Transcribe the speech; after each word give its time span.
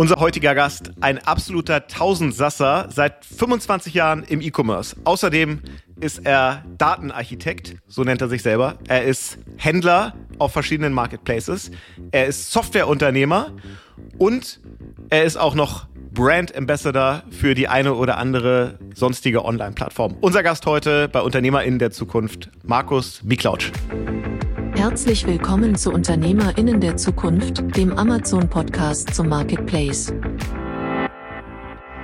Unser 0.00 0.16
heutiger 0.16 0.54
Gast, 0.54 0.92
ein 1.02 1.18
absoluter 1.18 1.86
Tausendsasser, 1.86 2.88
seit 2.90 3.22
25 3.22 3.92
Jahren 3.92 4.22
im 4.22 4.40
E-Commerce. 4.40 4.96
Außerdem 5.04 5.60
ist 6.00 6.24
er 6.24 6.64
Datenarchitekt, 6.78 7.76
so 7.86 8.02
nennt 8.02 8.22
er 8.22 8.30
sich 8.30 8.40
selber. 8.40 8.78
Er 8.88 9.04
ist 9.04 9.36
Händler 9.58 10.14
auf 10.38 10.54
verschiedenen 10.54 10.94
Marketplaces. 10.94 11.70
Er 12.12 12.24
ist 12.24 12.50
Softwareunternehmer 12.50 13.52
und 14.16 14.60
er 15.10 15.24
ist 15.24 15.36
auch 15.36 15.54
noch 15.54 15.86
Brand 16.14 16.56
Ambassador 16.56 17.22
für 17.28 17.54
die 17.54 17.68
eine 17.68 17.92
oder 17.92 18.16
andere 18.16 18.78
sonstige 18.94 19.44
Online-Plattform. 19.44 20.16
Unser 20.22 20.42
Gast 20.42 20.64
heute 20.64 21.10
bei 21.10 21.20
UnternehmerInnen 21.20 21.78
der 21.78 21.90
Zukunft, 21.90 22.48
Markus 22.64 23.22
Miklautsch. 23.22 23.70
Herzlich 24.80 25.26
willkommen 25.26 25.74
zu 25.74 25.92
UnternehmerInnen 25.92 26.80
der 26.80 26.96
Zukunft, 26.96 27.62
dem 27.76 27.98
Amazon-Podcast 27.98 29.14
zum 29.14 29.28
Marketplace. 29.28 30.10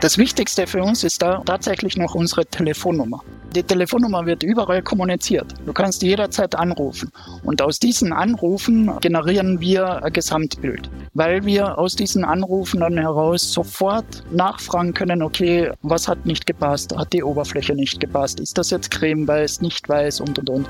Das 0.02 0.18
Wichtigste 0.18 0.66
für 0.66 0.82
uns 0.82 1.02
ist 1.02 1.22
da 1.22 1.42
tatsächlich 1.46 1.96
noch 1.96 2.14
unsere 2.14 2.44
Telefonnummer. 2.44 3.24
Die 3.54 3.62
Telefonnummer 3.62 4.26
wird 4.26 4.42
überall 4.42 4.82
kommuniziert. 4.82 5.54
Du 5.64 5.72
kannst 5.72 6.02
jederzeit 6.02 6.54
anrufen. 6.54 7.10
Und 7.44 7.62
aus 7.62 7.78
diesen 7.78 8.12
Anrufen 8.12 8.90
generieren 9.00 9.58
wir 9.58 10.04
ein 10.04 10.12
Gesamtbild. 10.12 10.90
Weil 11.14 11.46
wir 11.46 11.78
aus 11.78 11.96
diesen 11.96 12.26
Anrufen 12.26 12.80
dann 12.80 12.98
heraus 12.98 13.54
sofort 13.54 14.22
nachfragen 14.30 14.92
können, 14.92 15.22
okay, 15.22 15.70
was 15.80 16.08
hat 16.08 16.26
nicht 16.26 16.44
gepasst? 16.44 16.94
Hat 16.94 17.10
die 17.14 17.24
Oberfläche 17.24 17.74
nicht 17.74 18.00
gepasst? 18.00 18.38
Ist 18.38 18.58
das 18.58 18.68
jetzt 18.68 18.90
cremeweiß, 18.90 19.62
nicht 19.62 19.88
weiß 19.88 20.20
und 20.20 20.38
und 20.38 20.50
und. 20.50 20.68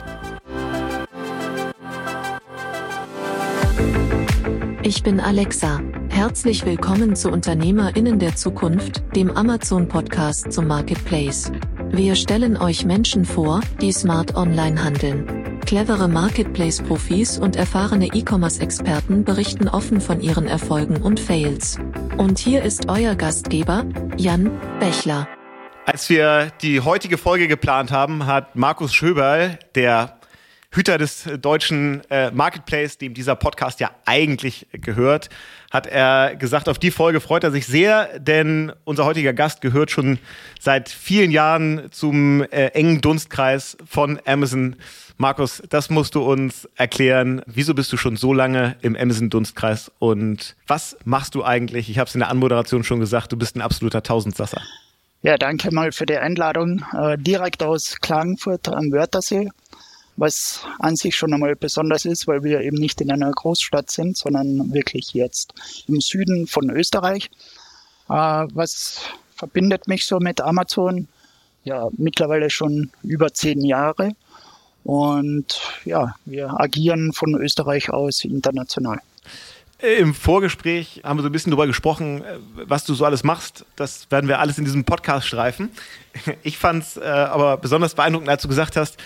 Ich 4.86 5.02
bin 5.02 5.18
Alexa. 5.18 5.80
Herzlich 6.10 6.64
willkommen 6.64 7.16
zu 7.16 7.32
Unternehmerinnen 7.32 8.20
der 8.20 8.36
Zukunft, 8.36 9.02
dem 9.16 9.32
Amazon-Podcast 9.32 10.52
zum 10.52 10.68
Marketplace. 10.68 11.50
Wir 11.90 12.14
stellen 12.14 12.56
euch 12.56 12.84
Menschen 12.84 13.24
vor, 13.24 13.62
die 13.80 13.90
smart 13.90 14.36
online 14.36 14.84
handeln. 14.84 15.58
Clevere 15.66 16.06
Marketplace-Profis 16.06 17.36
und 17.36 17.56
erfahrene 17.56 18.06
E-Commerce-Experten 18.14 19.24
berichten 19.24 19.66
offen 19.66 20.00
von 20.00 20.20
ihren 20.20 20.46
Erfolgen 20.46 20.98
und 21.02 21.18
Fails. 21.18 21.80
Und 22.16 22.38
hier 22.38 22.62
ist 22.62 22.88
euer 22.88 23.16
Gastgeber, 23.16 23.86
Jan 24.16 24.52
Bechler. 24.78 25.26
Als 25.84 26.08
wir 26.08 26.52
die 26.62 26.80
heutige 26.80 27.18
Folge 27.18 27.48
geplant 27.48 27.90
haben, 27.90 28.26
hat 28.26 28.54
Markus 28.54 28.94
Schöberl, 28.94 29.58
der 29.74 30.15
Hüter 30.76 30.98
des 30.98 31.24
deutschen 31.40 32.02
äh, 32.10 32.30
Marketplace, 32.30 32.98
dem 32.98 33.14
dieser 33.14 33.34
Podcast 33.34 33.80
ja 33.80 33.90
eigentlich 34.04 34.66
gehört, 34.72 35.30
hat 35.70 35.86
er 35.86 36.36
gesagt, 36.36 36.68
auf 36.68 36.78
die 36.78 36.90
Folge 36.90 37.20
freut 37.20 37.44
er 37.44 37.50
sich 37.50 37.66
sehr, 37.66 38.18
denn 38.18 38.72
unser 38.84 39.06
heutiger 39.06 39.32
Gast 39.32 39.62
gehört 39.62 39.90
schon 39.90 40.18
seit 40.60 40.90
vielen 40.90 41.30
Jahren 41.30 41.90
zum 41.92 42.42
äh, 42.42 42.66
engen 42.68 43.00
Dunstkreis 43.00 43.78
von 43.88 44.20
Amazon. 44.26 44.76
Markus, 45.16 45.62
das 45.70 45.88
musst 45.88 46.14
du 46.14 46.22
uns 46.22 46.68
erklären. 46.76 47.40
Wieso 47.46 47.72
bist 47.72 47.90
du 47.90 47.96
schon 47.96 48.16
so 48.16 48.34
lange 48.34 48.76
im 48.82 48.96
Amazon-Dunstkreis 48.96 49.90
und 49.98 50.56
was 50.66 50.98
machst 51.06 51.34
du 51.34 51.42
eigentlich? 51.42 51.88
Ich 51.88 51.98
habe 51.98 52.08
es 52.08 52.14
in 52.14 52.20
der 52.20 52.28
Anmoderation 52.28 52.84
schon 52.84 53.00
gesagt, 53.00 53.32
du 53.32 53.38
bist 53.38 53.56
ein 53.56 53.62
absoluter 53.62 54.02
Tausendsasser. 54.02 54.60
Ja, 55.22 55.38
danke 55.38 55.74
mal 55.74 55.90
für 55.90 56.04
die 56.04 56.18
Einladung. 56.18 56.84
Äh, 56.92 57.16
direkt 57.16 57.62
aus 57.62 57.96
Klagenfurt 58.02 58.68
am 58.68 58.92
Wörthersee 58.92 59.48
was 60.16 60.62
an 60.78 60.96
sich 60.96 61.16
schon 61.16 61.32
einmal 61.32 61.56
besonders 61.56 62.04
ist, 62.04 62.26
weil 62.26 62.42
wir 62.42 62.60
eben 62.60 62.76
nicht 62.76 63.00
in 63.00 63.10
einer 63.10 63.30
Großstadt 63.30 63.90
sind, 63.90 64.16
sondern 64.16 64.72
wirklich 64.72 65.12
jetzt 65.14 65.54
im 65.88 66.00
Süden 66.00 66.46
von 66.46 66.70
Österreich. 66.70 67.30
Äh, 68.08 68.12
was 68.12 69.00
verbindet 69.34 69.88
mich 69.88 70.06
so 70.06 70.18
mit 70.18 70.40
Amazon? 70.40 71.08
Ja, 71.64 71.88
mittlerweile 71.96 72.50
schon 72.50 72.90
über 73.02 73.32
zehn 73.32 73.60
Jahre. 73.64 74.12
Und 74.84 75.60
ja, 75.84 76.14
wir 76.24 76.60
agieren 76.60 77.12
von 77.12 77.34
Österreich 77.34 77.90
aus 77.90 78.24
international. 78.24 79.00
Im 79.78 80.14
Vorgespräch 80.14 81.02
haben 81.04 81.18
wir 81.18 81.22
so 81.22 81.28
ein 81.28 81.32
bisschen 81.32 81.50
darüber 81.50 81.66
gesprochen, 81.66 82.22
was 82.54 82.84
du 82.84 82.94
so 82.94 83.04
alles 83.04 83.24
machst. 83.24 83.66
Das 83.76 84.10
werden 84.10 84.26
wir 84.26 84.38
alles 84.38 84.56
in 84.56 84.64
diesem 84.64 84.84
Podcast 84.84 85.26
streifen. 85.26 85.70
Ich 86.42 86.56
fand 86.56 86.82
es 86.82 86.96
äh, 86.96 87.02
aber 87.04 87.58
besonders 87.58 87.94
beeindruckend, 87.94 88.30
als 88.30 88.40
du 88.40 88.48
gesagt 88.48 88.76
hast, 88.76 88.96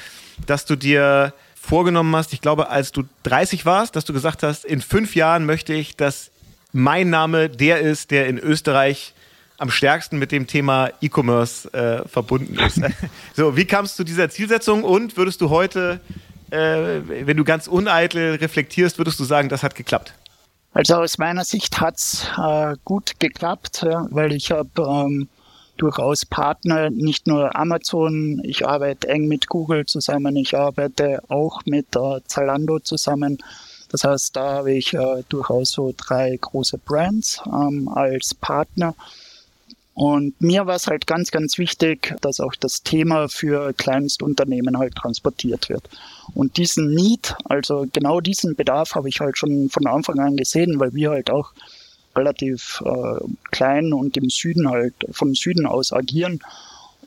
dass 0.46 0.64
du 0.64 0.76
dir 0.76 1.32
vorgenommen 1.54 2.14
hast, 2.16 2.32
ich 2.32 2.40
glaube, 2.40 2.70
als 2.70 2.92
du 2.92 3.04
30 3.24 3.66
warst, 3.66 3.94
dass 3.96 4.04
du 4.04 4.12
gesagt 4.12 4.42
hast, 4.42 4.64
in 4.64 4.80
fünf 4.80 5.14
Jahren 5.14 5.46
möchte 5.46 5.74
ich, 5.74 5.96
dass 5.96 6.30
mein 6.72 7.10
Name 7.10 7.48
der 7.48 7.80
ist, 7.80 8.10
der 8.10 8.26
in 8.28 8.38
Österreich 8.38 9.14
am 9.58 9.70
stärksten 9.70 10.18
mit 10.18 10.32
dem 10.32 10.46
Thema 10.46 10.90
E-Commerce 11.02 11.72
äh, 11.74 12.08
verbunden 12.08 12.58
ist. 12.58 12.80
so, 13.34 13.56
wie 13.56 13.66
kamst 13.66 13.98
du 13.98 14.02
zu 14.02 14.04
dieser 14.04 14.30
Zielsetzung 14.30 14.84
und 14.84 15.18
würdest 15.18 15.40
du 15.42 15.50
heute, 15.50 16.00
äh, 16.50 17.00
wenn 17.06 17.36
du 17.36 17.44
ganz 17.44 17.66
uneitel 17.66 18.36
reflektierst, 18.36 18.96
würdest 18.96 19.20
du 19.20 19.24
sagen, 19.24 19.50
das 19.50 19.62
hat 19.62 19.74
geklappt? 19.74 20.14
Also 20.72 20.94
aus 20.96 21.18
meiner 21.18 21.44
Sicht 21.44 21.80
hat's 21.80 22.26
äh, 22.38 22.74
gut 22.84 23.18
geklappt, 23.18 23.84
weil 24.10 24.32
ich 24.32 24.50
habe 24.50 24.70
ähm, 24.78 25.28
durchaus 25.80 26.26
Partner, 26.26 26.90
nicht 26.90 27.26
nur 27.26 27.56
Amazon. 27.56 28.40
Ich 28.44 28.66
arbeite 28.66 29.08
eng 29.08 29.28
mit 29.28 29.48
Google 29.48 29.86
zusammen. 29.86 30.36
Ich 30.36 30.56
arbeite 30.56 31.22
auch 31.28 31.62
mit 31.64 31.96
äh, 31.96 32.20
Zalando 32.26 32.80
zusammen. 32.80 33.38
Das 33.88 34.04
heißt, 34.04 34.36
da 34.36 34.52
habe 34.56 34.72
ich 34.72 34.92
äh, 34.94 35.22
durchaus 35.28 35.70
so 35.70 35.92
drei 35.96 36.36
große 36.38 36.78
Brands 36.78 37.40
ähm, 37.46 37.88
als 37.88 38.34
Partner. 38.34 38.94
Und 39.94 40.40
mir 40.40 40.66
war 40.66 40.76
es 40.76 40.86
halt 40.86 41.06
ganz, 41.06 41.30
ganz 41.30 41.58
wichtig, 41.58 42.14
dass 42.20 42.40
auch 42.40 42.54
das 42.54 42.82
Thema 42.82 43.28
für 43.28 43.72
Kleinstunternehmen 43.72 44.78
halt 44.78 44.94
transportiert 44.94 45.68
wird. 45.68 45.88
Und 46.34 46.56
diesen 46.58 46.94
Need, 46.94 47.34
also 47.44 47.86
genau 47.92 48.20
diesen 48.20 48.54
Bedarf 48.54 48.94
habe 48.94 49.08
ich 49.08 49.20
halt 49.20 49.36
schon 49.36 49.68
von 49.68 49.86
Anfang 49.86 50.18
an 50.20 50.36
gesehen, 50.36 50.78
weil 50.78 50.94
wir 50.94 51.10
halt 51.10 51.30
auch 51.30 51.52
relativ 52.20 52.82
äh, 52.84 53.24
klein 53.50 53.92
und 53.92 54.16
im 54.16 54.30
Süden 54.30 54.68
halt 54.68 54.94
vom 55.10 55.34
Süden 55.34 55.66
aus 55.66 55.92
agieren. 55.92 56.40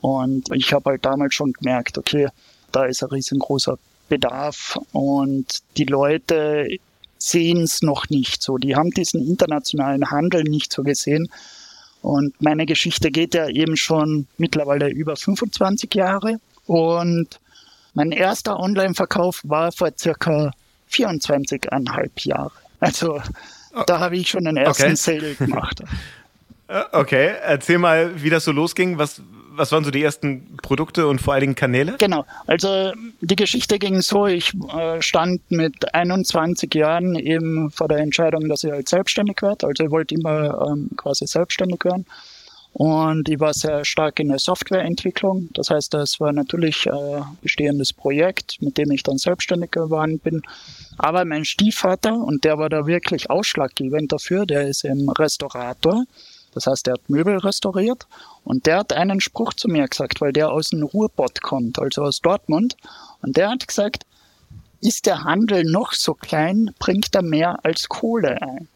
Und 0.00 0.52
ich 0.52 0.72
habe 0.72 0.90
halt 0.90 1.04
damals 1.04 1.34
schon 1.34 1.52
gemerkt, 1.52 1.96
okay, 1.96 2.28
da 2.72 2.84
ist 2.84 3.02
ein 3.02 3.10
riesengroßer 3.10 3.78
Bedarf 4.08 4.78
und 4.92 5.62
die 5.76 5.84
Leute 5.84 6.68
sehen 7.18 7.62
es 7.62 7.80
noch 7.80 8.10
nicht 8.10 8.42
so. 8.42 8.58
Die 8.58 8.76
haben 8.76 8.90
diesen 8.90 9.26
internationalen 9.26 10.10
Handel 10.10 10.44
nicht 10.44 10.72
so 10.72 10.82
gesehen. 10.82 11.30
Und 12.02 12.38
meine 12.42 12.66
Geschichte 12.66 13.10
geht 13.10 13.34
ja 13.34 13.48
eben 13.48 13.76
schon 13.78 14.26
mittlerweile 14.36 14.90
über 14.90 15.16
25 15.16 15.94
Jahre. 15.94 16.38
Und 16.66 17.40
mein 17.94 18.12
erster 18.12 18.60
Online-Verkauf 18.60 19.40
war 19.44 19.72
vor 19.72 19.90
circa 19.98 20.50
24,5 20.90 22.28
Jahren. 22.28 22.52
Also 22.80 23.22
da 23.86 24.00
habe 24.00 24.16
ich 24.16 24.28
schon 24.30 24.44
den 24.44 24.56
ersten 24.56 24.84
okay. 24.84 24.96
Sale 24.96 25.34
gemacht. 25.34 25.82
Äh, 26.66 26.82
okay, 26.92 27.34
erzähl 27.42 27.76
mal, 27.76 28.22
wie 28.22 28.30
das 28.30 28.44
so 28.44 28.50
losging. 28.50 28.96
Was, 28.96 29.20
was 29.50 29.70
waren 29.70 29.84
so 29.84 29.90
die 29.90 30.02
ersten 30.02 30.56
Produkte 30.62 31.06
und 31.06 31.20
vor 31.20 31.34
allen 31.34 31.42
Dingen 31.42 31.54
Kanäle? 31.54 31.96
Genau, 31.98 32.24
also 32.46 32.92
die 33.20 33.36
Geschichte 33.36 33.78
ging 33.78 34.00
so, 34.00 34.26
ich 34.26 34.54
äh, 34.74 35.02
stand 35.02 35.42
mit 35.50 35.94
21 35.94 36.74
Jahren 36.74 37.16
eben 37.16 37.70
vor 37.70 37.88
der 37.88 37.98
Entscheidung, 37.98 38.48
dass 38.48 38.64
ich 38.64 38.70
halt 38.70 38.88
selbstständig 38.88 39.42
werde. 39.42 39.66
Also 39.66 39.84
ich 39.84 39.90
wollte 39.90 40.14
immer 40.14 40.68
ähm, 40.68 40.90
quasi 40.96 41.26
selbstständig 41.26 41.84
werden. 41.84 42.06
Und 42.74 43.28
ich 43.28 43.38
war 43.38 43.54
sehr 43.54 43.84
stark 43.84 44.18
in 44.18 44.28
der 44.28 44.40
Softwareentwicklung. 44.40 45.48
Das 45.54 45.70
heißt, 45.70 45.94
das 45.94 46.18
war 46.18 46.32
natürlich 46.32 46.90
ein 46.90 46.98
äh, 46.98 47.22
bestehendes 47.40 47.92
Projekt, 47.92 48.60
mit 48.60 48.76
dem 48.78 48.90
ich 48.90 49.04
dann 49.04 49.16
selbstständig 49.16 49.70
geworden 49.70 50.18
bin. 50.18 50.42
Aber 50.98 51.24
mein 51.24 51.44
Stiefvater, 51.44 52.14
und 52.14 52.42
der 52.42 52.58
war 52.58 52.68
da 52.68 52.84
wirklich 52.84 53.30
ausschlaggebend 53.30 54.10
dafür, 54.10 54.44
der 54.44 54.66
ist 54.66 54.84
im 54.84 55.08
Restaurator. 55.08 56.04
Das 56.52 56.66
heißt, 56.66 56.88
der 56.88 56.94
hat 56.94 57.08
Möbel 57.08 57.38
restauriert 57.38 58.08
und 58.42 58.66
der 58.66 58.78
hat 58.78 58.92
einen 58.92 59.20
Spruch 59.20 59.54
zu 59.54 59.68
mir 59.68 59.86
gesagt, 59.86 60.20
weil 60.20 60.32
der 60.32 60.50
aus 60.50 60.70
dem 60.70 60.82
Ruhrbott 60.82 61.42
kommt, 61.42 61.78
also 61.78 62.02
aus 62.02 62.20
Dortmund. 62.20 62.76
Und 63.22 63.36
der 63.36 63.50
hat 63.50 63.68
gesagt, 63.68 64.04
ist 64.80 65.06
der 65.06 65.22
Handel 65.22 65.62
noch 65.62 65.92
so 65.92 66.14
klein, 66.14 66.74
bringt 66.80 67.14
er 67.14 67.22
mehr 67.22 67.64
als 67.64 67.88
Kohle 67.88 68.42
ein. 68.42 68.68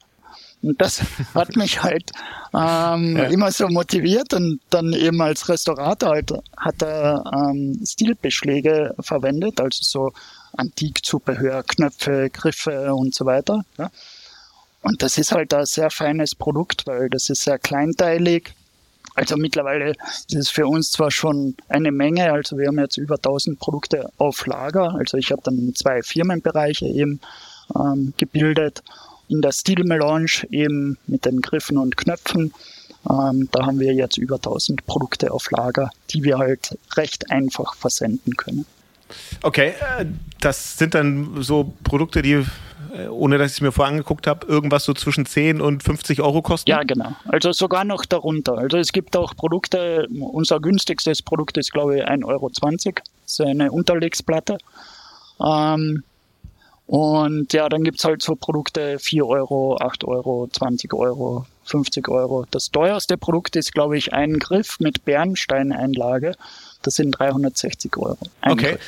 Und 0.62 0.81
das 0.81 1.02
hat 1.34 1.56
mich 1.56 1.82
halt 1.82 2.10
ähm, 2.52 3.16
ja. 3.16 3.25
immer 3.25 3.52
so 3.52 3.69
motiviert 3.69 4.34
und 4.34 4.60
dann 4.70 4.93
eben 4.93 5.20
als 5.20 5.49
Restaurator 5.49 6.10
halt 6.10 6.32
hat 6.56 6.82
er 6.82 7.22
ähm, 7.32 7.81
Stilbeschläge 7.84 8.94
verwendet, 9.00 9.60
also 9.60 9.81
so 9.82 10.12
Antikzubehör, 10.56 11.62
Knöpfe, 11.62 12.31
Griffe 12.31 12.94
und 12.94 13.14
so 13.14 13.25
weiter. 13.26 13.64
Ja. 13.78 13.90
Und 14.82 15.02
das 15.02 15.19
ist 15.19 15.32
halt 15.32 15.52
ein 15.55 15.66
sehr 15.66 15.90
feines 15.90 16.34
Produkt, 16.34 16.87
weil 16.87 17.08
das 17.08 17.31
ist 17.31 17.43
sehr 17.43 17.58
kleinteilig. 17.58 18.54
Also 19.14 19.37
mittlerweile 19.37 19.90
ist 19.90 20.34
es 20.34 20.49
für 20.49 20.66
uns 20.66 20.93
zwar 20.93 21.11
schon 21.11 21.56
eine 21.69 21.90
Menge, 21.90 22.32
also 22.32 22.56
wir 22.56 22.69
haben 22.69 22.78
jetzt 22.78 22.96
über 22.99 23.16
1000 23.16 23.58
Produkte 23.58 24.11
auf 24.16 24.46
Lager. 24.46 24.94
Also 24.94 25.16
ich 25.16 25.32
habe 25.32 25.43
dann 25.44 25.72
zwei 25.75 26.02
Firmenbereiche 26.02 26.87
eben 26.87 27.20
ähm, 27.75 28.14
gebildet 28.16 28.82
in 29.28 29.42
der 29.42 29.52
Steel 29.52 29.84
Melange 29.84 30.46
eben 30.50 30.98
mit 31.06 31.25
den 31.25 31.40
Griffen 31.40 31.78
und 31.78 31.96
Knöpfen. 31.96 32.52
Ähm, 33.08 33.48
da 33.52 33.66
haben 33.66 33.78
wir 33.78 33.94
jetzt 33.94 34.19
über 34.19 34.36
1000 34.36 34.84
Produkte 34.86 35.30
auf 35.32 35.50
Lager, 35.50 35.90
die 36.10 36.25
wir 36.25 36.38
halt 36.38 36.76
recht 36.96 37.30
einfach 37.30 37.75
versenden 37.75 38.36
können. 38.36 38.66
Okay, 39.42 39.75
äh, 39.98 40.06
das 40.40 40.76
sind 40.76 40.94
dann 40.94 41.42
so 41.42 41.72
Produkte, 41.84 42.22
die, 42.22 42.44
äh, 42.92 43.06
ohne 43.08 43.38
dass 43.38 43.52
ich 43.52 43.56
es 43.58 43.60
mir 43.60 43.72
vorher 43.72 43.92
angeguckt 43.92 44.26
habe, 44.26 44.46
irgendwas 44.46 44.84
so 44.84 44.92
zwischen 44.92 45.25
10 45.25 45.60
und 45.60 45.82
50 45.82 46.20
Euro 46.20 46.42
kosten? 46.42 46.69
Ja, 46.69 46.82
genau. 46.82 47.14
Also 47.26 47.52
sogar 47.52 47.84
noch 47.84 48.04
darunter. 48.04 48.58
Also 48.58 48.76
es 48.76 48.92
gibt 48.92 49.16
auch 49.16 49.34
Produkte, 49.34 50.06
unser 50.20 50.60
günstigstes 50.60 51.22
Produkt 51.22 51.56
ist, 51.56 51.72
glaube 51.72 51.98
ich, 51.98 52.04
1,20 52.04 52.26
Euro. 52.26 52.50
Das 52.50 52.98
ist 53.25 53.40
eine 53.40 53.72
Unterlegsplatte. 53.72 54.58
Ähm, 55.40 56.02
und 56.88 57.52
ja, 57.52 57.69
dann 57.69 57.85
gibt 57.85 57.99
es 57.99 58.05
halt 58.06 58.23
so 58.23 58.35
Produkte 58.35 58.99
4 58.99 59.26
Euro, 59.26 59.76
8 59.76 60.05
Euro, 60.05 60.49
20 60.50 60.94
Euro, 60.94 61.44
50 61.64 62.08
Euro. 62.08 62.46
Das 62.50 62.70
teuerste 62.70 63.19
Produkt 63.19 63.56
ist, 63.56 63.75
glaube 63.75 63.99
ich, 63.99 64.14
ein 64.14 64.38
Griff 64.38 64.81
mit 64.81 65.05
Bernsteineinlage. 65.05 66.35
Das 66.81 66.94
sind 66.94 67.11
360 67.11 67.94
Euro. 67.99 68.17
Ein 68.40 68.52
okay. 68.52 68.70
Griff. 68.70 68.81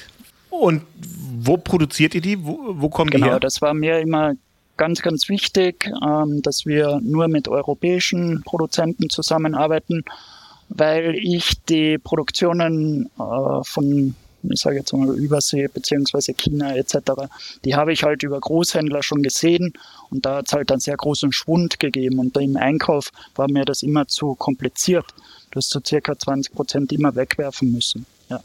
Und 0.49 0.83
wo 0.97 1.59
produziert 1.59 2.15
ihr 2.15 2.23
die? 2.23 2.43
Wo, 2.43 2.59
wo 2.71 2.89
kommen 2.89 3.11
genau, 3.11 3.19
die 3.19 3.29
her? 3.29 3.31
Genau, 3.33 3.41
das 3.41 3.61
war 3.61 3.75
mir 3.75 4.01
immer 4.01 4.33
ganz, 4.79 5.03
ganz 5.03 5.29
wichtig, 5.29 5.91
ähm, 6.03 6.41
dass 6.41 6.65
wir 6.65 7.01
nur 7.03 7.29
mit 7.29 7.49
europäischen 7.49 8.43
Produzenten 8.45 9.11
zusammenarbeiten, 9.11 10.07
weil 10.71 11.17
ich 11.17 11.63
die 11.69 11.99
Produktionen 11.99 13.11
äh, 13.19 13.63
von 13.63 14.15
ich 14.43 14.61
sage 14.61 14.77
jetzt 14.77 14.93
mal 14.93 15.15
Übersee 15.17 15.69
beziehungsweise 15.69 16.35
China 16.35 16.75
etc., 16.75 16.99
die 17.65 17.75
habe 17.75 17.93
ich 17.93 18.03
halt 18.03 18.23
über 18.23 18.41
Großhändler 18.41 19.03
schon 19.03 19.23
gesehen 19.23 19.73
und 20.11 20.25
da 20.27 20.37
hat 20.37 20.47
es 20.47 20.53
halt 20.53 20.71
einen 20.71 20.81
sehr 20.81 20.97
großen 20.97 21.33
Schwund 21.33 21.79
gegeben 21.79 22.19
und 22.19 22.37
im 22.37 22.57
Einkauf 22.57 23.11
war 23.35 23.51
mir 23.51 23.65
das 23.65 23.83
immer 23.83 24.07
zu 24.09 24.35
kompliziert. 24.35 25.07
Du 25.51 25.57
hast 25.57 25.71
so 25.71 25.81
circa 25.87 26.19
20 26.19 26.55
Prozent 26.55 26.93
immer 26.93 27.15
wegwerfen 27.15 27.73
müssen. 27.73 28.07
Ja. 28.29 28.41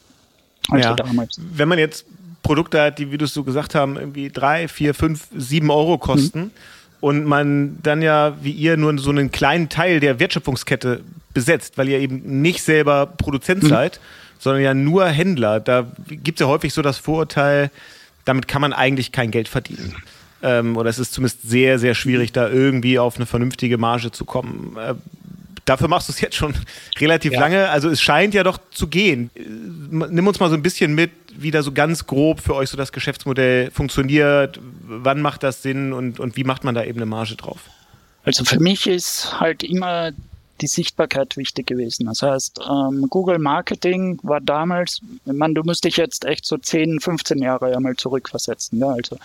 Also 0.69 0.89
ja. 0.89 0.95
damals. 0.95 1.39
Wenn 1.39 1.67
man 1.67 1.79
jetzt 1.79 2.05
Produkte 2.41 2.81
hat, 2.81 2.99
die, 2.99 3.11
wie 3.11 3.17
du 3.17 3.25
es 3.25 3.33
so 3.33 3.43
gesagt 3.43 3.75
haben, 3.75 3.97
irgendwie 3.97 4.29
drei, 4.29 4.67
vier, 4.67 4.93
fünf, 4.93 5.27
sieben 5.35 5.71
Euro 5.71 5.97
kosten 5.97 6.39
mhm. 6.39 6.51
und 7.01 7.25
man 7.25 7.77
dann 7.81 8.01
ja, 8.01 8.37
wie 8.41 8.51
ihr, 8.51 8.77
nur 8.77 8.97
so 8.99 9.09
einen 9.09 9.31
kleinen 9.31 9.69
Teil 9.69 9.99
der 9.99 10.19
Wertschöpfungskette 10.19 11.01
besetzt, 11.33 11.77
weil 11.77 11.89
ihr 11.89 11.99
eben 11.99 12.41
nicht 12.41 12.61
selber 12.61 13.07
Produzent 13.07 13.63
mhm. 13.63 13.67
seid, 13.67 13.99
sondern 14.39 14.61
ja 14.61 14.73
nur 14.73 15.05
Händler. 15.07 15.59
Da 15.59 15.87
gibt 16.07 16.39
es 16.39 16.45
ja 16.45 16.47
häufig 16.47 16.73
so 16.73 16.81
das 16.81 16.97
Vorurteil, 16.97 17.71
damit 18.25 18.47
kann 18.47 18.61
man 18.61 18.73
eigentlich 18.73 19.11
kein 19.11 19.31
Geld 19.31 19.47
verdienen. 19.47 19.95
Ähm, 20.41 20.77
oder 20.77 20.89
es 20.89 20.99
ist 20.99 21.13
zumindest 21.13 21.41
sehr, 21.43 21.79
sehr 21.79 21.95
schwierig, 21.95 22.31
da 22.31 22.49
irgendwie 22.49 22.99
auf 22.99 23.15
eine 23.15 23.25
vernünftige 23.25 23.77
Marge 23.77 24.11
zu 24.11 24.25
kommen. 24.25 24.77
Äh, 24.77 24.95
dafür 25.65 25.87
machst 25.87 26.07
du 26.07 26.13
es 26.13 26.21
jetzt 26.21 26.35
schon 26.35 26.53
relativ 26.99 27.33
ja. 27.33 27.39
lange. 27.39 27.69
Also 27.69 27.89
es 27.89 28.01
scheint 28.01 28.33
ja 28.33 28.43
doch 28.43 28.59
zu 28.71 28.87
gehen. 28.87 29.29
Nimm 29.35 30.27
uns 30.27 30.39
mal 30.39 30.49
so 30.49 30.55
ein 30.55 30.63
bisschen 30.63 30.93
mit, 30.93 31.11
wie 31.37 31.51
da 31.51 31.63
so 31.63 31.71
ganz 31.71 32.05
grob 32.05 32.41
für 32.41 32.55
euch 32.55 32.69
so 32.69 32.77
das 32.77 32.91
Geschäftsmodell 32.91 33.71
funktioniert. 33.71 34.59
Wann 34.87 35.21
macht 35.21 35.43
das 35.43 35.61
Sinn 35.61 35.93
und, 35.93 36.19
und 36.19 36.37
wie 36.37 36.43
macht 36.43 36.63
man 36.63 36.75
da 36.75 36.83
eben 36.83 36.99
eine 36.99 37.05
Marge 37.05 37.35
drauf? 37.35 37.59
Also 38.23 38.43
für 38.43 38.59
mich 38.59 38.87
ist 38.87 39.39
halt 39.39 39.63
immer 39.63 40.11
die 40.61 40.67
Sichtbarkeit 40.67 41.37
wichtig 41.37 41.67
gewesen. 41.67 42.05
Das 42.05 42.21
heißt, 42.21 42.59
ähm, 42.69 43.07
Google 43.09 43.39
Marketing 43.39 44.19
war 44.23 44.41
damals, 44.41 45.01
man, 45.25 45.53
du 45.53 45.63
musst 45.63 45.83
dich 45.83 45.97
jetzt 45.97 46.25
echt 46.25 46.45
so 46.45 46.57
10, 46.57 46.99
15 46.99 47.39
Jahre 47.39 47.75
einmal 47.75 47.95
zurückversetzen. 47.95 48.79
Ja? 48.79 48.89
Also 48.89 49.17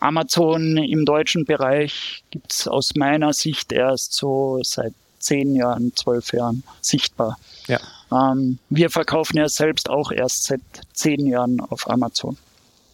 Amazon 0.00 0.78
im 0.78 1.04
deutschen 1.04 1.44
Bereich 1.44 2.24
gibt's 2.30 2.66
aus 2.66 2.94
meiner 2.96 3.32
Sicht 3.32 3.72
erst 3.72 4.14
so 4.14 4.60
seit 4.62 4.94
zehn 5.18 5.54
Jahren, 5.54 5.92
zwölf 5.94 6.32
Jahren 6.32 6.64
sichtbar. 6.80 7.38
Ja. 7.68 7.78
Ähm, 8.10 8.58
wir 8.68 8.90
verkaufen 8.90 9.36
ja 9.36 9.48
selbst 9.48 9.88
auch 9.88 10.10
erst 10.10 10.44
seit 10.44 10.60
zehn 10.92 11.26
Jahren 11.26 11.60
auf 11.60 11.88
Amazon. 11.88 12.36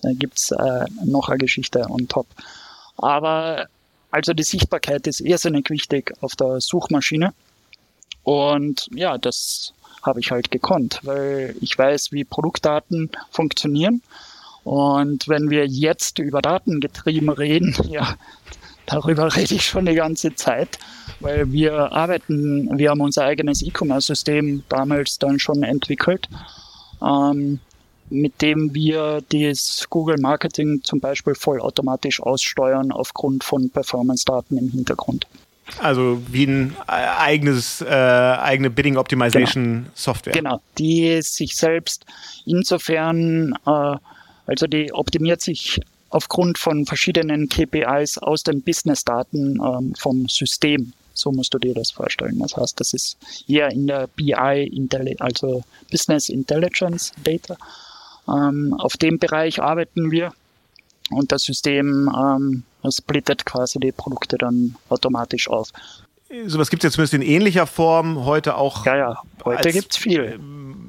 Da 0.02 0.10
gibt's 0.12 0.50
äh, 0.50 0.84
noch 1.04 1.28
eine 1.28 1.38
Geschichte 1.38 1.86
on 1.88 2.06
top. 2.08 2.26
Aber 2.98 3.68
also 4.10 4.32
die 4.32 4.42
Sichtbarkeit 4.42 5.06
ist 5.06 5.20
irrsinnig 5.20 5.70
wichtig 5.70 6.12
auf 6.20 6.34
der 6.36 6.60
Suchmaschine. 6.60 7.32
Und 8.28 8.90
ja, 8.94 9.16
das 9.16 9.72
habe 10.02 10.20
ich 10.20 10.30
halt 10.30 10.50
gekonnt, 10.50 11.00
weil 11.02 11.56
ich 11.62 11.78
weiß, 11.78 12.12
wie 12.12 12.24
Produktdaten 12.24 13.10
funktionieren. 13.30 14.02
Und 14.64 15.28
wenn 15.28 15.48
wir 15.48 15.66
jetzt 15.66 16.18
über 16.18 16.42
Datengetrieben 16.42 17.30
reden, 17.30 17.74
ja, 17.88 18.16
darüber 18.84 19.34
rede 19.34 19.54
ich 19.54 19.64
schon 19.64 19.86
die 19.86 19.94
ganze 19.94 20.34
Zeit, 20.34 20.78
weil 21.20 21.50
wir 21.52 21.90
arbeiten, 21.92 22.68
wir 22.76 22.90
haben 22.90 23.00
unser 23.00 23.24
eigenes 23.24 23.62
E-Commerce-System 23.62 24.62
damals 24.68 25.18
dann 25.18 25.38
schon 25.38 25.62
entwickelt, 25.62 26.28
ähm, 27.00 27.60
mit 28.10 28.42
dem 28.42 28.74
wir 28.74 29.22
das 29.32 29.86
Google 29.88 30.18
Marketing 30.20 30.84
zum 30.84 31.00
Beispiel 31.00 31.34
vollautomatisch 31.34 32.20
aussteuern 32.20 32.92
aufgrund 32.92 33.42
von 33.42 33.70
Performance-Daten 33.70 34.58
im 34.58 34.68
Hintergrund. 34.68 35.26
Also 35.80 36.22
wie 36.30 36.44
ein 36.44 36.76
äh, 36.88 36.92
eigenes, 36.92 37.80
äh, 37.80 37.86
eigene 37.86 38.70
Bidding 38.70 38.96
Optimization 38.96 39.64
genau. 39.64 39.86
Software. 39.94 40.32
Genau, 40.32 40.60
die 40.78 41.20
sich 41.22 41.56
selbst 41.56 42.04
insofern, 42.46 43.54
äh, 43.66 43.96
also 44.46 44.66
die 44.66 44.92
optimiert 44.92 45.40
sich 45.40 45.80
aufgrund 46.10 46.58
von 46.58 46.86
verschiedenen 46.86 47.48
KPIs 47.48 48.18
aus 48.18 48.42
den 48.42 48.62
Business-Daten 48.62 49.60
ähm, 49.60 49.94
vom 49.96 50.28
System. 50.28 50.92
So 51.12 51.32
musst 51.32 51.52
du 51.52 51.58
dir 51.58 51.74
das 51.74 51.90
vorstellen. 51.90 52.38
Das 52.38 52.56
heißt, 52.56 52.78
das 52.80 52.92
ist 52.94 53.18
eher 53.48 53.70
in 53.70 53.86
der 53.86 54.06
BI, 54.06 55.16
also 55.18 55.64
Business 55.90 56.28
Intelligence 56.28 57.12
Data. 57.24 57.56
Ähm, 58.28 58.74
auf 58.78 58.96
dem 58.96 59.18
Bereich 59.18 59.60
arbeiten 59.60 60.10
wir 60.10 60.32
und 61.10 61.32
das 61.32 61.42
System 61.42 62.10
ähm, 62.16 62.62
splittet 62.90 63.44
quasi 63.44 63.78
die 63.78 63.92
Produkte 63.92 64.38
dann 64.38 64.76
automatisch 64.88 65.48
auf. 65.48 65.70
Sowas 66.46 66.68
gibt 66.68 66.84
es 66.84 66.90
ja 66.90 66.94
zumindest 66.94 67.14
in 67.14 67.22
ähnlicher 67.22 67.66
Form 67.66 68.26
heute 68.26 68.56
auch. 68.56 68.84
Ja, 68.84 68.96
ja, 68.96 69.22
heute 69.44 69.72
gibt 69.72 69.92
es 69.92 69.96
viel. 69.96 70.38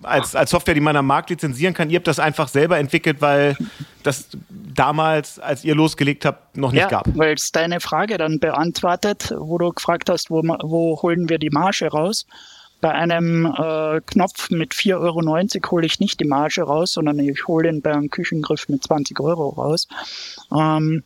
Als, 0.04 0.36
als 0.36 0.50
Software, 0.50 0.74
die 0.74 0.82
man 0.82 0.96
am 0.98 1.08
Markt 1.08 1.30
lizenzieren 1.30 1.74
kann. 1.74 1.90
Ihr 1.90 1.98
habt 1.98 2.08
das 2.08 2.20
einfach 2.20 2.50
selber 2.50 2.78
entwickelt, 2.78 3.22
weil 3.22 3.56
das 4.04 4.28
damals, 4.50 5.40
als 5.40 5.64
ihr 5.64 5.76
losgelegt 5.76 6.26
habt, 6.26 6.58
noch 6.58 6.72
nicht 6.72 6.82
ja, 6.82 6.88
gab. 6.90 7.06
Weil 7.18 7.36
es 7.36 7.52
deine 7.52 7.80
Frage 7.80 8.18
dann 8.18 8.40
beantwortet, 8.40 9.34
wo 9.38 9.58
du 9.58 9.72
gefragt 9.72 10.10
hast, 10.10 10.30
wo, 10.30 10.42
wo 10.42 11.02
holen 11.02 11.30
wir 11.30 11.38
die 11.38 11.50
Marge 11.50 11.88
raus? 11.88 12.26
Bei 12.82 12.92
einem 12.92 13.46
äh, 13.46 14.02
Knopf 14.06 14.50
mit 14.52 14.74
4,90 14.74 14.96
Euro 15.00 15.72
hole 15.72 15.86
ich 15.86 16.00
nicht 16.00 16.20
die 16.20 16.26
Marge 16.26 16.62
raus, 16.62 16.94
sondern 16.94 17.20
ich 17.20 17.48
hole 17.48 17.70
ihn 17.70 17.82
bei 17.82 17.92
einem 17.92 18.10
Küchengriff 18.10 18.70
mit 18.70 18.84
20 18.84 19.20
Euro 19.20 19.50
raus. 19.50 19.88
Ähm, 20.52 21.04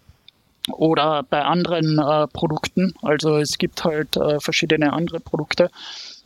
oder 0.71 1.23
bei 1.23 1.41
anderen 1.43 1.99
äh, 1.99 2.27
Produkten. 2.27 2.93
Also 3.01 3.37
es 3.37 3.57
gibt 3.57 3.83
halt 3.83 4.15
äh, 4.17 4.39
verschiedene 4.39 4.93
andere 4.93 5.19
Produkte. 5.19 5.69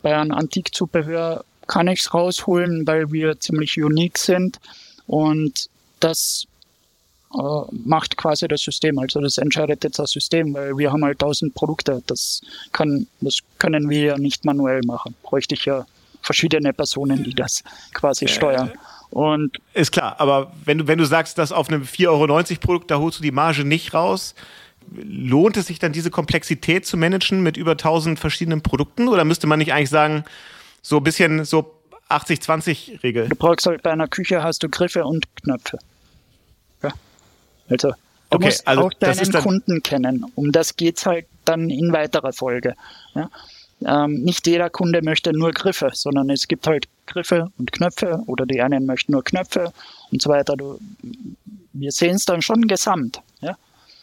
Bei 0.02 0.16
einem 0.16 0.32
Antikzubehör 0.32 1.44
kann 1.66 1.88
ich 1.88 2.00
es 2.00 2.14
rausholen, 2.14 2.86
weil 2.86 3.12
wir 3.12 3.40
ziemlich 3.40 3.82
unique 3.82 4.18
sind. 4.18 4.60
Und 5.06 5.68
das 6.00 6.47
macht 7.30 8.16
quasi 8.16 8.48
das 8.48 8.62
System. 8.62 8.98
Also 8.98 9.20
das 9.20 9.38
entscheidet 9.38 9.84
jetzt 9.84 9.98
das 9.98 10.10
System, 10.10 10.54
weil 10.54 10.76
wir 10.78 10.92
haben 10.92 11.04
halt 11.04 11.18
tausend 11.18 11.54
Produkte. 11.54 12.02
Das 12.06 12.40
kann, 12.72 13.06
das 13.20 13.38
können 13.58 13.90
wir 13.90 14.00
ja 14.00 14.18
nicht 14.18 14.44
manuell 14.44 14.80
machen. 14.86 15.14
Bräuchte 15.22 15.54
ich 15.54 15.66
ja 15.66 15.84
verschiedene 16.22 16.72
Personen, 16.72 17.24
die 17.24 17.34
das 17.34 17.62
quasi 17.92 18.24
äh, 18.24 18.28
steuern. 18.28 18.72
Und 19.10 19.58
ist 19.74 19.92
klar, 19.92 20.16
aber 20.18 20.52
wenn 20.64 20.78
du, 20.78 20.86
wenn 20.86 20.98
du 20.98 21.06
sagst, 21.06 21.38
dass 21.38 21.52
auf 21.52 21.68
einem 21.68 21.82
4,90 21.82 22.08
Euro 22.08 22.60
Produkt, 22.60 22.90
da 22.90 22.98
holst 22.98 23.18
du 23.18 23.22
die 23.22 23.30
Marge 23.30 23.64
nicht 23.64 23.94
raus, 23.94 24.34
lohnt 24.90 25.56
es 25.56 25.66
sich 25.66 25.78
dann 25.78 25.92
diese 25.92 26.10
Komplexität 26.10 26.86
zu 26.86 26.96
managen 26.96 27.42
mit 27.42 27.56
über 27.56 27.72
1000 27.72 28.18
verschiedenen 28.18 28.62
Produkten? 28.62 29.08
Oder 29.08 29.24
müsste 29.24 29.46
man 29.46 29.58
nicht 29.58 29.72
eigentlich 29.72 29.90
sagen, 29.90 30.24
so 30.82 30.98
ein 30.98 31.04
bisschen 31.04 31.44
so 31.44 31.74
80-20-Regel? 32.10 33.28
Du 33.28 33.36
brauchst 33.36 33.66
halt 33.66 33.82
bei 33.82 33.90
einer 33.90 34.08
Küche 34.08 34.42
hast 34.42 34.62
du 34.62 34.68
Griffe 34.68 35.04
und 35.04 35.26
Knöpfe. 35.42 35.78
Also 37.68 37.88
du 37.88 37.94
okay, 38.36 38.46
musst 38.46 38.66
also 38.66 38.82
auch 38.82 38.92
deinen 38.94 39.32
Kunden 39.32 39.82
kennen. 39.82 40.24
Um 40.34 40.52
das 40.52 40.76
geht's 40.76 41.06
halt 41.06 41.26
dann 41.44 41.70
in 41.70 41.92
weiterer 41.92 42.32
Folge. 42.32 42.74
Ja? 43.14 43.30
Ähm, 43.84 44.22
nicht 44.22 44.46
jeder 44.46 44.70
Kunde 44.70 45.02
möchte 45.02 45.32
nur 45.32 45.52
Griffe, 45.52 45.90
sondern 45.92 46.30
es 46.30 46.48
gibt 46.48 46.66
halt 46.66 46.88
Griffe 47.06 47.50
und 47.58 47.72
Knöpfe 47.72 48.22
oder 48.26 48.44
die 48.44 48.60
einen 48.60 48.86
möchten 48.86 49.12
nur 49.12 49.22
Knöpfe 49.22 49.72
und 50.10 50.20
so 50.20 50.30
weiter. 50.30 50.56
Du, 50.56 50.78
wir 51.72 51.92
sehen 51.92 52.16
es 52.16 52.24
dann 52.24 52.42
schon 52.42 52.66
gesamt. 52.66 53.20
Ja? 53.40 53.56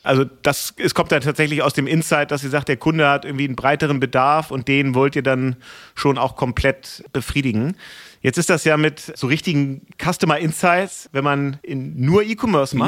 Also 0.04 0.24
das, 0.44 0.74
es 0.78 0.94
kommt 0.94 1.12
dann 1.12 1.22
tatsächlich 1.22 1.62
aus 1.62 1.74
dem 1.74 1.88
Insight, 1.88 2.32
dass 2.32 2.44
ihr 2.44 2.50
sagt, 2.50 2.70
der 2.70 2.78
Kunde 2.78 3.10
hat 3.10 3.26
irgendwie 3.26 3.46
einen 3.46 3.56
breiteren 3.56 4.00
Bedarf 4.00 4.52
und 4.52 4.68
den 4.68 4.96
wollt 4.96 5.16
ihr 5.16 5.24
dann 5.24 5.58
schon 5.94 6.18
auch 6.18 6.36
komplett 6.36 7.04
befriedigen. 7.12 7.76
Jetzt 8.22 8.38
ist 8.38 8.50
das 8.50 8.64
ja 8.64 8.78
mit 8.78 9.00
so 9.00 9.28
richtigen 9.28 9.86
Customer 10.02 10.38
Insights, 10.38 11.10
wenn 11.12 11.24
man 11.24 11.60
in 11.64 12.00
nur 12.00 12.24
E-Commerce 12.24 12.76
mhm. 12.76 12.80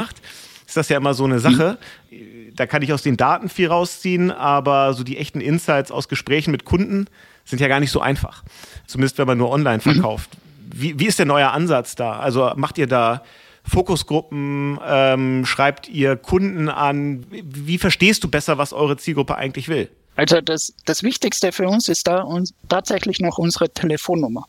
Ist 0.68 0.76
das 0.76 0.90
ja 0.90 0.98
immer 0.98 1.14
so 1.14 1.24
eine 1.24 1.40
Sache. 1.40 1.78
Mhm. 2.10 2.54
Da 2.54 2.66
kann 2.66 2.82
ich 2.82 2.92
aus 2.92 3.02
den 3.02 3.16
Daten 3.16 3.48
viel 3.48 3.68
rausziehen, 3.68 4.30
aber 4.30 4.92
so 4.92 5.02
die 5.02 5.16
echten 5.16 5.40
Insights 5.40 5.90
aus 5.90 6.08
Gesprächen 6.08 6.50
mit 6.50 6.64
Kunden 6.64 7.06
sind 7.44 7.60
ja 7.60 7.68
gar 7.68 7.80
nicht 7.80 7.90
so 7.90 8.00
einfach. 8.00 8.44
Zumindest 8.86 9.16
wenn 9.16 9.26
man 9.26 9.38
nur 9.38 9.50
online 9.50 9.78
mhm. 9.78 9.92
verkauft. 9.92 10.30
Mhm. 10.34 10.80
Wie, 10.80 11.00
wie 11.00 11.06
ist 11.06 11.18
der 11.18 11.26
neue 11.26 11.50
Ansatz 11.50 11.94
da? 11.94 12.18
Also 12.18 12.52
macht 12.56 12.76
ihr 12.76 12.86
da 12.86 13.22
Fokusgruppen? 13.64 14.78
Ähm, 14.86 15.46
schreibt 15.46 15.88
ihr 15.88 16.16
Kunden 16.16 16.68
an? 16.68 17.24
Wie 17.30 17.78
verstehst 17.78 18.22
du 18.22 18.28
besser, 18.28 18.58
was 18.58 18.74
eure 18.74 18.98
Zielgruppe 18.98 19.36
eigentlich 19.36 19.68
will? 19.68 19.88
Also 20.16 20.42
das, 20.42 20.74
das 20.84 21.02
Wichtigste 21.02 21.52
für 21.52 21.66
uns 21.66 21.88
ist 21.88 22.06
da 22.06 22.20
uns 22.20 22.52
tatsächlich 22.68 23.20
noch 23.20 23.38
unsere 23.38 23.70
Telefonnummer. 23.70 24.46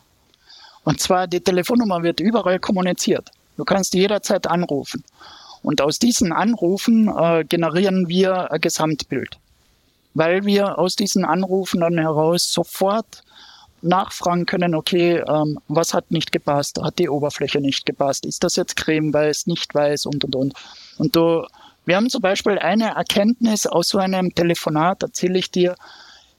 Und 0.84 1.00
zwar 1.00 1.28
die 1.28 1.40
Telefonnummer 1.40 2.04
wird 2.04 2.20
überall 2.20 2.60
kommuniziert. 2.60 3.30
Du 3.56 3.64
kannst 3.64 3.94
jederzeit 3.94 4.48
anrufen. 4.48 5.04
Und 5.62 5.82
aus 5.82 6.00
diesen 6.00 6.32
Anrufen 6.32 7.10
äh, 7.10 7.44
generieren 7.44 8.08
wir 8.08 8.52
ein 8.52 8.62
Gesamtbild. 8.62 9.38
Weil 10.14 10.46
wir 10.46 10.80
aus 10.80 10.96
diesen 10.96 11.26
Anrufen 11.26 11.82
dann 11.82 11.98
heraus 11.98 12.52
sofort 12.52 13.24
nachfragen 13.82 14.46
können, 14.46 14.76
okay, 14.76 15.24
ähm, 15.28 15.60
was 15.68 15.94
hat 15.94 16.12
nicht 16.12 16.32
gepasst? 16.32 16.80
Hat 16.82 17.00
die 17.00 17.10
Oberfläche 17.10 17.62
nicht 17.62 17.86
gepasst? 17.86 18.26
Ist 18.26 18.44
das 18.44 18.56
jetzt 18.56 18.76
cremeweiß, 18.76 19.48
nicht 19.48 19.74
weiß 19.74 20.06
und 20.06 20.24
und 20.26 20.36
und. 20.36 20.54
Und 20.98 21.16
du, 21.16 21.46
wir 21.86 21.96
haben 21.96 22.10
zum 22.10 22.22
Beispiel 22.22 22.60
eine 22.60 22.96
Erkenntnis 22.96 23.66
aus 23.66 23.90
so 23.90 23.98
einem 23.98 24.34
Telefonat, 24.36 25.04
erzähle 25.04 25.40
ich 25.40 25.52
dir. 25.52 25.76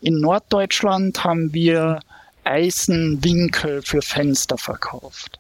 In 0.01 0.21
Norddeutschland 0.21 1.25
haben 1.25 1.53
wir 1.53 2.01
Eisenwinkel 2.45 3.83
für 3.83 4.03
Fenster 4.03 4.57
verkauft. 4.57 5.40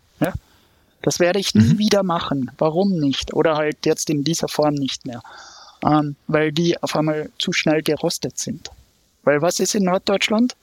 Das 1.03 1.19
werde 1.19 1.39
ich 1.39 1.55
nie 1.55 1.75
mhm. 1.75 1.79
wieder 1.79 2.03
machen. 2.03 2.51
Warum 2.59 2.99
nicht? 2.99 3.33
Oder 3.35 3.57
halt 3.57 3.87
jetzt 3.87 4.11
in 4.11 4.25
dieser 4.25 4.49
Form 4.49 4.75
nicht 4.75 5.07
mehr. 5.07 5.23
Ähm, 5.85 6.17
weil 6.27 6.53
die 6.53 6.83
auf 6.83 6.95
einmal 6.95 7.31
zu 7.39 7.53
schnell 7.53 7.83
gerostet 7.83 8.39
sind. 8.39 8.71
Weil 9.23 9.41
was 9.41 9.61
ist 9.61 9.75
in 9.75 9.85
Norddeutschland? 9.85 10.55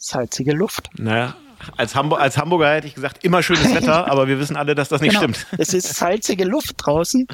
salzige 0.00 0.52
Luft. 0.52 0.88
Naja, 0.98 1.36
als, 1.76 1.94
Hamburg, 1.94 2.20
als 2.20 2.36
Hamburger 2.36 2.72
hätte 2.72 2.86
ich 2.86 2.94
gesagt, 2.94 3.22
immer 3.24 3.42
schönes 3.42 3.72
Wetter, 3.74 4.10
aber 4.10 4.26
wir 4.26 4.40
wissen 4.40 4.56
alle, 4.56 4.74
dass 4.74 4.88
das 4.88 5.00
nicht 5.00 5.10
genau. 5.10 5.34
stimmt. 5.34 5.46
Es 5.58 5.74
ist 5.74 5.94
salzige 5.94 6.44
Luft 6.44 6.74
draußen. 6.78 7.28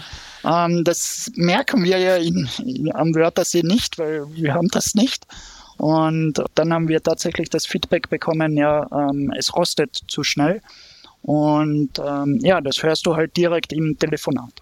Ähm, 0.45 0.85
das 0.85 1.31
merken 1.37 1.85
wir 1.85 1.99
ja 1.99 2.17
in, 2.17 2.49
in, 2.65 2.95
am 2.95 3.15
Wörthersee 3.15 3.63
nicht, 3.63 3.99
weil 3.99 4.27
wir 4.35 4.55
haben 4.55 4.69
das 4.69 4.95
nicht. 4.95 5.25
Und 5.79 6.43
dann 6.55 6.73
haben 6.73 6.89
wir 6.89 7.03
tatsächlich 7.03 7.51
das 7.51 7.67
Feedback 7.67 8.09
bekommen, 8.09 8.57
ja, 8.57 8.87
ähm, 8.91 9.33
es 9.37 9.55
rostet 9.55 9.95
zu 10.09 10.25
schnell. 10.25 10.63
Und 11.27 11.91
ähm, 11.99 12.39
ja, 12.43 12.61
das 12.61 12.83
hörst 12.83 13.05
du 13.05 13.17
halt 13.17 13.37
direkt 13.37 13.73
im 13.73 13.99
Telefonat. 13.99 14.53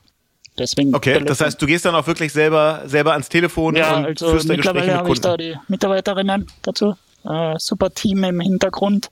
Deswegen 0.56 0.94
okay, 0.94 1.12
Telefon. 1.14 1.26
das 1.26 1.40
heißt, 1.40 1.60
du 1.60 1.66
gehst 1.66 1.84
dann 1.84 1.94
auch 1.94 2.06
wirklich 2.06 2.32
selber, 2.32 2.82
selber 2.86 3.12
ans 3.12 3.28
Telefon 3.28 3.76
ja, 3.76 3.96
und 3.96 4.06
also 4.06 4.30
führst 4.30 4.48
da 4.48 4.56
Gespräche 4.56 4.74
mit 4.74 4.84
Kunden. 4.84 4.98
habe 4.98 5.12
ich 5.12 5.20
da 5.20 5.36
die 5.36 5.54
Mitarbeiterinnen 5.68 6.46
dazu 6.62 6.94
äh, 7.24 7.54
super 7.58 7.90
Team 7.90 8.24
im 8.24 8.40
Hintergrund, 8.40 9.10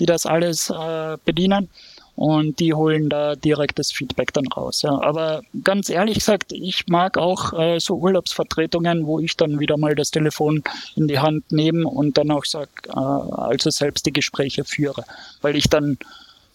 die 0.00 0.06
das 0.06 0.26
alles 0.26 0.70
äh, 0.70 1.16
bedienen 1.24 1.68
und 2.14 2.58
die 2.58 2.74
holen 2.74 3.08
da 3.08 3.36
direkt 3.36 3.78
das 3.78 3.92
Feedback 3.92 4.32
dann 4.32 4.46
raus. 4.48 4.82
Ja. 4.82 5.00
Aber 5.02 5.42
ganz 5.62 5.88
ehrlich 5.88 6.16
gesagt, 6.16 6.52
ich 6.52 6.88
mag 6.88 7.16
auch 7.16 7.52
äh, 7.52 7.78
so 7.78 7.94
Urlaubsvertretungen, 7.96 9.06
wo 9.06 9.20
ich 9.20 9.36
dann 9.36 9.60
wieder 9.60 9.76
mal 9.76 9.94
das 9.94 10.10
Telefon 10.10 10.64
in 10.96 11.06
die 11.06 11.20
Hand 11.20 11.52
nehme 11.52 11.86
und 11.86 12.18
dann 12.18 12.30
auch 12.30 12.44
sag, 12.44 12.68
äh, 12.88 12.90
also 12.90 13.70
selbst 13.70 14.06
die 14.06 14.12
Gespräche 14.12 14.64
führe, 14.64 15.04
weil 15.42 15.54
ich 15.54 15.68
dann 15.68 15.98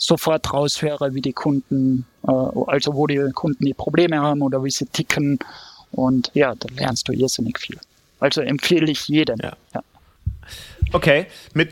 sofort 0.03 0.53
raushöre, 0.53 1.13
wie 1.13 1.21
die 1.21 1.33
Kunden, 1.33 2.05
äh, 2.27 2.31
also 2.31 2.93
wo 2.93 3.07
die 3.07 3.31
Kunden 3.33 3.65
die 3.65 3.73
Probleme 3.73 4.19
haben 4.19 4.41
oder 4.41 4.63
wie 4.63 4.69
sie 4.69 4.85
ticken 4.85 5.39
und 5.91 6.29
ja, 6.33 6.53
da 6.55 6.67
lernst 6.75 7.07
du 7.07 7.13
irrsinnig 7.13 7.59
viel. 7.59 7.77
Also 8.19 8.41
empfehle 8.41 8.91
ich 8.91 9.07
jedem. 9.07 9.39
Ja. 9.41 9.53
ja. 9.73 9.81
Okay, 10.91 11.27
mit 11.53 11.71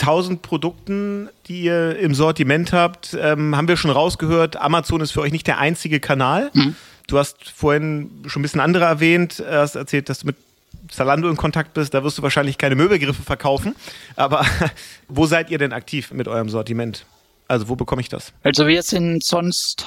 1000 0.00 0.42
Produkten, 0.42 1.28
die 1.46 1.62
ihr 1.62 1.98
im 1.98 2.14
Sortiment 2.14 2.72
habt, 2.72 3.16
ähm, 3.20 3.56
haben 3.56 3.68
wir 3.68 3.76
schon 3.76 3.90
rausgehört, 3.90 4.56
Amazon 4.56 5.00
ist 5.00 5.12
für 5.12 5.20
euch 5.20 5.32
nicht 5.32 5.46
der 5.46 5.58
einzige 5.58 5.98
Kanal. 5.98 6.50
Mhm. 6.52 6.76
Du 7.06 7.18
hast 7.18 7.50
vorhin 7.50 8.10
schon 8.26 8.40
ein 8.40 8.44
bisschen 8.44 8.60
andere 8.60 8.84
erwähnt, 8.84 9.42
hast 9.46 9.74
erzählt, 9.74 10.08
dass 10.08 10.20
du 10.20 10.28
mit 10.28 10.36
Zalando 10.90 11.28
in 11.28 11.36
Kontakt 11.36 11.74
bist, 11.74 11.94
da 11.94 12.04
wirst 12.04 12.18
du 12.18 12.22
wahrscheinlich 12.22 12.56
keine 12.58 12.76
Möbelgriffe 12.76 13.22
verkaufen. 13.22 13.74
Aber 14.14 14.44
wo 15.08 15.26
seid 15.26 15.50
ihr 15.50 15.58
denn 15.58 15.72
aktiv 15.72 16.12
mit 16.12 16.28
eurem 16.28 16.48
Sortiment? 16.48 17.04
Also 17.48 17.68
wo 17.68 17.76
bekomme 17.76 18.00
ich 18.00 18.08
das? 18.08 18.32
Also 18.42 18.66
wir 18.66 18.82
sind 18.82 19.22
sonst 19.24 19.86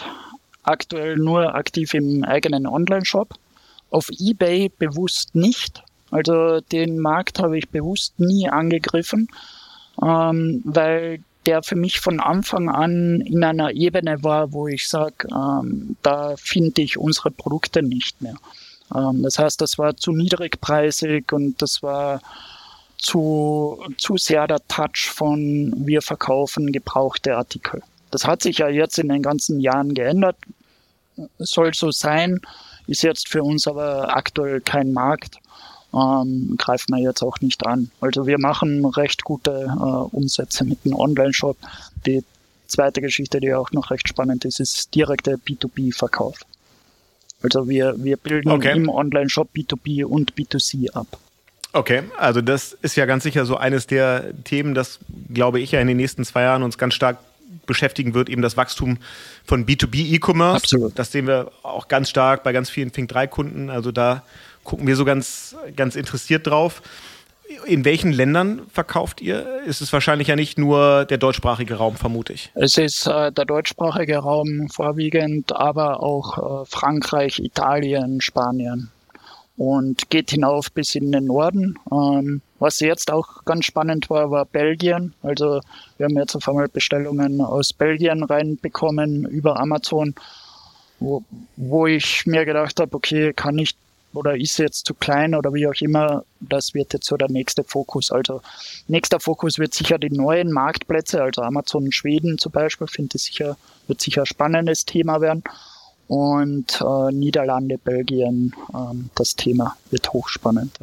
aktuell 0.63 1.17
nur 1.17 1.55
aktiv 1.55 1.93
im 1.93 2.23
eigenen 2.23 2.67
Online-Shop. 2.67 3.33
Auf 3.89 4.09
eBay 4.09 4.69
bewusst 4.77 5.33
nicht, 5.33 5.83
also 6.11 6.59
den 6.59 6.99
Markt 6.99 7.39
habe 7.39 7.57
ich 7.57 7.69
bewusst 7.69 8.19
nie 8.19 8.49
angegriffen, 8.49 9.29
ähm, 10.03 10.61
weil 10.65 11.19
der 11.45 11.63
für 11.63 11.77
mich 11.77 12.01
von 12.01 12.19
Anfang 12.19 12.69
an 12.69 13.21
in 13.21 13.43
einer 13.43 13.71
Ebene 13.71 14.21
war, 14.23 14.51
wo 14.51 14.67
ich 14.67 14.87
sage, 14.87 15.27
ähm, 15.31 15.95
da 16.01 16.35
finde 16.37 16.81
ich 16.81 16.97
unsere 16.97 17.31
Produkte 17.31 17.81
nicht 17.81 18.21
mehr. 18.21 18.35
Ähm, 18.93 19.23
das 19.23 19.39
heißt, 19.39 19.61
das 19.61 19.77
war 19.77 19.95
zu 19.95 20.11
niedrigpreisig 20.11 21.31
und 21.31 21.61
das 21.61 21.81
war 21.81 22.21
zu, 22.97 23.83
zu 23.97 24.17
sehr 24.17 24.47
der 24.47 24.65
Touch 24.67 25.09
von 25.09 25.73
wir 25.77 26.01
verkaufen 26.01 26.71
gebrauchte 26.71 27.37
Artikel. 27.37 27.81
Das 28.11 28.25
hat 28.25 28.41
sich 28.41 28.59
ja 28.59 28.69
jetzt 28.69 28.97
in 28.97 29.09
den 29.09 29.21
ganzen 29.21 29.59
Jahren 29.59 29.93
geändert. 29.93 30.37
Soll 31.39 31.73
so 31.73 31.91
sein, 31.91 32.39
ist 32.87 33.03
jetzt 33.03 33.27
für 33.27 33.43
uns 33.43 33.67
aber 33.67 34.15
aktuell 34.15 34.61
kein 34.61 34.93
Markt 34.93 35.39
ähm, 35.93 36.55
greifen 36.57 36.95
wir 36.95 37.01
jetzt 37.01 37.21
auch 37.21 37.39
nicht 37.41 37.65
an. 37.65 37.91
Also 38.01 38.27
wir 38.27 38.39
machen 38.39 38.85
recht 38.85 39.23
gute 39.23 39.67
äh, 39.67 40.15
Umsätze 40.15 40.63
mit 40.65 40.83
dem 40.85 40.93
Online-Shop. 40.93 41.57
Die 42.05 42.23
zweite 42.67 43.01
Geschichte, 43.01 43.39
die 43.39 43.53
auch 43.53 43.71
noch 43.71 43.91
recht 43.91 44.07
spannend 44.07 44.45
ist, 44.45 44.59
ist 44.59 44.93
direkter 44.93 45.33
B2B-Verkauf. 45.33 46.39
Also 47.41 47.69
wir, 47.69 47.95
wir 47.97 48.17
bilden 48.17 48.49
okay. 48.49 48.75
im 48.75 48.89
Online-Shop 48.89 49.49
B2B 49.55 50.03
und 50.03 50.33
B2C 50.33 50.91
ab. 50.93 51.19
Okay, 51.73 52.03
also 52.17 52.41
das 52.41 52.73
ist 52.73 52.95
ja 52.95 53.05
ganz 53.05 53.23
sicher 53.23 53.45
so 53.45 53.57
eines 53.57 53.87
der 53.87 54.33
Themen, 54.43 54.73
das 54.73 54.99
glaube 55.33 55.59
ich 55.59 55.71
ja 55.71 55.81
in 55.81 55.87
den 55.87 55.97
nächsten 55.97 56.23
zwei 56.23 56.43
Jahren 56.43 56.63
uns 56.63 56.77
ganz 56.77 56.93
stark 56.93 57.17
beschäftigen 57.65 58.13
wird, 58.13 58.29
eben 58.29 58.41
das 58.41 58.57
Wachstum 58.57 58.97
von 59.45 59.65
B2B 59.65 60.15
E-Commerce. 60.15 60.55
Absolut. 60.63 60.97
Das 60.97 61.11
sehen 61.11 61.27
wir 61.27 61.51
auch 61.63 61.87
ganz 61.87 62.09
stark 62.09 62.43
bei 62.43 62.53
ganz 62.53 62.69
vielen 62.69 62.91
Think 62.91 63.09
3 63.09 63.27
Kunden. 63.27 63.69
Also 63.69 63.91
da 63.91 64.23
gucken 64.63 64.87
wir 64.87 64.95
so 64.95 65.05
ganz, 65.05 65.55
ganz 65.75 65.95
interessiert 65.95 66.47
drauf. 66.47 66.81
In 67.65 67.85
welchen 67.85 68.11
Ländern 68.11 68.61
verkauft 68.73 69.21
ihr? 69.21 69.61
Ist 69.65 69.79
es 69.79 69.93
wahrscheinlich 69.93 70.27
ja 70.27 70.35
nicht 70.35 70.57
nur 70.57 71.05
der 71.05 71.17
deutschsprachige 71.17 71.75
Raum, 71.75 71.95
vermute 71.95 72.33
ich. 72.33 72.51
Es 72.55 72.77
ist 72.77 73.07
äh, 73.07 73.31
der 73.31 73.45
deutschsprachige 73.45 74.17
Raum 74.17 74.67
vorwiegend, 74.69 75.55
aber 75.55 76.03
auch 76.03 76.63
äh, 76.63 76.65
Frankreich, 76.65 77.39
Italien, 77.39 78.19
Spanien 78.19 78.91
und 79.57 80.09
geht 80.09 80.31
hinauf 80.31 80.71
bis 80.71 80.95
in 80.95 81.11
den 81.11 81.25
Norden. 81.25 81.77
Ähm, 81.91 82.41
was 82.59 82.79
jetzt 82.79 83.11
auch 83.11 83.43
ganz 83.43 83.65
spannend 83.65 84.09
war, 84.09 84.31
war 84.31 84.45
Belgien. 84.45 85.13
Also 85.23 85.61
wir 85.97 86.05
haben 86.05 86.17
jetzt 86.17 86.35
auf 86.35 86.47
einmal 86.47 86.67
Bestellungen 86.67 87.41
aus 87.41 87.73
Belgien 87.73 88.23
reinbekommen 88.23 89.25
über 89.25 89.59
Amazon, 89.59 90.15
wo, 90.99 91.23
wo 91.55 91.87
ich 91.87 92.25
mir 92.25 92.45
gedacht 92.45 92.79
habe, 92.79 92.95
okay, 92.95 93.33
kann 93.33 93.57
ich 93.57 93.75
oder 94.13 94.35
ist 94.35 94.57
jetzt 94.57 94.85
zu 94.85 94.93
klein 94.93 95.35
oder 95.35 95.53
wie 95.53 95.67
auch 95.67 95.79
immer, 95.79 96.23
das 96.39 96.73
wird 96.73 96.93
jetzt 96.93 97.05
so 97.05 97.17
der 97.17 97.29
nächste 97.29 97.63
Fokus. 97.63 98.11
Also 98.11 98.41
nächster 98.87 99.19
Fokus 99.19 99.59
wird 99.59 99.73
sicher 99.73 99.99
die 99.99 100.09
neuen 100.09 100.51
Marktplätze, 100.51 101.21
also 101.21 101.41
Amazon 101.41 101.91
Schweden 101.91 102.37
zum 102.37 102.51
Beispiel, 102.51 102.87
finde 102.87 103.17
ich 103.17 103.23
sicher, 103.23 103.57
wird 103.87 104.01
sicher 104.01 104.23
ein 104.23 104.25
spannendes 104.25 104.85
Thema 104.85 105.21
werden. 105.21 105.43
Und 106.07 106.81
äh, 106.81 107.11
Niederlande, 107.11 107.77
Belgien, 107.77 108.53
ähm, 108.73 109.09
das 109.15 109.35
Thema 109.35 109.75
wird 109.91 110.13
hochspannend. 110.13 110.77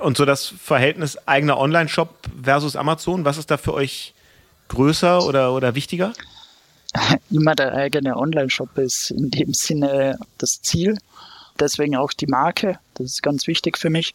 Und 0.00 0.16
so 0.16 0.26
das 0.26 0.46
Verhältnis 0.46 1.16
eigener 1.26 1.58
Online-Shop 1.58 2.10
versus 2.42 2.76
Amazon, 2.76 3.24
was 3.24 3.38
ist 3.38 3.50
da 3.50 3.56
für 3.56 3.72
euch 3.72 4.12
größer 4.68 5.24
oder, 5.24 5.54
oder 5.54 5.74
wichtiger? 5.74 6.12
Immer 7.30 7.54
der 7.54 7.72
eigene 7.72 8.16
Online-Shop 8.16 8.76
ist 8.76 9.10
in 9.10 9.30
dem 9.30 9.54
Sinne 9.54 10.18
das 10.38 10.60
Ziel 10.60 10.98
deswegen 11.60 11.96
auch 11.96 12.12
die 12.12 12.26
Marke. 12.26 12.78
Das 12.94 13.06
ist 13.06 13.22
ganz 13.22 13.46
wichtig 13.46 13.78
für 13.78 13.90
mich. 13.90 14.14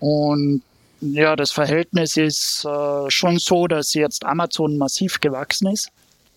Und 0.00 0.62
ja, 1.00 1.36
das 1.36 1.52
Verhältnis 1.52 2.16
ist 2.16 2.64
äh, 2.64 3.10
schon 3.10 3.38
so, 3.38 3.66
dass 3.66 3.94
jetzt 3.94 4.24
Amazon 4.24 4.78
massiv 4.78 5.20
gewachsen 5.20 5.68
ist. 5.68 5.90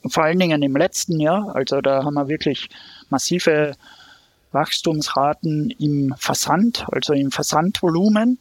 Vor 0.05 0.23
allen 0.23 0.39
Dingen 0.39 0.61
im 0.61 0.75
letzten 0.75 1.19
Jahr. 1.19 1.55
Also 1.55 1.81
da 1.81 2.03
haben 2.03 2.13
wir 2.13 2.27
wirklich 2.27 2.69
massive 3.09 3.75
Wachstumsraten 4.51 5.71
im 5.71 6.13
Versand, 6.17 6.85
also 6.91 7.13
im 7.13 7.31
Versandvolumen, 7.31 8.39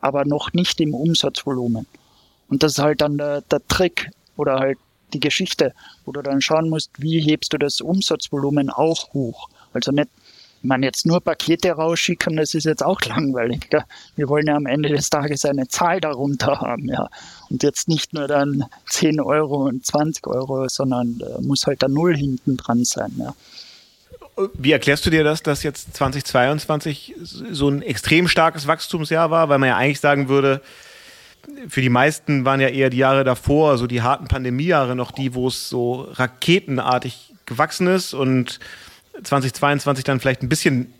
aber 0.00 0.24
noch 0.24 0.52
nicht 0.52 0.80
im 0.80 0.94
Umsatzvolumen. 0.94 1.86
Und 2.48 2.62
das 2.62 2.72
ist 2.72 2.78
halt 2.78 3.00
dann 3.00 3.18
der, 3.18 3.42
der 3.42 3.66
Trick 3.68 4.10
oder 4.36 4.58
halt 4.58 4.78
die 5.12 5.20
Geschichte, 5.20 5.74
wo 6.04 6.12
du 6.12 6.22
dann 6.22 6.40
schauen 6.40 6.68
musst, 6.68 6.90
wie 6.98 7.20
hebst 7.20 7.52
du 7.52 7.58
das 7.58 7.80
Umsatzvolumen 7.80 8.70
auch 8.70 9.12
hoch. 9.12 9.48
Also 9.72 9.92
nicht 9.92 10.08
man 10.62 10.82
jetzt 10.82 11.06
nur 11.06 11.20
Pakete 11.20 11.72
rausschicken, 11.72 12.36
das 12.36 12.54
ist 12.54 12.64
jetzt 12.64 12.84
auch 12.84 13.00
langweilig. 13.02 13.70
Gell? 13.70 13.84
Wir 14.16 14.28
wollen 14.28 14.46
ja 14.46 14.56
am 14.56 14.66
Ende 14.66 14.90
des 14.90 15.10
Tages 15.10 15.44
eine 15.44 15.68
Zahl 15.68 16.00
darunter 16.00 16.60
haben, 16.60 16.88
ja. 16.88 17.08
Und 17.48 17.62
jetzt 17.62 17.88
nicht 17.88 18.12
nur 18.12 18.28
dann 18.28 18.64
10 18.88 19.20
Euro 19.20 19.64
und 19.66 19.84
20 19.84 20.26
Euro, 20.26 20.68
sondern 20.68 21.20
äh, 21.20 21.40
muss 21.42 21.66
halt 21.66 21.82
der 21.82 21.88
Null 21.88 22.16
hinten 22.16 22.56
dran 22.56 22.84
sein, 22.84 23.12
ja. 23.18 23.34
Wie 24.54 24.72
erklärst 24.72 25.04
du 25.04 25.10
dir 25.10 25.24
das, 25.24 25.42
dass 25.42 25.62
jetzt 25.62 25.94
2022 25.96 27.14
so 27.22 27.68
ein 27.68 27.82
extrem 27.82 28.26
starkes 28.26 28.66
Wachstumsjahr 28.66 29.30
war, 29.30 29.50
weil 29.50 29.58
man 29.58 29.68
ja 29.68 29.76
eigentlich 29.76 30.00
sagen 30.00 30.28
würde, 30.28 30.62
für 31.68 31.82
die 31.82 31.88
meisten 31.90 32.44
waren 32.44 32.60
ja 32.60 32.68
eher 32.68 32.90
die 32.90 32.98
Jahre 32.98 33.24
davor, 33.24 33.76
so 33.76 33.86
die 33.86 34.02
harten 34.02 34.28
Pandemiejahre 34.28 34.96
noch 34.96 35.12
die, 35.12 35.34
wo 35.34 35.48
es 35.48 35.68
so 35.68 36.08
raketenartig 36.12 37.34
gewachsen 37.44 37.86
ist 37.86 38.14
und 38.14 38.60
2022 39.22 40.04
dann 40.04 40.20
vielleicht 40.20 40.42
ein 40.42 40.48
bisschen 40.48 40.92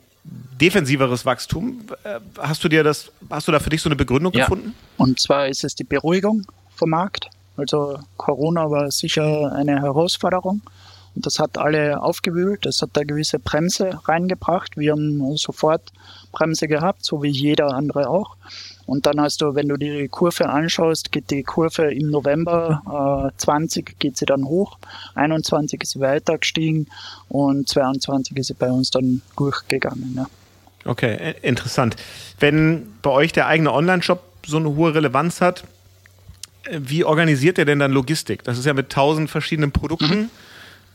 defensiveres 0.61 1.25
Wachstum. 1.25 1.83
Äh, 2.05 2.21
hast 2.39 2.62
du 2.62 2.69
dir 2.69 2.85
das, 2.85 3.11
hast 3.31 3.49
du 3.49 3.53
da 3.53 3.59
für 3.59 3.71
dich 3.71 3.83
so 3.83 3.89
eine 3.89 3.97
Begründung 3.97 4.33
ja. 4.33 4.45
gefunden? 4.45 4.75
Und 4.97 5.21
zwar 5.21 5.49
ist 5.49 5.65
es 5.65 5.75
die 5.75 5.85
Beruhigung 5.85 6.45
vom 6.77 6.91
Markt. 6.91 7.29
Also 7.57 7.99
Corona 8.17 8.71
war 8.71 8.91
sicher 8.91 9.53
eine 9.53 9.81
Herausforderung. 9.81 10.62
Das 11.14 11.38
hat 11.38 11.59
alle 11.59 12.02
aufgewühlt, 12.02 12.64
das 12.64 12.83
hat 12.83 12.90
da 12.93 13.02
gewisse 13.02 13.38
Bremse 13.38 13.99
reingebracht. 14.05 14.76
Wir 14.76 14.93
haben 14.93 15.37
sofort 15.37 15.93
Bremse 16.33 16.69
gehabt, 16.69 17.05
so 17.05 17.23
wie 17.23 17.31
jeder 17.31 17.75
andere 17.75 18.09
auch. 18.09 18.37
Und 18.87 19.07
dann 19.07 19.21
hast 19.21 19.40
du, 19.40 19.55
wenn 19.55 19.69
du 19.69 19.76
die 19.76 20.09
Kurve 20.09 20.49
anschaust, 20.49 21.12
geht 21.12 21.31
die 21.31 21.43
Kurve 21.43 21.93
im 21.93 22.11
November 22.11 23.31
äh, 23.33 23.38
20 23.38 23.99
geht 23.99 24.17
sie 24.17 24.26
dann 24.26 24.45
hoch, 24.45 24.79
21 25.14 25.83
ist 25.83 25.90
sie 25.90 26.00
weiter 26.00 26.38
gestiegen 26.38 26.87
und 27.29 27.69
22 27.69 28.37
ist 28.37 28.49
sie 28.49 28.55
bei 28.55 28.71
uns 28.71 28.90
dann 28.90 29.23
durchgegangen. 29.37 30.14
Ja. 30.17 30.26
Okay, 30.85 31.35
interessant. 31.43 31.97
Wenn 32.38 32.88
bei 33.02 33.11
euch 33.11 33.33
der 33.33 33.47
eigene 33.47 33.73
Online-Shop 33.73 34.23
so 34.47 34.57
eine 34.57 34.75
hohe 34.75 34.95
Relevanz 34.95 35.40
hat, 35.40 35.64
wie 36.71 37.05
organisiert 37.05 37.59
ihr 37.59 37.64
denn 37.64 37.79
dann 37.79 37.93
Logistik? 37.93 38.43
Das 38.45 38.59
ist 38.59 38.64
ja 38.64 38.75
mit 38.75 38.90
tausend 38.90 39.31
verschiedenen 39.31 39.73
Produkten. 39.73 40.23
Mhm 40.23 40.31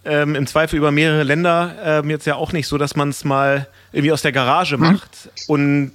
ähm, 0.06 0.36
im 0.36 0.48
Zweifel 0.48 0.78
über 0.78 0.92
mehrere 0.92 1.24
Länder 1.24 1.76
ähm, 1.84 2.10
jetzt 2.10 2.26
ja 2.26 2.36
auch 2.36 2.52
nicht 2.52 2.68
so, 2.68 2.78
dass 2.78 2.96
man 2.96 3.10
es 3.10 3.24
mal 3.24 3.68
irgendwie 3.92 4.12
aus 4.12 4.22
der 4.22 4.32
Garage 4.32 4.78
mhm. 4.78 4.84
macht. 4.84 5.30
Und 5.48 5.92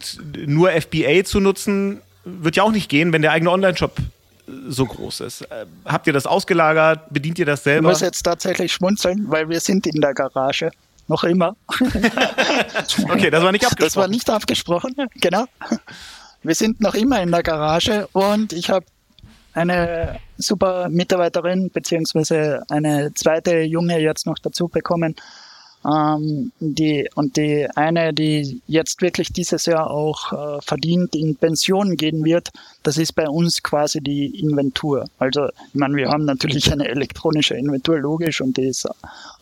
nur 0.46 0.70
FBA 0.70 1.24
zu 1.24 1.40
nutzen, 1.40 2.00
wird 2.24 2.56
ja 2.56 2.62
auch 2.62 2.72
nicht 2.72 2.88
gehen, 2.88 3.12
wenn 3.12 3.22
der 3.22 3.32
eigene 3.32 3.50
Online-Shop 3.50 3.96
so 4.68 4.86
groß 4.86 5.20
ist. 5.20 5.42
Äh, 5.42 5.66
habt 5.84 6.06
ihr 6.06 6.12
das 6.12 6.26
ausgelagert? 6.26 7.10
Bedient 7.10 7.38
ihr 7.38 7.46
das 7.46 7.62
selber? 7.64 7.88
Ich 7.88 7.94
muss 7.94 8.00
jetzt 8.00 8.22
tatsächlich 8.22 8.72
schmunzeln, 8.72 9.24
weil 9.28 9.48
wir 9.48 9.60
sind 9.60 9.86
in 9.86 10.00
der 10.00 10.14
Garage. 10.14 10.70
Noch 11.08 11.24
immer. 11.24 11.56
okay, 13.08 13.30
das 13.30 13.42
war 13.42 13.52
nicht 13.52 13.64
abgesprochen. 13.64 13.78
Das 13.78 13.96
war 13.96 14.08
nicht 14.08 14.30
abgesprochen, 14.30 14.94
genau. 15.20 15.44
Wir 16.42 16.54
sind 16.54 16.80
noch 16.80 16.94
immer 16.94 17.20
in 17.20 17.32
der 17.32 17.42
Garage 17.42 18.08
und 18.12 18.52
ich 18.52 18.70
habe 18.70 18.86
eine 19.54 20.20
super 20.38 20.88
Mitarbeiterin 20.88 21.70
beziehungsweise 21.70 22.62
eine 22.68 23.12
zweite 23.14 23.60
Junge 23.60 23.98
jetzt 23.98 24.26
noch 24.26 24.38
dazu 24.38 24.68
bekommen. 24.68 25.16
Ähm, 25.82 26.52
die, 26.60 27.08
und 27.14 27.38
die 27.38 27.66
eine, 27.74 28.12
die 28.12 28.60
jetzt 28.66 29.00
wirklich 29.00 29.32
dieses 29.32 29.64
Jahr 29.64 29.90
auch 29.90 30.32
äh, 30.32 30.60
verdient 30.60 31.16
in 31.16 31.36
Pension 31.36 31.96
gehen 31.96 32.22
wird, 32.22 32.50
das 32.82 32.98
ist 32.98 33.14
bei 33.14 33.26
uns 33.26 33.62
quasi 33.62 34.02
die 34.02 34.40
Inventur. 34.40 35.06
Also, 35.18 35.48
ich 35.48 35.74
meine, 35.74 35.96
wir 35.96 36.10
haben 36.10 36.26
natürlich 36.26 36.70
eine 36.70 36.86
elektronische 36.86 37.54
Inventur, 37.54 37.98
logisch, 37.98 38.42
und 38.42 38.58
die 38.58 38.66
ist 38.66 38.84
äh, 38.84 38.90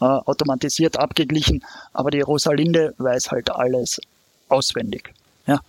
automatisiert 0.01 0.97
abgeglichen, 0.97 1.65
aber 1.93 2.13
die 2.13 2.21
Rosalinde 2.21 2.95
weiß 2.99 3.33
halt 3.33 3.51
alles 3.51 4.01
auswendig. 4.49 5.13
Ja 5.47 5.61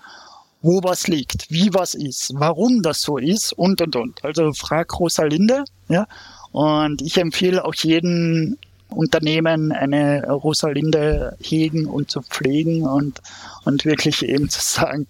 wo 0.61 0.83
was 0.83 1.07
liegt, 1.07 1.49
wie 1.49 1.73
was 1.73 1.95
ist, 1.95 2.33
warum 2.35 2.81
das 2.81 3.01
so 3.01 3.17
ist 3.17 3.53
und 3.53 3.81
und 3.81 3.95
und. 3.95 4.23
Also 4.23 4.51
frag 4.53 4.99
Rosalinde, 4.99 5.63
ja. 5.87 6.07
Und 6.51 7.01
ich 7.01 7.17
empfehle 7.17 7.63
auch 7.63 7.75
jedem 7.75 8.57
Unternehmen 8.89 9.71
eine 9.71 10.27
Rosalinde 10.27 11.37
hegen 11.39 11.85
und 11.85 12.09
zu 12.09 12.21
pflegen 12.21 12.83
und, 12.83 13.21
und 13.63 13.85
wirklich 13.85 14.23
eben 14.23 14.49
zu 14.49 14.61
sagen, 14.61 15.07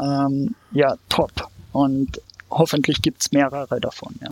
ähm, 0.00 0.54
ja, 0.72 0.96
top. 1.08 1.48
Und 1.72 2.20
hoffentlich 2.50 3.02
gibt's 3.02 3.32
mehrere 3.32 3.80
davon, 3.80 4.14
ja. 4.22 4.30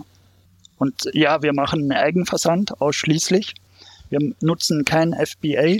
Und 0.77 1.09
ja, 1.13 1.41
wir 1.41 1.53
machen 1.53 1.91
Eigenversand 1.91 2.81
ausschließlich. 2.81 3.55
Wir 4.09 4.19
nutzen 4.41 4.83
kein 4.85 5.13
FBA 5.13 5.77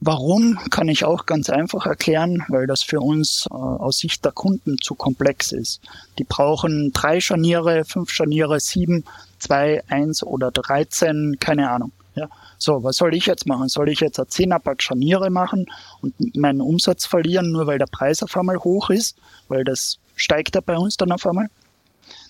Warum 0.00 0.58
kann 0.70 0.88
ich 0.88 1.04
auch 1.04 1.26
ganz 1.26 1.50
einfach 1.50 1.86
erklären, 1.86 2.44
weil 2.48 2.68
das 2.68 2.82
für 2.82 3.00
uns 3.00 3.46
äh, 3.50 3.54
aus 3.54 3.98
Sicht 3.98 4.24
der 4.24 4.30
Kunden 4.30 4.76
zu 4.80 4.94
komplex 4.94 5.50
ist. 5.50 5.80
Die 6.18 6.24
brauchen 6.24 6.92
drei 6.92 7.20
Scharniere, 7.20 7.84
fünf 7.84 8.10
Scharniere, 8.10 8.60
sieben, 8.60 9.04
zwei, 9.40 9.82
eins 9.88 10.22
oder 10.22 10.52
dreizehn, 10.52 11.38
keine 11.40 11.70
Ahnung. 11.70 11.90
Ja. 12.14 12.28
So, 12.58 12.84
was 12.84 12.96
soll 12.96 13.14
ich 13.14 13.26
jetzt 13.26 13.46
machen? 13.46 13.68
Soll 13.68 13.88
ich 13.88 14.00
jetzt 14.00 14.20
ein 14.20 14.28
Zehnerpack 14.28 14.82
Scharniere 14.82 15.30
machen 15.30 15.66
und 16.00 16.36
meinen 16.36 16.60
Umsatz 16.60 17.04
verlieren, 17.06 17.50
nur 17.50 17.66
weil 17.66 17.78
der 17.78 17.86
Preis 17.86 18.22
auf 18.22 18.36
einmal 18.36 18.58
hoch 18.58 18.90
ist? 18.90 19.16
Weil 19.48 19.64
das 19.64 19.98
steigt 20.14 20.54
ja 20.54 20.60
bei 20.60 20.76
uns 20.76 20.96
dann 20.96 21.12
auf 21.12 21.26
einmal. 21.26 21.48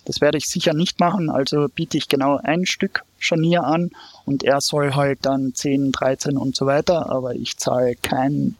Das 0.07 0.23
werde 0.23 0.39
ich 0.39 0.49
sicher 0.49 0.73
nicht 0.73 1.01
machen, 1.01 1.29
also 1.29 1.69
biete 1.69 1.99
ich 1.99 2.09
genau 2.09 2.39
ein 2.43 2.65
Stück 2.65 3.05
Scharnier 3.19 3.65
an 3.65 3.91
und 4.25 4.45
er 4.45 4.61
soll 4.61 4.95
halt 4.95 5.21
dann 5.23 5.55
10, 5.55 5.93
13 5.93 6.37
und 6.37 6.57
so 6.57 6.67
weiter, 6.67 7.11
aber 7.11 7.35
ich 7.35 7.57
zahle 7.57 7.97
kein, 7.97 8.57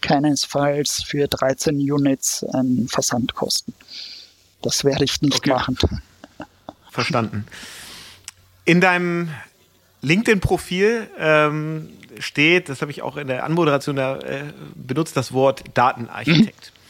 keinesfalls 0.00 1.02
für 1.02 1.26
13 1.28 1.76
Units 1.76 2.44
einen 2.44 2.88
Versandkosten. 2.88 3.74
Das 4.62 4.84
werde 4.84 5.04
ich 5.04 5.20
nicht 5.22 5.38
okay. 5.38 5.50
machen. 5.50 5.78
Verstanden. 6.90 7.46
In 8.64 8.80
deinem 8.80 9.28
LinkedIn-Profil 10.00 11.08
ähm, 11.18 11.88
steht, 12.18 12.68
das 12.68 12.80
habe 12.80 12.90
ich 12.90 13.02
auch 13.02 13.16
in 13.16 13.26
der 13.26 13.44
Anmoderation 13.44 13.96
da, 13.96 14.18
äh, 14.18 14.44
benutzt, 14.74 15.16
das 15.16 15.32
Wort 15.32 15.64
Datenarchitekt. 15.74 16.72
Mhm. 16.72 16.84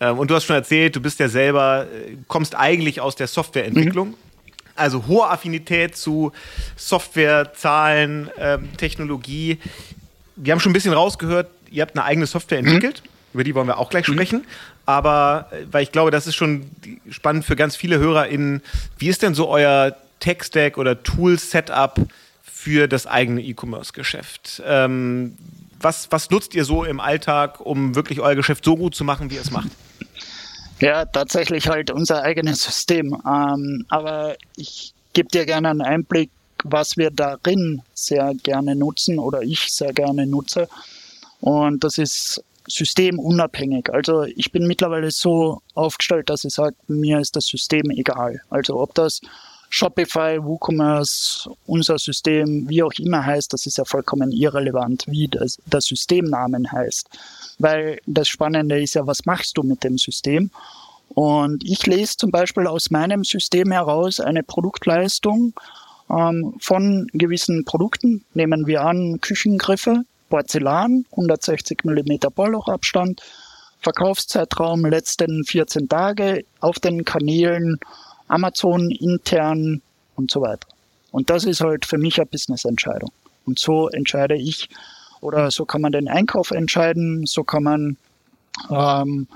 Ähm, 0.00 0.18
und 0.18 0.30
du 0.30 0.34
hast 0.34 0.44
schon 0.44 0.56
erzählt, 0.56 0.96
du 0.96 1.00
bist 1.00 1.20
ja 1.20 1.28
selber, 1.28 1.86
äh, 1.86 2.16
kommst 2.26 2.56
eigentlich 2.56 3.00
aus 3.00 3.14
der 3.14 3.28
Softwareentwicklung. 3.28 4.08
Mhm. 4.08 4.31
Also 4.74 5.06
hohe 5.06 5.28
Affinität 5.28 5.96
zu 5.96 6.32
Software, 6.76 7.52
Zahlen, 7.54 8.30
ähm, 8.38 8.76
Technologie. 8.76 9.58
Wir 10.36 10.52
haben 10.52 10.60
schon 10.60 10.70
ein 10.70 10.74
bisschen 10.74 10.92
rausgehört, 10.92 11.48
ihr 11.70 11.82
habt 11.82 11.96
eine 11.96 12.04
eigene 12.04 12.26
Software 12.26 12.62
mhm. 12.62 12.68
entwickelt. 12.68 13.02
Mhm. 13.04 13.10
Über 13.34 13.44
die 13.44 13.54
wollen 13.54 13.66
wir 13.66 13.78
auch 13.78 13.90
gleich 13.90 14.08
mhm. 14.08 14.14
sprechen. 14.14 14.46
Aber 14.86 15.48
äh, 15.50 15.64
weil 15.70 15.82
ich 15.82 15.92
glaube, 15.92 16.10
das 16.10 16.26
ist 16.26 16.34
schon 16.34 16.70
spannend 17.10 17.44
für 17.44 17.56
ganz 17.56 17.76
viele 17.76 17.98
HörerInnen. 17.98 18.62
Wie 18.98 19.08
ist 19.08 19.22
denn 19.22 19.34
so 19.34 19.48
euer 19.48 19.96
Tech-Stack 20.20 20.78
oder 20.78 21.02
Tool-Setup 21.02 22.00
für 22.42 22.88
das 22.88 23.06
eigene 23.06 23.42
E-Commerce-Geschäft? 23.42 24.62
Ähm, 24.66 25.36
was, 25.80 26.10
was 26.10 26.30
nutzt 26.30 26.54
ihr 26.54 26.64
so 26.64 26.84
im 26.84 27.00
Alltag, 27.00 27.60
um 27.60 27.94
wirklich 27.94 28.20
euer 28.20 28.36
Geschäft 28.36 28.64
so 28.64 28.76
gut 28.76 28.94
zu 28.94 29.04
machen, 29.04 29.30
wie 29.30 29.34
ihr 29.34 29.40
es 29.40 29.50
macht? 29.50 29.68
Ja, 30.82 31.04
tatsächlich 31.04 31.68
halt 31.68 31.92
unser 31.92 32.22
eigenes 32.24 32.64
System. 32.64 33.16
Ähm, 33.24 33.86
aber 33.88 34.36
ich 34.56 34.94
gebe 35.12 35.28
dir 35.28 35.46
gerne 35.46 35.70
einen 35.70 35.80
Einblick, 35.80 36.30
was 36.64 36.96
wir 36.96 37.12
darin 37.12 37.82
sehr 37.94 38.34
gerne 38.42 38.74
nutzen 38.74 39.20
oder 39.20 39.42
ich 39.42 39.72
sehr 39.72 39.92
gerne 39.92 40.26
nutze. 40.26 40.68
Und 41.40 41.84
das 41.84 41.98
ist 41.98 42.42
systemunabhängig. 42.66 43.90
Also 43.92 44.24
ich 44.24 44.50
bin 44.50 44.66
mittlerweile 44.66 45.12
so 45.12 45.62
aufgestellt, 45.74 46.28
dass 46.28 46.42
ich 46.42 46.52
sage, 46.52 46.74
mir 46.88 47.20
ist 47.20 47.36
das 47.36 47.46
System 47.46 47.88
egal. 47.90 48.40
Also 48.50 48.80
ob 48.80 48.92
das 48.96 49.20
Shopify, 49.74 50.38
WooCommerce, 50.38 51.48
unser 51.66 51.98
System, 51.98 52.68
wie 52.68 52.82
auch 52.82 52.92
immer 52.98 53.24
heißt, 53.24 53.54
das 53.54 53.64
ist 53.64 53.78
ja 53.78 53.86
vollkommen 53.86 54.30
irrelevant, 54.30 55.04
wie 55.06 55.28
das, 55.28 55.56
der 55.64 55.80
Systemnamen 55.80 56.70
heißt. 56.70 57.08
Weil 57.58 57.98
das 58.04 58.28
Spannende 58.28 58.82
ist 58.82 58.94
ja, 58.94 59.06
was 59.06 59.24
machst 59.24 59.56
du 59.56 59.62
mit 59.62 59.82
dem 59.82 59.96
System? 59.96 60.50
Und 61.14 61.64
ich 61.64 61.86
lese 61.86 62.18
zum 62.18 62.30
Beispiel 62.30 62.66
aus 62.66 62.90
meinem 62.90 63.24
System 63.24 63.72
heraus 63.72 64.20
eine 64.20 64.42
Produktleistung 64.42 65.54
ähm, 66.10 66.54
von 66.60 67.08
gewissen 67.14 67.64
Produkten. 67.64 68.26
Nehmen 68.34 68.66
wir 68.66 68.82
an 68.82 69.22
Küchengriffe, 69.22 70.02
Porzellan, 70.28 71.06
160 71.12 71.82
mm 71.84 72.28
Bohrlochabstand, 72.34 73.22
Verkaufszeitraum 73.80 74.84
letzten 74.84 75.44
14 75.44 75.88
Tage 75.88 76.44
auf 76.60 76.78
den 76.78 77.06
Kanälen 77.06 77.80
Amazon 78.32 78.90
intern 78.90 79.82
und 80.16 80.30
so 80.30 80.40
weiter. 80.40 80.68
Und 81.10 81.30
das 81.30 81.44
ist 81.44 81.60
halt 81.60 81.84
für 81.84 81.98
mich 81.98 82.18
eine 82.18 82.26
Business-Entscheidung. 82.26 83.12
Und 83.44 83.58
so 83.58 83.88
entscheide 83.88 84.36
ich, 84.36 84.68
oder 85.20 85.50
so 85.50 85.64
kann 85.64 85.80
man 85.80 85.92
den 85.92 86.08
Einkauf 86.08 86.50
entscheiden, 86.50 87.26
so 87.26 87.44
kann 87.44 87.62
man 87.62 87.96
ähm, 88.70 89.26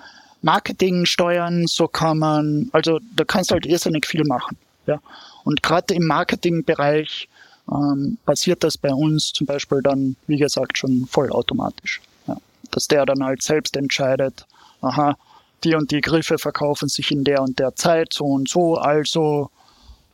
Marketing 0.42 1.06
steuern, 1.06 1.66
so 1.66 1.88
kann 1.88 2.18
man, 2.18 2.68
also 2.72 3.00
da 3.14 3.24
kannst 3.24 3.50
du 3.50 3.54
halt 3.54 3.66
irrsinnig 3.66 4.06
viel 4.06 4.24
machen. 4.24 4.56
Ja. 4.86 5.00
Und 5.44 5.62
gerade 5.62 5.94
im 5.94 6.06
Marketingbereich 6.06 7.28
ähm, 7.70 8.18
passiert 8.24 8.62
das 8.64 8.78
bei 8.78 8.92
uns 8.92 9.32
zum 9.32 9.46
Beispiel 9.46 9.82
dann, 9.82 10.16
wie 10.26 10.38
gesagt, 10.38 10.78
schon 10.78 11.06
vollautomatisch. 11.06 12.00
Ja. 12.26 12.36
dass 12.70 12.88
der 12.88 13.06
dann 13.06 13.24
halt 13.24 13.42
selbst 13.42 13.76
entscheidet, 13.76 14.46
aha, 14.80 15.16
die 15.64 15.74
und 15.74 15.90
die 15.90 16.00
Griffe 16.00 16.38
verkaufen 16.38 16.88
sich 16.88 17.10
in 17.10 17.24
der 17.24 17.42
und 17.42 17.58
der 17.58 17.74
Zeit 17.74 18.12
so 18.12 18.24
und 18.24 18.48
so, 18.48 18.76
also 18.76 19.50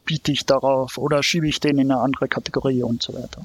biete 0.05 0.33
ich 0.33 0.47
darauf 0.47 0.99
oder 0.99 1.23
schiebe 1.23 1.49
ich 1.49 1.61
den 1.61 1.79
in 1.79 1.91
eine 1.91 2.01
andere 2.01 2.29
Kategorie 2.29 2.83
und 2.83 3.03
so 3.03 3.15
weiter. 3.15 3.45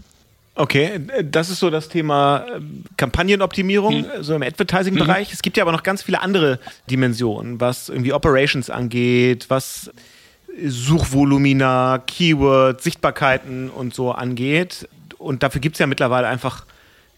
Okay, 0.55 0.99
das 1.23 1.51
ist 1.51 1.59
so 1.59 1.69
das 1.69 1.87
Thema 1.87 2.45
ähm, 2.55 2.83
Kampagnenoptimierung, 2.97 4.01
mhm. 4.01 4.05
so 4.21 4.33
im 4.33 4.41
Advertising-Bereich. 4.41 5.29
Mhm. 5.29 5.33
Es 5.33 5.43
gibt 5.43 5.55
ja 5.55 5.63
aber 5.63 5.71
noch 5.71 5.83
ganz 5.83 6.01
viele 6.01 6.21
andere 6.21 6.59
Dimensionen, 6.89 7.61
was 7.61 7.89
irgendwie 7.89 8.11
Operations 8.11 8.71
angeht, 8.71 9.45
was 9.49 9.91
Suchvolumina, 10.65 12.01
Keywords, 12.07 12.83
Sichtbarkeiten 12.83 13.69
und 13.69 13.93
so 13.93 14.11
angeht. 14.11 14.89
Und 15.19 15.43
dafür 15.43 15.61
gibt 15.61 15.75
es 15.75 15.79
ja 15.79 15.85
mittlerweile 15.85 16.27
einfach 16.27 16.65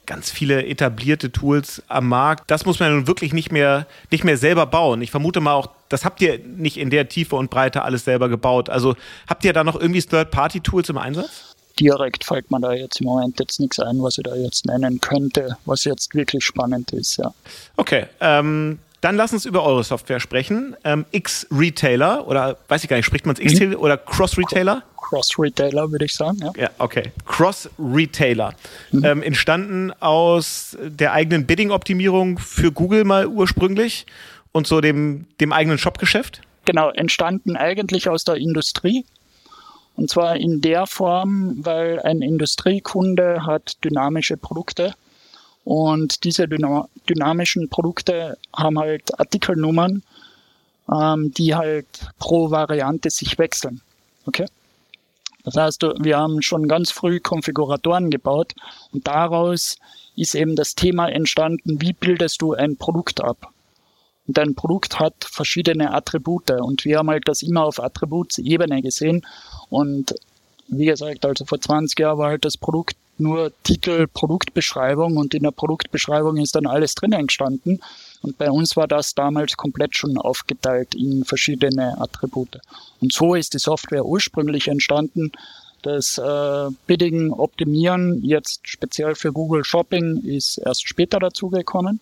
ganz 0.10 0.32
viele 0.32 0.66
etablierte 0.66 1.32
Tools 1.32 1.84
am 1.88 2.08
Markt. 2.08 2.50
Das 2.50 2.66
muss 2.66 2.80
man 2.80 2.92
nun 2.94 3.08
wirklich 3.08 3.32
nicht 3.32 3.52
mehr, 3.52 3.86
nicht 4.10 4.24
mehr 4.24 4.38
selber 4.38 4.66
bauen. 4.66 5.04
Ich 5.04 5.12
vermute 5.12 5.40
mal 5.40 5.54
auch, 5.54 5.70
das 5.88 6.04
habt 6.04 6.20
ihr 6.22 6.40
nicht 6.40 6.78
in 6.78 6.90
der 6.90 7.08
Tiefe 7.08 7.36
und 7.36 7.52
Breite 7.52 7.84
alles 7.84 8.06
selber 8.06 8.28
gebaut. 8.28 8.70
Also 8.70 8.96
habt 9.28 9.46
ihr 9.46 9.54
da 9.54 9.64
noch 9.64 9.80
irgendwie 9.80 10.02
Third-Party-Tools 10.02 10.90
im 10.90 10.98
Einsatz? 10.98 11.56
Direkt 11.80 12.26
fällt 12.26 12.50
mir 12.50 12.60
da 12.60 12.74
jetzt 12.74 13.00
im 13.00 13.06
Moment 13.06 13.40
jetzt 13.40 13.60
nichts 13.60 13.80
ein, 13.80 14.02
was 14.02 14.18
ich 14.18 14.24
da 14.24 14.36
jetzt 14.36 14.66
nennen 14.66 15.00
könnte, 15.00 15.58
was 15.66 15.84
jetzt 15.84 16.16
wirklich 16.16 16.44
spannend 16.44 16.92
ist, 16.92 17.18
ja. 17.18 17.32
Okay, 17.78 18.08
ähm, 18.20 18.80
dann 19.02 19.16
lass 19.16 19.32
uns 19.32 19.46
über 19.46 19.64
eure 19.64 19.84
Software 19.84 20.20
sprechen. 20.20 20.76
Ähm, 20.84 21.06
X-Retailer 21.12 22.28
oder 22.28 22.58
weiß 22.68 22.84
ich 22.84 22.90
gar 22.90 22.98
nicht, 22.98 23.06
spricht 23.06 23.28
man 23.28 23.36
es 23.36 23.42
X 23.42 23.60
mhm. 23.60 23.76
oder 23.76 23.96
Cross-Retailer? 23.96 24.84
Cross-Retailer, 25.10 25.92
würde 25.92 26.06
ich 26.06 26.14
sagen. 26.14 26.40
Ja, 26.40 26.52
ja 26.56 26.70
okay. 26.78 27.12
Cross-Retailer. 27.26 28.54
Mhm. 28.92 29.06
Ähm, 29.06 29.24
entstanden 29.24 29.92
aus 30.00 30.78
der 30.82 31.14
eigenen 31.14 31.46
Bidding-Optimierung 31.46 32.38
für 32.38 32.72
Google 32.72 33.04
mal 33.06 33.28
ursprünglich 33.28 34.06
und 34.52 34.68
so 34.68 34.82
dem, 34.82 35.26
dem 35.40 35.52
eigenen 35.52 35.78
Shopgeschäft? 35.78 36.42
Genau, 36.66 36.90
entstanden 36.92 37.56
eigentlich 37.56 38.10
aus 38.10 38.24
der 38.24 38.36
Industrie. 38.36 39.06
Und 39.96 40.10
zwar 40.10 40.38
in 40.38 40.62
der 40.62 40.86
Form, 40.88 41.58
weil 41.58 42.00
ein 42.02 42.22
Industriekunde 42.22 43.46
hat 43.46 43.84
dynamische 43.84 44.38
Produkte 44.38 44.94
und 45.66 46.24
diese 46.24 46.48
dynamischen 46.48 47.70
Produkte 47.70 48.38
haben 48.56 48.80
halt 48.80 49.20
Artikelnummern, 49.20 50.04
ähm, 50.92 51.34
die 51.34 51.54
halt 51.54 51.88
pro 52.18 52.50
Variante 52.50 53.10
sich 53.10 53.38
wechseln. 53.38 53.82
Okay? 54.26 54.46
Das 55.52 55.64
heißt, 55.64 55.86
wir 56.00 56.18
haben 56.18 56.42
schon 56.42 56.68
ganz 56.68 56.92
früh 56.92 57.20
Konfiguratoren 57.20 58.12
gebaut 58.12 58.54
und 58.92 59.08
daraus 59.08 59.78
ist 60.16 60.36
eben 60.36 60.56
das 60.56 60.76
Thema 60.76 61.08
entstanden, 61.08 61.82
wie 61.82 61.94
bildest 61.94 62.42
du 62.42 62.54
ein 62.54 62.78
Produkt 62.78 63.24
ab? 63.24 63.52
Und 64.28 64.38
dein 64.38 64.54
Produkt 64.54 65.00
hat 65.00 65.16
verschiedene 65.24 65.92
Attribute 65.92 66.52
und 66.52 66.86
wir 66.86 67.00
haben 67.00 67.10
halt 67.10 67.28
das 67.28 67.42
immer 67.42 67.64
auf 67.64 67.80
Attributsebene 67.80 68.84
gesehen 68.84 69.26
und 69.70 70.14
wie 70.68 70.86
gesagt, 70.86 71.26
also 71.26 71.46
vor 71.46 71.60
20 71.60 71.98
Jahren 71.98 72.20
war 72.20 72.30
halt 72.30 72.46
das 72.46 72.56
Produkt 72.56 72.96
nur 73.18 73.52
Titel, 73.64 74.06
Produktbeschreibung 74.08 75.18
und 75.18 75.34
in 75.34 75.44
der 75.44 75.52
Produktbeschreibung 75.52 76.38
ist 76.38 76.56
dann 76.56 76.68
alles 76.68 76.94
drin 76.94 77.12
entstanden. 77.12 77.80
Und 78.22 78.38
bei 78.38 78.52
uns 78.52 78.76
war 78.76 78.88
das 78.88 79.14
damals 79.16 79.56
komplett 79.56 79.96
schon 79.96 80.18
aufgeteilt 80.18 80.94
in 80.96 81.24
verschiedene 81.24 82.00
Attribute. 82.00 82.60
Und 83.00 83.14
so 83.14 83.36
ist 83.36 83.54
die 83.54 83.60
Software 83.60 84.06
ursprünglich 84.06 84.68
entstanden. 84.68 85.32
Das 85.82 86.18
äh, 86.18 86.70
Bidding 86.88 87.32
Optimieren 87.32 88.22
jetzt 88.24 88.62
speziell 88.64 89.16
für 89.16 89.32
Google 89.32 89.64
Shopping 89.64 90.22
ist 90.24 90.58
erst 90.58 90.88
später 90.88 91.20
dazugekommen. 91.20 92.02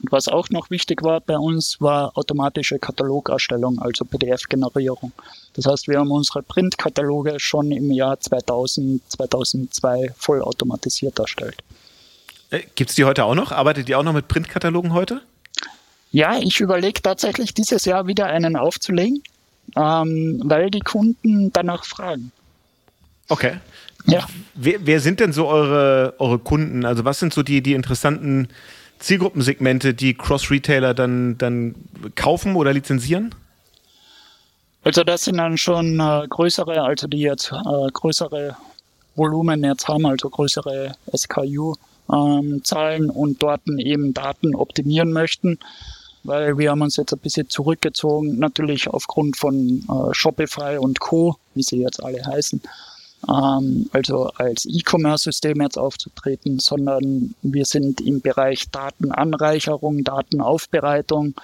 Und 0.00 0.12
was 0.12 0.28
auch 0.28 0.48
noch 0.50 0.70
wichtig 0.70 1.02
war 1.02 1.20
bei 1.20 1.36
uns, 1.36 1.80
war 1.80 2.16
automatische 2.16 2.78
Katalogerstellung, 2.78 3.80
also 3.80 4.04
PDF-Generierung. 4.04 5.12
Das 5.54 5.66
heißt, 5.66 5.88
wir 5.88 5.98
haben 5.98 6.12
unsere 6.12 6.42
Printkataloge 6.42 7.40
schon 7.40 7.72
im 7.72 7.90
Jahr 7.90 8.18
2000, 8.18 9.02
2002 9.10 10.12
vollautomatisiert 10.16 11.18
erstellt. 11.18 11.62
Äh, 12.50 12.62
Gibt 12.74 12.90
es 12.90 12.96
die 12.96 13.04
heute 13.04 13.24
auch 13.24 13.34
noch? 13.34 13.52
Arbeitet 13.52 13.88
ihr 13.88 13.98
auch 13.98 14.02
noch 14.02 14.12
mit 14.12 14.28
Printkatalogen 14.28 14.92
heute? 14.92 15.22
Ja, 16.10 16.38
ich 16.38 16.60
überlege 16.60 17.02
tatsächlich 17.02 17.52
dieses 17.52 17.84
Jahr 17.84 18.06
wieder 18.06 18.26
einen 18.26 18.56
aufzulegen, 18.56 19.22
ähm, 19.76 20.40
weil 20.44 20.70
die 20.70 20.80
Kunden 20.80 21.52
danach 21.52 21.84
fragen. 21.84 22.32
Okay. 23.28 23.58
Ja. 24.06 24.26
Wer, 24.54 24.86
wer, 24.86 25.00
sind 25.00 25.20
denn 25.20 25.34
so 25.34 25.46
eure, 25.48 26.14
eure 26.18 26.38
Kunden? 26.38 26.86
Also 26.86 27.04
was 27.04 27.18
sind 27.18 27.34
so 27.34 27.42
die, 27.42 27.62
die 27.62 27.74
interessanten 27.74 28.48
Zielgruppensegmente, 29.00 29.92
die 29.92 30.14
Cross-Retailer 30.14 30.94
dann, 30.94 31.36
dann 31.36 31.74
kaufen 32.14 32.56
oder 32.56 32.72
lizenzieren? 32.72 33.34
Also 34.82 35.04
das 35.04 35.24
sind 35.24 35.36
dann 35.36 35.58
schon 35.58 36.00
äh, 36.00 36.26
größere, 36.26 36.82
also 36.82 37.06
die 37.06 37.20
jetzt 37.20 37.52
äh, 37.52 37.90
größere 37.92 38.56
Volumen 39.14 39.62
jetzt 39.62 39.86
haben, 39.88 40.06
also 40.06 40.30
größere 40.30 40.94
SKU-Zahlen 41.14 41.87
ähm, 42.12 42.62
und 43.10 43.42
dort 43.42 43.62
eben 43.78 44.14
Daten 44.14 44.54
optimieren 44.54 45.12
möchten, 45.12 45.58
weil 46.24 46.58
wir 46.58 46.70
haben 46.70 46.82
uns 46.82 46.96
jetzt 46.96 47.12
ein 47.12 47.18
bisschen 47.20 47.48
zurückgezogen, 47.48 48.38
natürlich 48.38 48.88
aufgrund 48.88 49.36
von 49.36 49.84
äh, 49.88 50.14
Shopify 50.14 50.78
und 50.78 51.00
Co., 51.00 51.36
wie 51.54 51.62
sie 51.62 51.80
jetzt 51.80 52.02
alle 52.02 52.24
heißen, 52.24 52.60
ähm, 53.28 53.88
also 53.92 54.30
als 54.36 54.66
E-Commerce-System 54.66 55.60
jetzt 55.60 55.78
aufzutreten, 55.78 56.58
sondern 56.58 57.34
wir 57.42 57.64
sind 57.64 58.00
im 58.00 58.20
Bereich 58.20 58.70
Datenanreicherung, 58.70 60.04
Datenaufbereitung. 60.04 61.34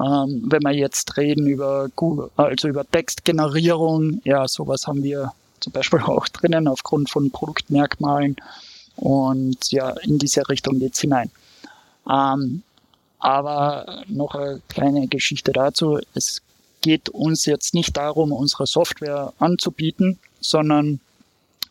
Ähm, 0.00 0.44
wenn 0.46 0.62
wir 0.62 0.74
jetzt 0.74 1.16
reden 1.16 1.46
über 1.46 1.88
Google, 1.96 2.30
also 2.36 2.68
über 2.68 2.88
Textgenerierung, 2.88 4.20
ja, 4.24 4.46
sowas 4.46 4.86
haben 4.86 5.02
wir 5.02 5.32
zum 5.60 5.72
Beispiel 5.72 6.00
auch 6.06 6.28
drinnen 6.28 6.68
aufgrund 6.68 7.10
von 7.10 7.30
Produktmerkmalen. 7.30 8.36
Und 8.98 9.70
ja, 9.70 9.90
in 10.02 10.18
diese 10.18 10.48
Richtung 10.48 10.78
geht's 10.78 11.00
hinein. 11.00 11.30
Ähm, 12.10 12.62
aber 13.18 14.04
noch 14.08 14.34
eine 14.34 14.60
kleine 14.68 15.08
Geschichte 15.08 15.52
dazu. 15.52 15.98
Es 16.14 16.42
geht 16.80 17.08
uns 17.08 17.46
jetzt 17.46 17.74
nicht 17.74 17.96
darum, 17.96 18.32
unsere 18.32 18.66
Software 18.66 19.32
anzubieten, 19.38 20.18
sondern 20.40 21.00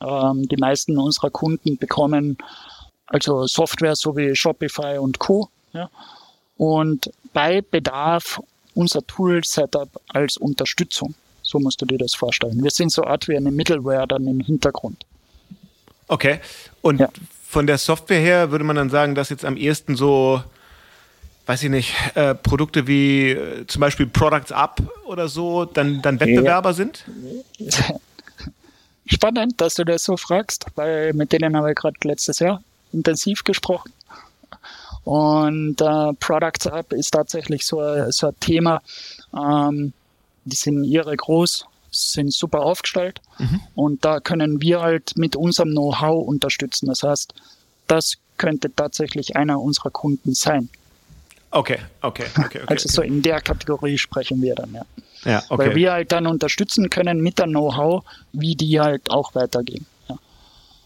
ähm, 0.02 0.48
die 0.48 0.58
meisten 0.58 0.98
unserer 0.98 1.30
Kunden 1.30 1.78
bekommen 1.78 2.38
also 3.08 3.48
Software 3.48 3.96
sowie 3.96 4.36
Shopify 4.36 4.98
und 4.98 5.18
Co. 5.18 5.50
Ja, 5.74 5.90
und 6.58 7.10
bei 7.34 7.62
Bedarf 7.62 8.42
unser 8.76 9.06
Tool-Setup 9.06 9.90
als 10.10 10.38
Unterstützung. 10.38 11.16
So 11.42 11.60
musst 11.60 11.82
du 11.82 11.86
dir 11.86 11.98
das 11.98 12.14
vorstellen. 12.14 12.62
Wir 12.62 12.72
sind 12.72 12.92
so 12.92 13.04
Art 13.04 13.28
wie 13.28 13.38
eine 13.38 13.52
Middleware 13.52 14.08
dann 14.08 14.28
im 14.28 14.42
Hintergrund. 14.42 15.06
Okay. 16.10 16.40
Und 16.88 17.02
ja. 17.02 17.10
von 17.46 17.68
der 17.68 17.78
Software 17.78 18.20
her 18.20 18.52
würde 18.52 18.64
man 18.64 18.78
dann 18.78 18.90
sagen, 18.90 19.14
dass 19.14 19.30
jetzt 19.30 19.44
am 19.44 19.58
ehesten 19.58 19.98
so, 19.98 20.42
weiß 21.46 21.64
ich 21.64 21.70
nicht, 21.70 21.94
äh, 22.16 22.34
Produkte 22.34 22.88
wie 22.88 23.32
äh, 23.32 23.68
zum 23.68 23.82
Beispiel 23.82 24.08
Products 24.08 24.54
Up 24.54 24.82
oder 25.06 25.28
so 25.28 25.66
dann, 25.66 26.02
dann 26.02 26.20
Wettbewerber 26.20 26.70
ja. 26.70 26.74
sind? 26.74 27.04
spannend, 29.06 29.60
dass 29.60 29.76
du 29.76 29.84
das 29.84 30.04
so 30.04 30.16
fragst, 30.18 30.66
weil 30.76 31.14
mit 31.14 31.32
denen 31.32 31.56
haben 31.56 31.66
wir 31.66 31.74
gerade 31.74 31.98
letztes 32.04 32.40
Jahr 32.40 32.62
intensiv 32.94 33.44
gesprochen. 33.44 33.92
Und 35.04 35.82
äh, 35.82 36.14
Products 36.20 36.68
Up 36.68 36.94
ist 36.94 37.12
tatsächlich 37.12 37.66
so, 37.66 37.82
so 38.12 38.28
ein 38.28 38.40
Thema. 38.40 38.82
Ähm, 39.36 39.94
die 40.46 40.56
sind 40.56 40.86
ihre 40.86 41.16
groß, 41.16 41.66
sind 41.98 42.34
super 42.34 42.62
aufgestellt 42.62 43.22
mhm. 43.38 43.62
und 43.76 44.06
da 44.06 44.20
können 44.20 44.62
wir 44.62 44.82
halt 44.82 45.18
mit 45.18 45.36
unserem 45.36 45.72
Know-how 45.72 46.26
unterstützen. 46.26 46.88
Das 46.88 47.04
heißt, 47.04 47.34
das 47.88 48.14
könnte 48.38 48.74
tatsächlich 48.74 49.36
einer 49.36 49.60
unserer 49.60 49.90
Kunden 49.90 50.34
sein. 50.34 50.70
Okay, 51.52 51.80
okay, 52.02 52.26
okay. 52.38 52.46
okay 52.46 52.62
also 52.68 52.90
so 52.90 53.02
okay. 53.02 53.10
in 53.10 53.22
der 53.22 53.42
Kategorie 53.42 53.98
sprechen 53.98 54.42
wir 54.42 54.56
dann, 54.56 54.74
ja. 54.74 54.86
Ja, 55.24 55.44
okay. 55.50 55.68
Weil 55.70 55.76
wir 55.76 55.92
halt 55.94 56.12
dann 56.12 56.28
unterstützen 56.28 56.90
können 56.90 57.22
mit 57.22 57.40
der 57.40 57.48
Know-how, 57.48 58.04
wie 58.34 58.56
die 58.56 58.80
halt 58.80 59.10
auch 59.10 59.34
weitergehen. 59.34 59.86
Ja. 60.08 60.18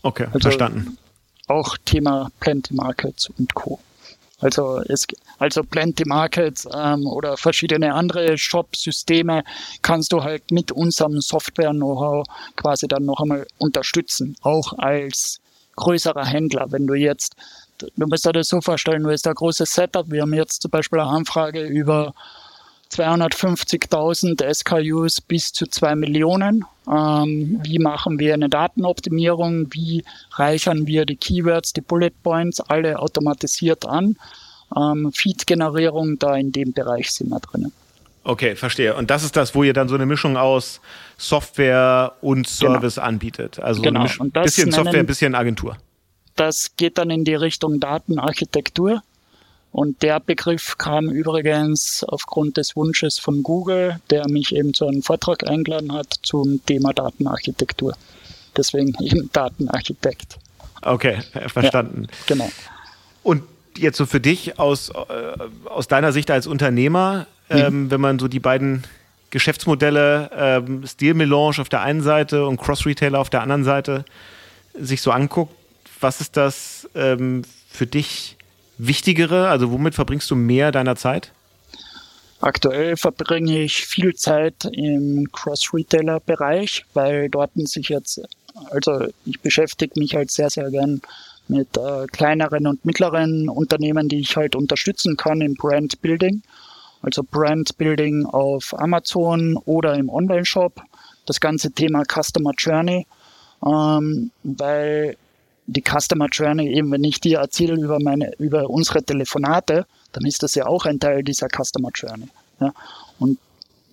Okay, 0.03 0.25
also 0.27 0.39
verstanden. 0.39 0.97
Auch 1.47 1.77
Thema 1.83 2.31
Plenty 2.39 2.73
Markets 2.73 3.29
und 3.37 3.53
Co. 3.53 3.79
Also 4.39 4.81
es, 4.87 5.05
also 5.41 5.63
Plenty 5.63 6.05
Markets 6.05 6.67
ähm, 6.71 7.07
oder 7.07 7.35
verschiedene 7.35 7.95
andere 7.95 8.37
Shop-Systeme 8.37 9.43
kannst 9.81 10.13
du 10.13 10.23
halt 10.23 10.51
mit 10.51 10.71
unserem 10.71 11.19
Software-Know-how 11.19 12.27
quasi 12.55 12.87
dann 12.87 13.05
noch 13.05 13.19
einmal 13.19 13.47
unterstützen, 13.57 14.35
auch 14.43 14.77
als 14.77 15.39
größerer 15.77 16.27
Händler. 16.27 16.67
Wenn 16.71 16.85
du 16.85 16.93
jetzt, 16.93 17.35
du 17.79 18.05
musst 18.05 18.23
dir 18.23 18.33
das 18.33 18.49
so 18.49 18.61
vorstellen, 18.61 19.01
du 19.01 19.09
hast 19.09 19.25
ein 19.27 19.33
großes 19.33 19.73
Setup. 19.73 20.11
Wir 20.11 20.21
haben 20.21 20.33
jetzt 20.35 20.61
zum 20.61 20.69
Beispiel 20.69 20.99
eine 20.99 21.09
Anfrage 21.09 21.63
über 21.63 22.13
250.000 22.91 24.53
SKUs 24.53 25.21
bis 25.21 25.53
zu 25.53 25.65
zwei 25.65 25.95
Millionen. 25.95 26.65
Ähm, 26.87 27.59
wie 27.63 27.79
machen 27.79 28.19
wir 28.19 28.35
eine 28.35 28.47
Datenoptimierung? 28.49 29.73
Wie 29.73 30.03
reichern 30.33 30.85
wir 30.85 31.07
die 31.07 31.15
Keywords, 31.15 31.73
die 31.73 31.81
Bullet 31.81 32.11
Points 32.21 32.59
alle 32.59 32.99
automatisiert 32.99 33.87
an? 33.87 34.17
Ähm, 34.75 35.11
Feed-Generierung, 35.13 36.19
da 36.19 36.35
in 36.35 36.51
dem 36.51 36.73
Bereich 36.73 37.11
sind 37.11 37.29
wir 37.29 37.39
drinnen. 37.39 37.71
Okay, 38.23 38.55
verstehe. 38.55 38.95
Und 38.95 39.09
das 39.09 39.23
ist 39.23 39.35
das, 39.35 39.55
wo 39.55 39.63
ihr 39.63 39.73
dann 39.73 39.89
so 39.89 39.95
eine 39.95 40.05
Mischung 40.05 40.37
aus 40.37 40.79
Software 41.17 42.13
und 42.21 42.45
genau. 42.45 42.73
Service 42.73 42.95
genau. 42.95 43.07
anbietet. 43.07 43.59
Also 43.59 43.81
genau. 43.81 44.05
ein 44.19 44.31
bisschen 44.31 44.71
Software, 44.71 44.99
ein 44.99 45.07
bisschen 45.07 45.33
Agentur. 45.33 45.77
Das 46.35 46.75
geht 46.77 46.97
dann 46.97 47.09
in 47.09 47.23
die 47.23 47.35
Richtung 47.35 47.79
Datenarchitektur. 47.79 49.01
Und 49.71 50.03
der 50.03 50.19
Begriff 50.19 50.77
kam 50.77 51.09
übrigens 51.09 52.03
aufgrund 52.05 52.57
des 52.57 52.75
Wunsches 52.75 53.19
von 53.19 53.41
Google, 53.41 54.01
der 54.09 54.27
mich 54.27 54.53
eben 54.53 54.73
zu 54.73 54.85
einem 54.85 55.01
Vortrag 55.01 55.47
eingeladen 55.47 55.93
hat 55.93 56.13
zum 56.23 56.63
Thema 56.65 56.93
Datenarchitektur. 56.93 57.93
Deswegen 58.55 58.93
eben 59.01 59.29
Datenarchitekt. 59.31 60.37
Okay, 60.81 61.19
verstanden. 61.47 62.07
Ja, 62.09 62.17
genau. 62.27 62.51
Und 63.23 63.43
jetzt 63.77 63.97
so 63.97 64.05
für 64.05 64.19
dich 64.19 64.59
aus, 64.59 64.89
äh, 64.89 64.93
aus 65.65 65.87
deiner 65.87 66.11
Sicht 66.11 66.31
als 66.31 66.47
Unternehmer, 66.47 67.27
mhm. 67.49 67.57
ähm, 67.57 67.91
wenn 67.91 68.01
man 68.01 68.19
so 68.19 68.27
die 68.27 68.39
beiden 68.39 68.83
Geschäftsmodelle, 69.29 70.29
ähm, 70.35 70.85
Stil 70.85 71.13
Melange 71.13 71.59
auf 71.59 71.69
der 71.69 71.81
einen 71.81 72.01
Seite 72.01 72.45
und 72.45 72.57
Cross 72.57 72.85
Retailer 72.85 73.19
auf 73.19 73.29
der 73.29 73.41
anderen 73.41 73.63
Seite 73.63 74.05
sich 74.73 75.01
so 75.01 75.11
anguckt, 75.11 75.53
was 75.99 76.21
ist 76.21 76.37
das 76.37 76.89
ähm, 76.95 77.43
für 77.69 77.87
dich 77.87 78.37
Wichtigere? 78.77 79.47
Also 79.47 79.71
womit 79.71 79.95
verbringst 79.95 80.29
du 80.31 80.35
mehr 80.35 80.71
deiner 80.71 80.95
Zeit? 80.95 81.31
Aktuell 82.41 82.97
verbringe 82.97 83.61
ich 83.61 83.85
viel 83.85 84.15
Zeit 84.15 84.65
im 84.73 85.31
Cross-Retailer-Bereich, 85.31 86.85
weil 86.95 87.29
dort 87.29 87.51
sich 87.55 87.89
jetzt, 87.89 88.19
also 88.71 89.05
ich 89.25 89.39
beschäftige 89.39 89.99
mich 89.99 90.15
halt 90.15 90.31
sehr, 90.31 90.49
sehr 90.49 90.71
gern 90.71 91.01
mit 91.51 91.77
äh, 91.77 92.07
kleineren 92.07 92.65
und 92.65 92.85
mittleren 92.85 93.49
Unternehmen, 93.49 94.07
die 94.07 94.19
ich 94.19 94.37
halt 94.37 94.55
unterstützen 94.55 95.17
kann 95.17 95.41
im 95.41 95.55
Brand 95.55 96.01
Building. 96.01 96.41
Also 97.01 97.23
Brand 97.23 97.77
Building 97.77 98.25
auf 98.25 98.73
Amazon 98.79 99.57
oder 99.65 99.95
im 99.95 100.09
Online-Shop. 100.09 100.81
Das 101.25 101.39
ganze 101.39 101.71
Thema 101.71 102.03
Customer 102.05 102.53
Journey, 102.57 103.05
ähm, 103.65 104.31
weil 104.43 105.17
die 105.67 105.83
Customer 105.83 106.27
Journey 106.31 106.73
eben, 106.73 106.91
wenn 106.91 107.03
ich 107.03 107.19
dir 107.19 107.39
erzähle 107.39 107.75
über 107.75 107.99
meine, 107.99 108.31
über 108.39 108.69
unsere 108.69 109.03
Telefonate, 109.03 109.85
dann 110.13 110.25
ist 110.25 110.43
das 110.43 110.55
ja 110.55 110.65
auch 110.65 110.85
ein 110.85 110.99
Teil 110.99 111.21
dieser 111.23 111.47
Customer 111.47 111.89
Journey. 111.93 112.27
Ja? 112.59 112.73
Und 113.19 113.37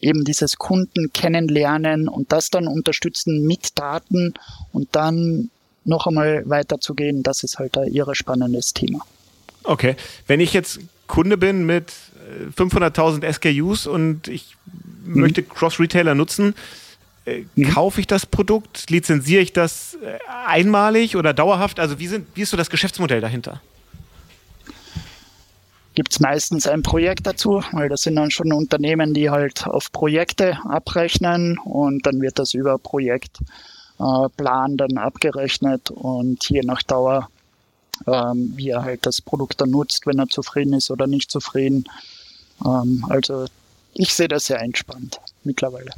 eben 0.01 0.25
dieses 0.25 0.57
Kunden 0.57 1.12
kennenlernen 1.12 2.09
und 2.09 2.31
das 2.31 2.51
dann 2.51 2.68
unterstützen 2.68 3.44
mit 3.47 3.77
Daten 3.79 4.35
und 4.73 4.88
dann 4.92 5.51
noch 5.88 6.07
einmal 6.07 6.48
weiterzugehen, 6.48 7.22
das 7.22 7.42
ist 7.42 7.59
halt 7.59 7.77
ein 7.77 7.92
irre 7.92 8.14
spannendes 8.14 8.74
Thema. 8.74 9.01
Okay, 9.64 9.96
wenn 10.27 10.40
ich 10.40 10.53
jetzt 10.53 10.81
Kunde 11.07 11.37
bin 11.37 11.66
mit 11.66 11.92
500.000 12.57 13.24
äh, 13.24 13.33
SKUs 13.33 13.87
und 13.87 14.29
ich 14.29 14.57
mhm. 15.05 15.20
möchte 15.20 15.42
Cross-Retailer 15.42 16.14
nutzen, 16.14 16.55
äh, 17.24 17.44
mhm. 17.55 17.70
kaufe 17.70 18.01
ich 18.01 18.07
das 18.07 18.27
Produkt, 18.27 18.90
lizenziere 18.90 19.42
ich 19.42 19.53
das 19.53 19.96
äh, 20.03 20.18
einmalig 20.46 21.16
oder 21.16 21.35
dauerhaft? 21.35 21.81
Also 21.81 21.98
wie, 21.98 22.07
sind, 22.07 22.27
wie 22.35 22.42
ist 22.42 22.51
so 22.51 22.57
das 22.57 22.70
Geschäftsmodell 22.70 23.20
dahinter? 23.20 23.61
Gibt 25.94 26.12
es 26.12 26.20
meistens 26.20 26.68
ein 26.68 26.83
Projekt 26.83 27.27
dazu, 27.27 27.64
weil 27.72 27.88
das 27.88 28.03
sind 28.03 28.14
dann 28.14 28.31
schon 28.31 28.53
Unternehmen, 28.53 29.14
die 29.14 29.31
halt 29.31 29.66
auf 29.66 29.90
Projekte 29.90 30.59
abrechnen 30.64 31.59
und 31.59 32.07
dann 32.07 32.20
wird 32.20 32.38
das 32.38 32.55
über 32.55 32.79
Projektplan 32.79 33.48
äh, 33.98 34.28
dann 34.37 34.98
abgerechnet 34.98 35.90
und 35.90 36.48
je 36.48 36.62
nach 36.62 36.82
Dauer, 36.82 37.28
ähm, 38.06 38.52
wie 38.56 38.70
er 38.70 38.82
halt 38.82 39.06
das 39.06 39.20
Produkt 39.20 39.61
dann 39.61 39.70
nutzt, 39.70 40.06
wenn 40.06 40.18
er 40.18 40.28
zufrieden 40.28 40.74
ist 40.74 40.90
oder 40.90 41.06
nicht 41.06 41.30
zufrieden. 41.30 41.84
Ähm, 42.64 43.04
also 43.08 43.46
ich 43.94 44.14
sehe 44.14 44.28
das 44.28 44.46
sehr 44.46 44.61
entspannt 44.61 45.20
mittlerweile. 45.44 45.90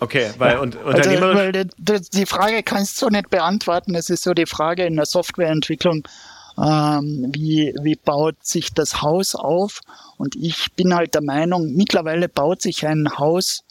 Okay, 0.00 0.30
weil 0.38 0.54
ja. 0.54 0.60
und, 0.60 0.76
also, 0.76 1.10
weil 1.10 1.52
die, 1.52 2.00
die, 2.12 2.26
Frage 2.26 2.62
kannst 2.62 3.02
du 3.02 3.08
nicht 3.08 3.30
beantworten. 3.30 3.94
Es 3.94 4.10
ist 4.10 4.22
so 4.22 4.32
die 4.32 4.46
Frage 4.46 4.84
in 4.84 4.96
der 4.96 5.06
Softwareentwicklung, 5.06 6.06
ähm, 6.56 7.30
wie, 7.32 7.74
wie 7.82 7.96
baut 7.96 8.36
sich 8.42 8.72
das 8.72 9.02
Haus 9.02 9.34
auf? 9.34 9.80
Und 10.16 10.36
ich 10.36 10.72
bin 10.76 10.94
halt 10.94 11.14
der 11.14 11.22
Meinung, 11.22 11.72
mittlerweile 11.74 12.28
baut 12.28 12.62
sich 12.62 12.86
ein 12.86 13.18
Haus 13.18 13.64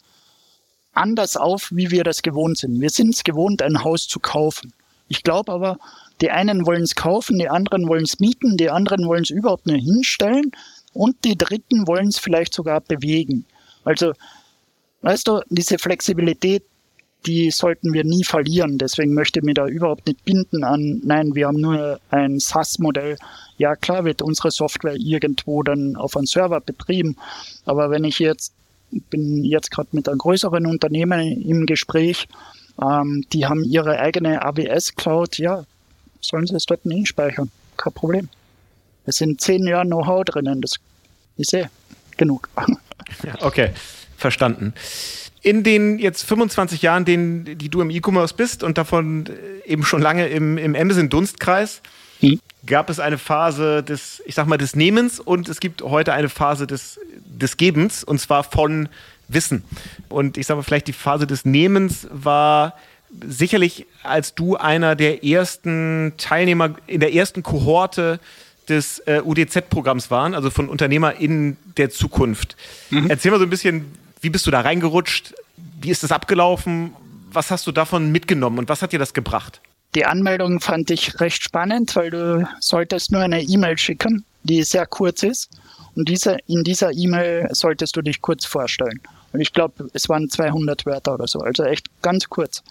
anders 0.98 1.36
auf, 1.36 1.70
wie 1.72 1.90
wir 1.90 2.04
das 2.04 2.22
gewohnt 2.22 2.58
sind. 2.58 2.80
Wir 2.80 2.90
sind 2.90 3.14
es 3.14 3.24
gewohnt, 3.24 3.62
ein 3.62 3.84
Haus 3.84 4.06
zu 4.06 4.20
kaufen. 4.20 4.72
Ich 5.08 5.22
glaube 5.22 5.52
aber, 5.52 5.78
die 6.20 6.30
einen 6.30 6.66
wollen 6.66 6.82
es 6.82 6.94
kaufen, 6.94 7.38
die 7.38 7.48
anderen 7.48 7.88
wollen 7.88 8.04
es 8.04 8.20
mieten, 8.20 8.56
die 8.56 8.68
anderen 8.68 9.06
wollen 9.06 9.22
es 9.22 9.30
überhaupt 9.30 9.66
nur 9.66 9.78
hinstellen 9.78 10.52
und 10.92 11.24
die 11.24 11.38
dritten 11.38 11.86
wollen 11.86 12.08
es 12.08 12.18
vielleicht 12.18 12.52
sogar 12.52 12.80
bewegen. 12.80 13.46
Also 13.84 14.12
Weißt 15.02 15.28
du, 15.28 15.42
diese 15.48 15.78
Flexibilität, 15.78 16.64
die 17.26 17.50
sollten 17.50 17.92
wir 17.92 18.04
nie 18.04 18.24
verlieren. 18.24 18.78
Deswegen 18.78 19.14
möchte 19.14 19.40
ich 19.40 19.44
mich 19.44 19.54
da 19.54 19.66
überhaupt 19.66 20.06
nicht 20.06 20.24
binden 20.24 20.64
an, 20.64 21.00
nein, 21.04 21.34
wir 21.34 21.46
haben 21.46 21.60
nur 21.60 22.00
ein 22.10 22.38
SaaS-Modell. 22.38 23.16
Ja, 23.58 23.76
klar 23.76 24.04
wird 24.04 24.22
unsere 24.22 24.50
Software 24.50 24.96
irgendwo 24.96 25.62
dann 25.62 25.96
auf 25.96 26.16
einem 26.16 26.26
Server 26.26 26.60
betrieben. 26.60 27.16
Aber 27.64 27.90
wenn 27.90 28.04
ich 28.04 28.18
jetzt, 28.18 28.54
bin 28.90 29.44
jetzt 29.44 29.70
gerade 29.70 29.88
mit 29.92 30.08
einem 30.08 30.18
größeren 30.18 30.66
Unternehmen 30.66 31.42
im 31.42 31.66
Gespräch, 31.66 32.28
ähm, 32.80 33.24
die 33.32 33.46
haben 33.46 33.64
ihre 33.64 33.98
eigene 33.98 34.42
AWS-Cloud, 34.44 35.38
ja, 35.38 35.64
sollen 36.20 36.46
sie 36.46 36.56
es 36.56 36.66
dort 36.66 36.86
nicht 36.86 37.08
speichern. 37.08 37.50
Kein 37.76 37.92
Problem. 37.92 38.28
Es 39.04 39.16
sind 39.16 39.40
zehn 39.40 39.66
Jahre 39.66 39.86
Know-how 39.86 40.24
drinnen, 40.24 40.60
das 40.60 40.74
ist 41.36 41.54
eh 41.54 41.66
genug. 42.16 42.48
Okay 43.40 43.70
verstanden. 44.18 44.74
In 45.40 45.62
den 45.62 45.98
jetzt 45.98 46.24
25 46.24 46.82
Jahren, 46.82 47.04
den, 47.04 47.56
die 47.56 47.68
du 47.68 47.80
im 47.80 47.90
E-Commerce 47.90 48.34
bist 48.34 48.62
und 48.62 48.76
davon 48.76 49.26
äh, 49.26 49.68
eben 49.70 49.84
schon 49.84 50.02
lange 50.02 50.26
im, 50.26 50.58
im 50.58 50.74
Amazon-Dunstkreis, 50.74 51.80
mhm. 52.20 52.40
gab 52.66 52.90
es 52.90 53.00
eine 53.00 53.18
Phase 53.18 53.82
des, 53.82 54.22
ich 54.26 54.34
sag 54.34 54.46
mal, 54.46 54.58
des 54.58 54.76
Nehmens 54.76 55.20
und 55.20 55.48
es 55.48 55.60
gibt 55.60 55.82
heute 55.82 56.12
eine 56.12 56.28
Phase 56.28 56.66
des, 56.66 57.00
des 57.24 57.56
Gebens 57.56 58.04
und 58.04 58.20
zwar 58.20 58.44
von 58.44 58.88
Wissen. 59.28 59.62
Und 60.08 60.38
ich 60.38 60.46
sage 60.46 60.58
mal, 60.58 60.62
vielleicht 60.62 60.88
die 60.88 60.92
Phase 60.92 61.26
des 61.26 61.44
Nehmens 61.44 62.08
war 62.10 62.74
sicherlich, 63.26 63.86
als 64.02 64.34
du 64.34 64.56
einer 64.56 64.96
der 64.96 65.24
ersten 65.24 66.14
Teilnehmer 66.16 66.74
in 66.86 67.00
der 67.00 67.14
ersten 67.14 67.42
Kohorte 67.42 68.20
des 68.68 68.98
äh, 69.00 69.22
UDZ-Programms 69.24 70.10
waren, 70.10 70.34
also 70.34 70.50
von 70.50 70.68
Unternehmer 70.68 71.14
in 71.14 71.56
der 71.76 71.90
Zukunft. 71.90 72.56
Mhm. 72.90 73.08
Erzähl 73.08 73.30
mal 73.30 73.38
so 73.38 73.44
ein 73.44 73.50
bisschen, 73.50 73.86
wie 74.20 74.30
bist 74.30 74.46
du 74.46 74.50
da 74.50 74.60
reingerutscht? 74.60 75.34
Wie 75.80 75.90
ist 75.90 76.02
das 76.02 76.12
abgelaufen? 76.12 76.92
Was 77.32 77.50
hast 77.50 77.66
du 77.66 77.72
davon 77.72 78.12
mitgenommen 78.12 78.58
und 78.58 78.68
was 78.68 78.82
hat 78.82 78.92
dir 78.92 78.98
das 78.98 79.14
gebracht? 79.14 79.60
Die 79.94 80.04
Anmeldung 80.04 80.60
fand 80.60 80.90
ich 80.90 81.18
recht 81.20 81.42
spannend, 81.42 81.96
weil 81.96 82.10
du 82.10 82.48
solltest 82.60 83.10
nur 83.10 83.22
eine 83.22 83.42
E-Mail 83.42 83.78
schicken, 83.78 84.24
die 84.42 84.62
sehr 84.62 84.86
kurz 84.86 85.22
ist. 85.22 85.48
Und 85.94 86.08
diese, 86.08 86.36
in 86.46 86.62
dieser 86.62 86.92
E-Mail 86.92 87.48
solltest 87.52 87.96
du 87.96 88.02
dich 88.02 88.20
kurz 88.20 88.44
vorstellen. 88.44 89.00
Und 89.32 89.40
ich 89.40 89.52
glaube, 89.52 89.88
es 89.94 90.08
waren 90.08 90.28
200 90.28 90.86
Wörter 90.86 91.14
oder 91.14 91.26
so, 91.26 91.40
also 91.40 91.64
echt 91.64 91.86
ganz 92.02 92.28
kurz. 92.28 92.62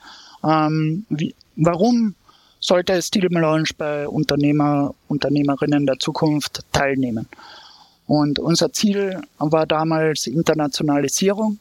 Ähm, 0.43 1.05
wie, 1.09 1.33
warum 1.55 2.15
sollte 2.59 3.01
Steel 3.01 3.27
Melange 3.29 3.69
bei 3.77 4.07
Unternehmer, 4.07 4.93
Unternehmerinnen 5.07 5.85
der 5.85 5.99
Zukunft 5.99 6.61
teilnehmen? 6.71 7.27
Und 8.05 8.39
unser 8.39 8.71
Ziel 8.71 9.21
war 9.37 9.65
damals 9.65 10.27
Internationalisierung 10.27 11.59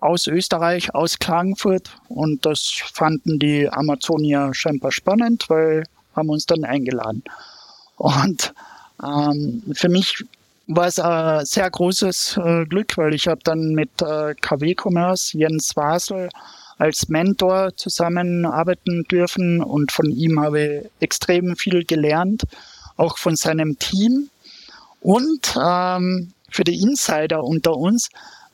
aus 0.00 0.26
Österreich, 0.26 0.94
aus 0.94 1.18
Klagenfurt. 1.18 1.90
Und 2.08 2.44
das 2.46 2.82
fanden 2.92 3.38
die 3.38 3.68
Amazonier 3.68 4.50
scheinbar 4.52 4.92
spannend, 4.92 5.48
weil 5.48 5.84
haben 6.14 6.28
uns 6.28 6.46
dann 6.46 6.64
eingeladen. 6.64 7.22
Und 7.96 8.52
ähm, 9.02 9.62
für 9.72 9.88
mich 9.88 10.24
war 10.66 10.86
es 10.86 10.98
ein 10.98 11.44
sehr 11.44 11.68
großes 11.68 12.38
äh, 12.42 12.64
Glück, 12.66 12.96
weil 12.96 13.14
ich 13.14 13.26
habe 13.28 13.40
dann 13.42 13.74
mit 13.74 13.90
äh, 14.02 14.34
KW 14.34 14.74
Commerce 14.80 15.36
Jens 15.36 15.76
Wasel 15.76 16.28
als 16.78 17.08
Mentor 17.08 17.76
zusammenarbeiten 17.76 19.04
dürfen 19.04 19.62
und 19.62 19.92
von 19.92 20.10
ihm 20.10 20.40
habe 20.40 20.60
ich 20.60 20.90
extrem 21.00 21.56
viel 21.56 21.84
gelernt, 21.84 22.44
auch 22.96 23.18
von 23.18 23.36
seinem 23.36 23.78
Team 23.78 24.30
und 25.00 25.58
ähm, 25.62 26.32
für 26.48 26.64
die 26.64 26.80
Insider 26.80 27.44
unter 27.44 27.76
uns, 27.76 28.08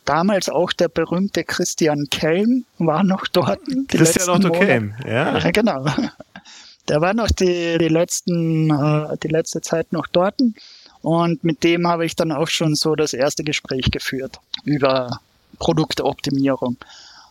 damals 0.07 0.49
auch 0.49 0.73
der 0.73 0.89
berühmte 0.89 1.45
Christian 1.45 2.07
Kelm 2.11 2.65
war 2.79 3.05
noch 3.05 3.27
dort. 3.27 3.61
Christian 3.89 4.31
Otto 4.31 4.51
Kelm, 4.51 4.95
ja. 5.05 5.39
ja. 5.39 5.51
Genau. 5.51 5.85
Der 6.89 7.01
war 7.01 7.15
noch 7.15 7.29
die, 7.29 7.79
die 7.79 7.89
letzten, 7.89 8.71
äh, 8.71 9.17
die 9.23 9.29
letzte 9.29 9.61
Zeit 9.61 9.93
noch 9.93 10.07
dort. 10.07 10.41
Und 11.03 11.45
mit 11.45 11.65
dem 11.65 11.87
habe 11.87 12.07
ich 12.07 12.17
dann 12.17 12.33
auch 12.33 12.49
schon 12.49 12.75
so 12.75 12.95
das 12.95 13.13
erste 13.13 13.45
Gespräch 13.45 13.91
geführt 13.91 14.39
über 14.65 15.21
Produktoptimierung. 15.59 16.77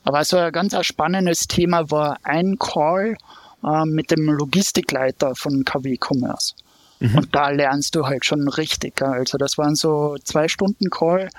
Aber 0.03 0.23
so 0.23 0.37
ein 0.37 0.51
ganz 0.51 0.75
spannendes 0.85 1.47
Thema 1.47 1.89
war 1.89 2.17
ein 2.23 2.57
Call 2.59 3.17
äh, 3.63 3.85
mit 3.85 4.11
dem 4.11 4.25
Logistikleiter 4.25 5.35
von 5.35 5.65
KW 5.65 5.97
Commerce. 5.97 6.53
Mhm. 6.99 7.17
Und 7.17 7.35
da 7.35 7.49
lernst 7.49 7.95
du 7.95 8.05
halt 8.05 8.25
schon 8.25 8.47
richtig. 8.47 9.01
Also 9.01 9.37
das 9.37 9.57
waren 9.57 9.75
so 9.75 10.15
zwei 10.23 10.47
Stunden 10.47 10.89
Call 10.89 11.29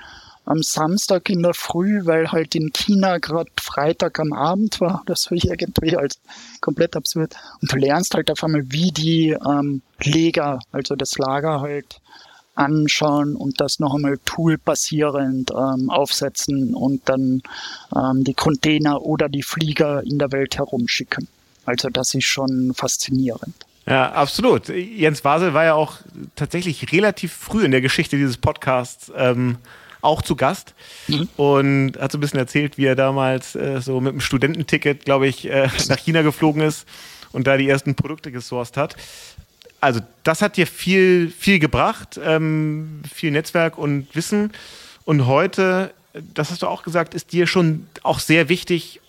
am 0.47 0.63
Samstag 0.63 1.29
in 1.29 1.43
der 1.43 1.53
Früh, 1.53 2.05
weil 2.05 2.31
halt 2.31 2.55
in 2.55 2.71
China 2.71 3.17
gerade 3.17 3.51
Freitag 3.59 4.19
am 4.19 4.31
Abend 4.31 4.79
war. 4.79 5.03
Das 5.05 5.29
war 5.29 5.37
irgendwie 5.37 5.97
als 5.97 6.19
komplett 6.61 6.95
absurd. 6.95 7.35
Und 7.61 7.71
du 7.71 7.75
lernst 7.75 8.15
halt 8.15 8.31
auf 8.31 8.43
einmal, 8.43 8.63
wie 8.71 8.91
die 8.91 9.31
ähm, 9.31 9.81
Leger, 10.01 10.59
also 10.71 10.95
das 10.95 11.17
Lager 11.17 11.59
halt 11.59 11.99
anschauen 12.55 13.35
und 13.35 13.59
das 13.59 13.79
noch 13.79 13.93
einmal 13.93 14.17
toolbasierend 14.25 15.51
ähm, 15.51 15.89
aufsetzen 15.89 16.73
und 16.73 17.07
dann 17.09 17.43
ähm, 17.93 18.23
die 18.23 18.33
Container 18.33 19.01
oder 19.01 19.27
die 19.27 19.43
Flieger 19.43 20.01
in 20.03 20.17
der 20.17 20.31
Welt 20.31 20.57
herumschicken. 20.57 21.27
Also 21.65 21.89
das 21.89 22.13
ist 22.13 22.23
schon 22.23 22.73
faszinierend. 22.73 23.53
Ja, 23.85 24.11
absolut. 24.13 24.69
Jens 24.69 25.21
Basel 25.21 25.53
war 25.53 25.65
ja 25.65 25.73
auch 25.73 25.97
tatsächlich 26.35 26.91
relativ 26.91 27.33
früh 27.33 27.63
in 27.63 27.71
der 27.71 27.81
Geschichte 27.81 28.15
dieses 28.15 28.37
Podcasts 28.37 29.11
ähm, 29.15 29.57
auch 30.07 30.21
zu 30.21 30.35
Gast 30.35 30.73
mhm. 31.07 31.29
und 31.37 31.99
hat 31.99 32.11
so 32.11 32.17
ein 32.17 32.21
bisschen 32.21 32.39
erzählt, 32.39 32.77
wie 32.77 32.85
er 32.85 32.95
damals 32.95 33.55
äh, 33.55 33.81
so 33.81 34.01
mit 34.01 34.13
einem 34.13 34.21
Studententicket, 34.21 35.05
glaube 35.05 35.27
ich, 35.27 35.47
äh, 35.47 35.69
nach 35.89 35.99
China 35.99 36.21
geflogen 36.23 36.61
ist 36.61 36.87
und 37.31 37.45
da 37.45 37.57
die 37.57 37.69
ersten 37.69 37.93
Produkte 37.95 38.31
gesourced 38.31 38.77
hat 38.77 38.95
also 39.81 39.99
das 40.23 40.41
hat 40.41 40.57
dir 40.57 40.67
viel, 40.67 41.31
viel 41.31 41.59
gebracht, 41.59 42.19
ähm, 42.23 43.01
viel 43.11 43.31
Netzwerk 43.31 43.77
und 43.77 44.07
Wissen. 44.15 44.51
Und 45.05 45.27
heute, 45.27 45.93
das 46.33 46.51
hast 46.51 46.61
du 46.61 46.67
auch 46.67 46.83
gesagt, 46.83 47.13
ist 47.13 47.31
dir 47.31 47.47
schon 47.47 47.87
auch 48.03 48.19
sehr 48.19 48.49
wichtig, 48.49 48.99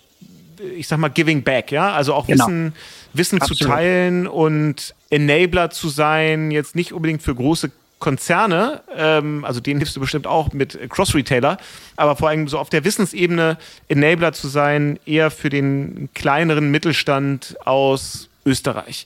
ich 0.75 0.87
sag 0.87 0.99
mal, 0.99 1.09
giving 1.09 1.43
back, 1.43 1.71
ja? 1.71 1.93
Also 1.93 2.13
auch 2.13 2.27
genau. 2.27 2.45
Wissen, 2.45 2.73
Wissen 3.13 3.41
zu 3.41 3.55
teilen 3.55 4.27
und 4.27 4.93
Enabler 5.09 5.71
zu 5.71 5.89
sein, 5.89 6.51
jetzt 6.51 6.75
nicht 6.75 6.93
unbedingt 6.93 7.23
für 7.23 7.33
große 7.33 7.71
Konzerne, 7.99 8.81
ähm, 8.95 9.43
also 9.43 9.59
denen 9.59 9.79
hilfst 9.79 9.95
du 9.95 9.99
bestimmt 9.99 10.25
auch 10.25 10.53
mit 10.53 10.79
Cross-Retailer, 10.89 11.57
aber 11.97 12.15
vor 12.15 12.29
allem 12.29 12.47
so 12.47 12.57
auf 12.57 12.69
der 12.69 12.85
Wissensebene 12.85 13.57
Enabler 13.89 14.33
zu 14.33 14.47
sein, 14.47 14.99
eher 15.05 15.31
für 15.31 15.49
den 15.49 16.09
kleineren 16.13 16.71
Mittelstand 16.71 17.57
aus 17.65 18.29
Österreich. 18.45 19.05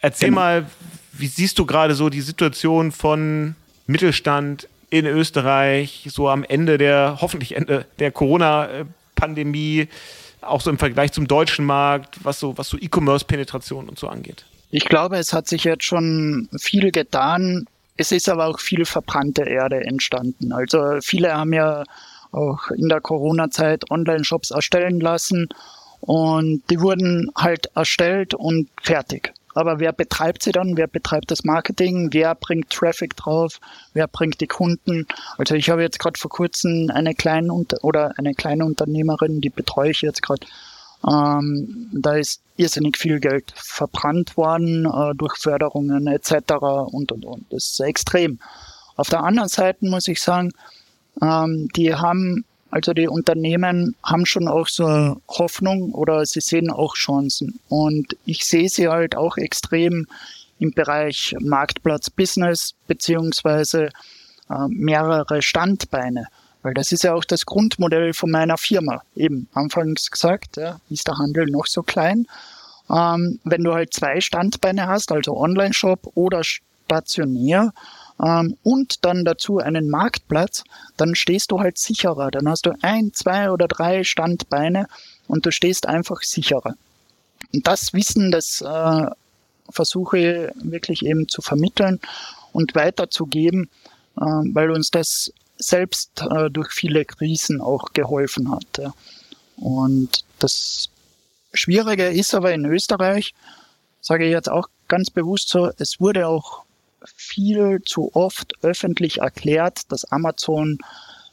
Erzähl 0.00 0.28
genau. 0.28 0.40
mal, 0.40 0.66
wie 1.12 1.26
siehst 1.26 1.58
du 1.58 1.66
gerade 1.66 1.94
so 1.94 2.08
die 2.08 2.20
Situation 2.20 2.92
von 2.92 3.56
Mittelstand 3.86 4.68
in 4.90 5.04
Österreich, 5.04 6.06
so 6.10 6.28
am 6.28 6.44
Ende 6.44 6.78
der, 6.78 7.18
hoffentlich 7.20 7.56
Ende 7.56 7.86
der 7.98 8.12
Corona-Pandemie, 8.12 9.88
auch 10.40 10.60
so 10.60 10.70
im 10.70 10.78
Vergleich 10.78 11.12
zum 11.12 11.26
deutschen 11.26 11.64
Markt, 11.64 12.18
was 12.22 12.38
so, 12.38 12.56
was 12.56 12.68
so 12.68 12.78
E-Commerce-Penetration 12.78 13.88
und 13.88 13.98
so 13.98 14.08
angeht? 14.08 14.44
Ich 14.70 14.84
glaube, 14.84 15.16
es 15.16 15.32
hat 15.32 15.48
sich 15.48 15.64
jetzt 15.64 15.84
schon 15.84 16.48
viel 16.60 16.92
getan. 16.92 17.66
Es 17.98 18.12
ist 18.12 18.28
aber 18.28 18.46
auch 18.46 18.60
viel 18.60 18.84
verbrannte 18.84 19.42
Erde 19.42 19.80
entstanden. 19.84 20.52
Also 20.52 21.00
viele 21.02 21.34
haben 21.34 21.52
ja 21.52 21.82
auch 22.30 22.70
in 22.70 22.88
der 22.88 23.00
Corona-Zeit 23.00 23.90
Online-Shops 23.90 24.52
erstellen 24.52 25.00
lassen 25.00 25.48
und 26.00 26.62
die 26.70 26.80
wurden 26.80 27.30
halt 27.36 27.66
erstellt 27.74 28.34
und 28.34 28.68
fertig. 28.80 29.32
Aber 29.54 29.80
wer 29.80 29.92
betreibt 29.92 30.44
sie 30.44 30.52
dann? 30.52 30.76
Wer 30.76 30.86
betreibt 30.86 31.32
das 31.32 31.42
Marketing? 31.42 32.10
Wer 32.12 32.36
bringt 32.36 32.70
Traffic 32.70 33.16
drauf? 33.16 33.58
Wer 33.94 34.06
bringt 34.06 34.40
die 34.40 34.46
Kunden? 34.46 35.08
Also 35.36 35.56
ich 35.56 35.68
habe 35.68 35.82
jetzt 35.82 35.98
gerade 35.98 36.20
vor 36.20 36.30
kurzem 36.30 36.92
eine 36.94 37.16
kleine 37.16 37.52
oder 37.82 38.12
eine 38.16 38.34
kleine 38.34 38.64
Unternehmerin, 38.64 39.40
die 39.40 39.50
betreue 39.50 39.90
ich 39.90 40.02
jetzt 40.02 40.22
gerade. 40.22 40.46
Ähm, 41.06 41.88
da 41.92 42.14
ist 42.16 42.40
irrsinnig 42.56 42.96
viel 42.96 43.20
Geld 43.20 43.52
verbrannt 43.54 44.36
worden 44.36 44.86
äh, 44.86 45.14
durch 45.14 45.36
Förderungen 45.36 46.06
etc. 46.06 46.32
und 46.90 47.12
und 47.12 47.24
und. 47.24 47.46
Das 47.50 47.64
ist 47.64 47.80
extrem. 47.80 48.38
Auf 48.96 49.08
der 49.08 49.22
anderen 49.22 49.48
Seite 49.48 49.86
muss 49.86 50.08
ich 50.08 50.20
sagen, 50.20 50.52
ähm, 51.22 51.68
die 51.76 51.94
haben 51.94 52.44
also 52.70 52.92
die 52.92 53.08
Unternehmen 53.08 53.96
haben 54.02 54.26
schon 54.26 54.46
auch 54.46 54.68
so 54.68 55.16
Hoffnung 55.28 55.92
oder 55.94 56.26
sie 56.26 56.40
sehen 56.40 56.70
auch 56.70 56.94
Chancen. 56.94 57.58
Und 57.68 58.16
ich 58.26 58.44
sehe 58.44 58.68
sie 58.68 58.88
halt 58.88 59.16
auch 59.16 59.38
extrem 59.38 60.06
im 60.58 60.72
Bereich 60.72 61.34
Marktplatz-Business 61.40 62.74
beziehungsweise 62.86 63.88
äh, 64.50 64.68
mehrere 64.68 65.40
Standbeine. 65.40 66.26
Weil 66.62 66.74
das 66.74 66.92
ist 66.92 67.04
ja 67.04 67.14
auch 67.14 67.24
das 67.24 67.46
Grundmodell 67.46 68.12
von 68.12 68.30
meiner 68.30 68.58
Firma. 68.58 69.02
Eben 69.14 69.48
anfangs 69.52 70.10
gesagt, 70.10 70.56
ja, 70.56 70.80
ist 70.90 71.06
der 71.06 71.18
Handel 71.18 71.46
noch 71.46 71.66
so 71.66 71.82
klein. 71.82 72.26
Ähm, 72.90 73.38
wenn 73.44 73.62
du 73.62 73.74
halt 73.74 73.92
zwei 73.92 74.20
Standbeine 74.20 74.86
hast, 74.86 75.12
also 75.12 75.36
Online-Shop 75.36 76.10
oder 76.14 76.42
stationär, 76.42 77.72
ähm, 78.22 78.56
und 78.62 79.04
dann 79.04 79.24
dazu 79.24 79.58
einen 79.58 79.88
Marktplatz, 79.88 80.64
dann 80.96 81.14
stehst 81.14 81.50
du 81.50 81.60
halt 81.60 81.78
sicherer. 81.78 82.30
Dann 82.30 82.48
hast 82.48 82.66
du 82.66 82.72
ein, 82.82 83.12
zwei 83.14 83.50
oder 83.50 83.68
drei 83.68 84.04
Standbeine 84.04 84.88
und 85.26 85.46
du 85.46 85.52
stehst 85.52 85.86
einfach 85.86 86.22
sicherer. 86.22 86.74
Und 87.52 87.66
das 87.66 87.94
Wissen, 87.94 88.30
das 88.30 88.60
äh, 88.60 89.06
versuche 89.70 90.18
ich 90.18 90.70
wirklich 90.70 91.04
eben 91.04 91.28
zu 91.28 91.42
vermitteln 91.42 92.00
und 92.52 92.74
weiterzugeben, 92.74 93.70
äh, 94.16 94.24
weil 94.24 94.70
uns 94.70 94.90
das 94.90 95.32
selbst 95.58 96.22
äh, 96.22 96.50
durch 96.50 96.70
viele 96.72 97.04
Krisen 97.04 97.60
auch 97.60 97.92
geholfen 97.92 98.50
hat. 98.50 98.78
Ja. 98.78 98.94
Und 99.56 100.24
das 100.38 100.88
Schwierige 101.52 102.08
ist 102.08 102.34
aber 102.34 102.52
in 102.52 102.64
Österreich, 102.64 103.34
sage 104.00 104.26
ich 104.26 104.32
jetzt 104.32 104.50
auch 104.50 104.68
ganz 104.86 105.10
bewusst 105.10 105.48
so, 105.48 105.70
es 105.78 106.00
wurde 106.00 106.28
auch 106.28 106.62
viel 107.04 107.80
zu 107.84 108.14
oft 108.14 108.52
öffentlich 108.62 109.18
erklärt, 109.18 109.90
dass 109.90 110.04
Amazon 110.04 110.78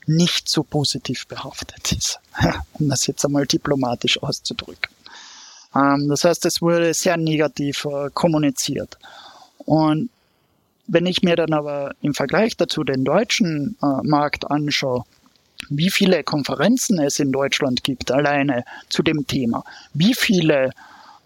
nicht 0.08 0.50
so 0.50 0.64
positiv 0.64 1.28
behaftet 1.28 1.92
ist, 1.92 2.20
um 2.74 2.90
das 2.90 3.08
jetzt 3.08 3.26
einmal 3.26 3.46
diplomatisch 3.46 4.22
auszudrücken. 4.22 4.94
Ähm, 5.76 6.08
das 6.10 6.24
heißt, 6.24 6.46
es 6.46 6.62
wurde 6.62 6.94
sehr 6.94 7.18
negativ 7.18 7.86
äh, 7.86 8.10
kommuniziert. 8.14 8.98
Und 9.58 10.10
wenn 10.88 11.06
ich 11.06 11.24
mir 11.24 11.36
dann 11.36 11.54
aber 11.54 11.94
im 12.02 12.14
Vergleich 12.14 12.58
dazu 12.58 12.84
den 12.84 13.04
deutschen 13.04 13.78
äh, 13.82 14.08
Markt 14.08 14.50
anschaue, 14.50 15.04
wie 15.70 15.90
viele 15.90 16.24
Konferenzen 16.24 17.00
es 17.00 17.20
in 17.20 17.32
Deutschland 17.32 17.84
gibt, 17.84 18.12
alleine 18.12 18.66
zu 18.90 19.02
dem 19.04 19.26
Thema, 19.26 19.64
wie 19.94 20.14
viele 20.14 20.72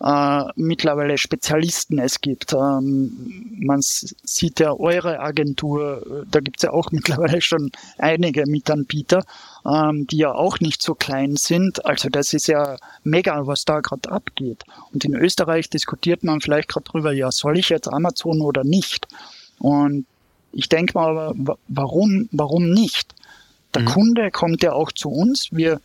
äh, 0.01 0.43
mittlerweile 0.55 1.17
Spezialisten 1.17 1.99
es 1.99 2.21
gibt. 2.21 2.53
Ähm, 2.53 3.57
man 3.59 3.81
sieht 3.81 4.59
ja 4.59 4.71
eure 4.71 5.19
Agentur, 5.19 6.23
äh, 6.23 6.25
da 6.29 6.39
gibt 6.39 6.57
es 6.57 6.63
ja 6.63 6.71
auch 6.71 6.91
mittlerweile 6.91 7.41
schon 7.41 7.71
einige 7.97 8.45
Mitanbieter, 8.45 9.25
ähm, 9.65 10.07
die 10.07 10.17
ja 10.17 10.31
auch 10.31 10.59
nicht 10.59 10.81
so 10.81 10.95
klein 10.95 11.35
sind. 11.35 11.85
Also 11.85 12.09
das 12.09 12.33
ist 12.33 12.47
ja 12.47 12.77
mega, 13.03 13.45
was 13.45 13.65
da 13.65 13.81
gerade 13.81 14.09
abgeht. 14.09 14.63
Und 14.93 15.03
in 15.03 15.15
Österreich 15.15 15.69
diskutiert 15.69 16.23
man 16.23 16.39
vielleicht 16.39 16.69
gerade 16.69 16.85
drüber, 16.85 17.11
ja, 17.11 17.31
soll 17.31 17.57
ich 17.57 17.69
jetzt 17.69 17.87
Amazon 17.87 18.41
oder 18.41 18.63
nicht? 18.63 19.07
Und 19.59 20.05
ich 20.51 20.69
denke 20.69 20.93
mal, 20.93 21.33
warum, 21.67 22.29
warum 22.31 22.71
nicht? 22.71 23.13
Der 23.73 23.83
mhm. 23.83 23.87
Kunde 23.87 24.31
kommt 24.31 24.63
ja 24.63 24.73
auch 24.73 24.91
zu 24.91 25.09
uns. 25.09 25.49
Wir, 25.51 25.79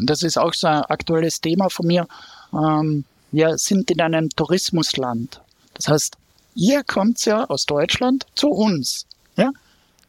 das 0.00 0.22
ist 0.22 0.38
auch 0.38 0.54
so 0.54 0.68
ein 0.68 0.82
aktuelles 0.84 1.40
Thema 1.40 1.68
von 1.68 1.86
mir. 1.86 2.06
Ähm, 2.52 3.04
wir 3.32 3.58
sind 3.58 3.90
in 3.90 4.00
einem 4.00 4.28
Tourismusland. 4.30 5.40
Das 5.74 5.88
heißt, 5.88 6.16
ihr 6.54 6.84
kommt 6.84 7.24
ja 7.24 7.44
aus 7.44 7.64
Deutschland 7.64 8.26
zu 8.34 8.48
uns. 8.48 9.06
Ja? 9.36 9.50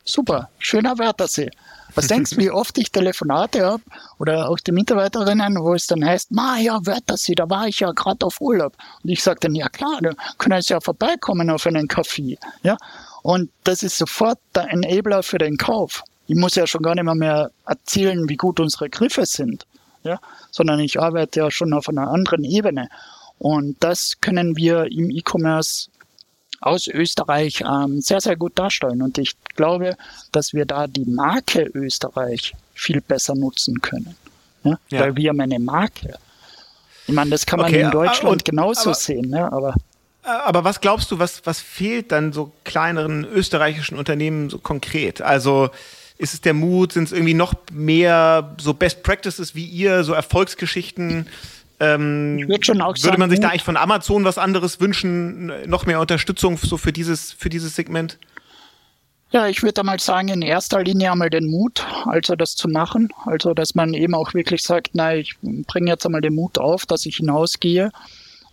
Super, 0.03 0.49
schöner 0.59 0.97
Wörthersee. 0.97 1.49
Was 1.95 2.07
denkst 2.07 2.31
du, 2.31 2.37
wie 2.37 2.51
oft 2.51 2.77
ich 2.77 2.91
Telefonate 2.91 3.65
habe 3.65 3.83
oder 4.19 4.49
auch 4.49 4.59
die 4.59 4.71
Mitarbeiterinnen, 4.71 5.57
wo 5.59 5.73
es 5.73 5.87
dann 5.87 6.05
heißt, 6.05 6.31
ma 6.31 6.57
ja, 6.57 6.79
Wörthersee, 6.85 7.35
da 7.35 7.49
war 7.49 7.67
ich 7.67 7.79
ja 7.79 7.91
gerade 7.91 8.25
auf 8.25 8.39
Urlaub. 8.41 8.73
Und 9.03 9.09
ich 9.09 9.21
sage 9.21 9.39
dann, 9.41 9.55
ja 9.55 9.69
klar, 9.69 9.99
da 10.01 10.11
können 10.37 10.61
Sie 10.61 10.73
ja 10.73 10.79
vorbeikommen 10.79 11.49
auf 11.49 11.65
einen 11.67 11.87
Kaffee. 11.87 12.37
Ja? 12.63 12.77
Und 13.23 13.49
das 13.63 13.83
ist 13.83 13.97
sofort 13.97 14.39
der 14.55 14.71
Enabler 14.71 15.23
für 15.23 15.37
den 15.37 15.57
Kauf. 15.57 16.03
Ich 16.27 16.35
muss 16.35 16.55
ja 16.55 16.65
schon 16.65 16.81
gar 16.81 16.95
nicht 16.95 17.03
mehr, 17.03 17.15
mehr 17.15 17.51
erzählen, 17.65 18.29
wie 18.29 18.37
gut 18.37 18.59
unsere 18.59 18.89
Griffe 18.89 19.25
sind 19.25 19.65
ja, 20.03 20.19
sondern 20.49 20.79
ich 20.79 20.99
arbeite 20.99 21.41
ja 21.41 21.51
schon 21.51 21.73
auf 21.73 21.89
einer 21.89 22.09
anderen 22.09 22.43
Ebene. 22.43 22.89
Und 23.37 23.77
das 23.79 24.17
können 24.21 24.55
wir 24.55 24.85
im 24.91 25.09
E-Commerce 25.09 25.89
aus 26.61 26.87
Österreich 26.87 27.61
ähm, 27.61 28.01
sehr, 28.01 28.21
sehr 28.21 28.35
gut 28.35 28.57
darstellen. 28.57 29.01
Und 29.01 29.17
ich 29.17 29.35
glaube, 29.55 29.97
dass 30.31 30.53
wir 30.53 30.65
da 30.65 30.87
die 30.87 31.05
Marke 31.05 31.63
Österreich 31.73 32.53
viel 32.73 33.01
besser 33.01 33.35
nutzen 33.35 33.81
können. 33.81 34.15
Ja? 34.63 34.79
ja. 34.89 34.99
Weil 35.01 35.15
wir 35.15 35.29
haben 35.29 35.41
eine 35.41 35.59
Marke. 35.59 36.15
Ich 37.07 37.13
meine, 37.13 37.31
das 37.31 37.45
kann 37.45 37.59
man 37.59 37.69
okay, 37.69 37.81
in 37.81 37.91
Deutschland 37.91 38.31
und, 38.31 38.45
genauso 38.45 38.91
aber, 38.91 38.93
sehen, 38.93 39.29
ne? 39.29 39.51
aber 39.51 39.73
Aber 40.23 40.63
was 40.63 40.79
glaubst 40.81 41.09
du, 41.11 41.17
was, 41.17 41.45
was 41.45 41.59
fehlt 41.59 42.11
dann 42.11 42.31
so 42.31 42.51
kleineren 42.63 43.25
österreichischen 43.25 43.97
Unternehmen 43.97 44.49
so 44.51 44.59
konkret? 44.59 45.21
Also 45.21 45.71
ist 46.19 46.35
es 46.35 46.41
der 46.41 46.53
Mut? 46.53 46.93
Sind 46.93 47.05
es 47.05 47.11
irgendwie 47.11 47.33
noch 47.33 47.55
mehr 47.71 48.55
so 48.61 48.75
Best 48.75 49.01
Practices 49.01 49.55
wie 49.55 49.65
ihr, 49.65 50.03
so 50.03 50.13
Erfolgsgeschichten? 50.13 51.27
Ähm, 51.81 52.37
ich 52.37 52.47
würde 52.47 52.63
schon 52.63 52.79
auch 52.79 52.95
würde 53.01 53.17
man 53.17 53.31
sich 53.31 53.39
da 53.39 53.49
eigentlich 53.49 53.63
von 53.63 53.75
Amazon 53.75 54.23
was 54.23 54.37
anderes 54.37 54.79
wünschen? 54.79 55.51
Noch 55.67 55.87
mehr 55.87 55.99
Unterstützung 55.99 56.57
so 56.57 56.77
für 56.77 56.93
dieses, 56.93 57.31
für 57.31 57.49
dieses 57.49 57.75
Segment? 57.75 58.19
Ja, 59.31 59.47
ich 59.47 59.63
würde 59.63 59.81
mal 59.83 59.99
sagen, 59.99 60.27
in 60.27 60.43
erster 60.43 60.83
Linie 60.83 61.11
einmal 61.11 61.31
den 61.31 61.49
Mut, 61.49 61.83
also 62.05 62.35
das 62.35 62.55
zu 62.55 62.67
machen. 62.67 63.09
Also, 63.25 63.55
dass 63.55 63.73
man 63.73 63.95
eben 63.95 64.13
auch 64.13 64.35
wirklich 64.35 64.61
sagt, 64.61 64.93
nein, 64.93 65.21
ich 65.21 65.35
bringe 65.41 65.89
jetzt 65.89 66.05
einmal 66.05 66.21
den 66.21 66.35
Mut 66.35 66.59
auf, 66.59 66.85
dass 66.85 67.07
ich 67.07 67.15
hinausgehe. 67.15 67.91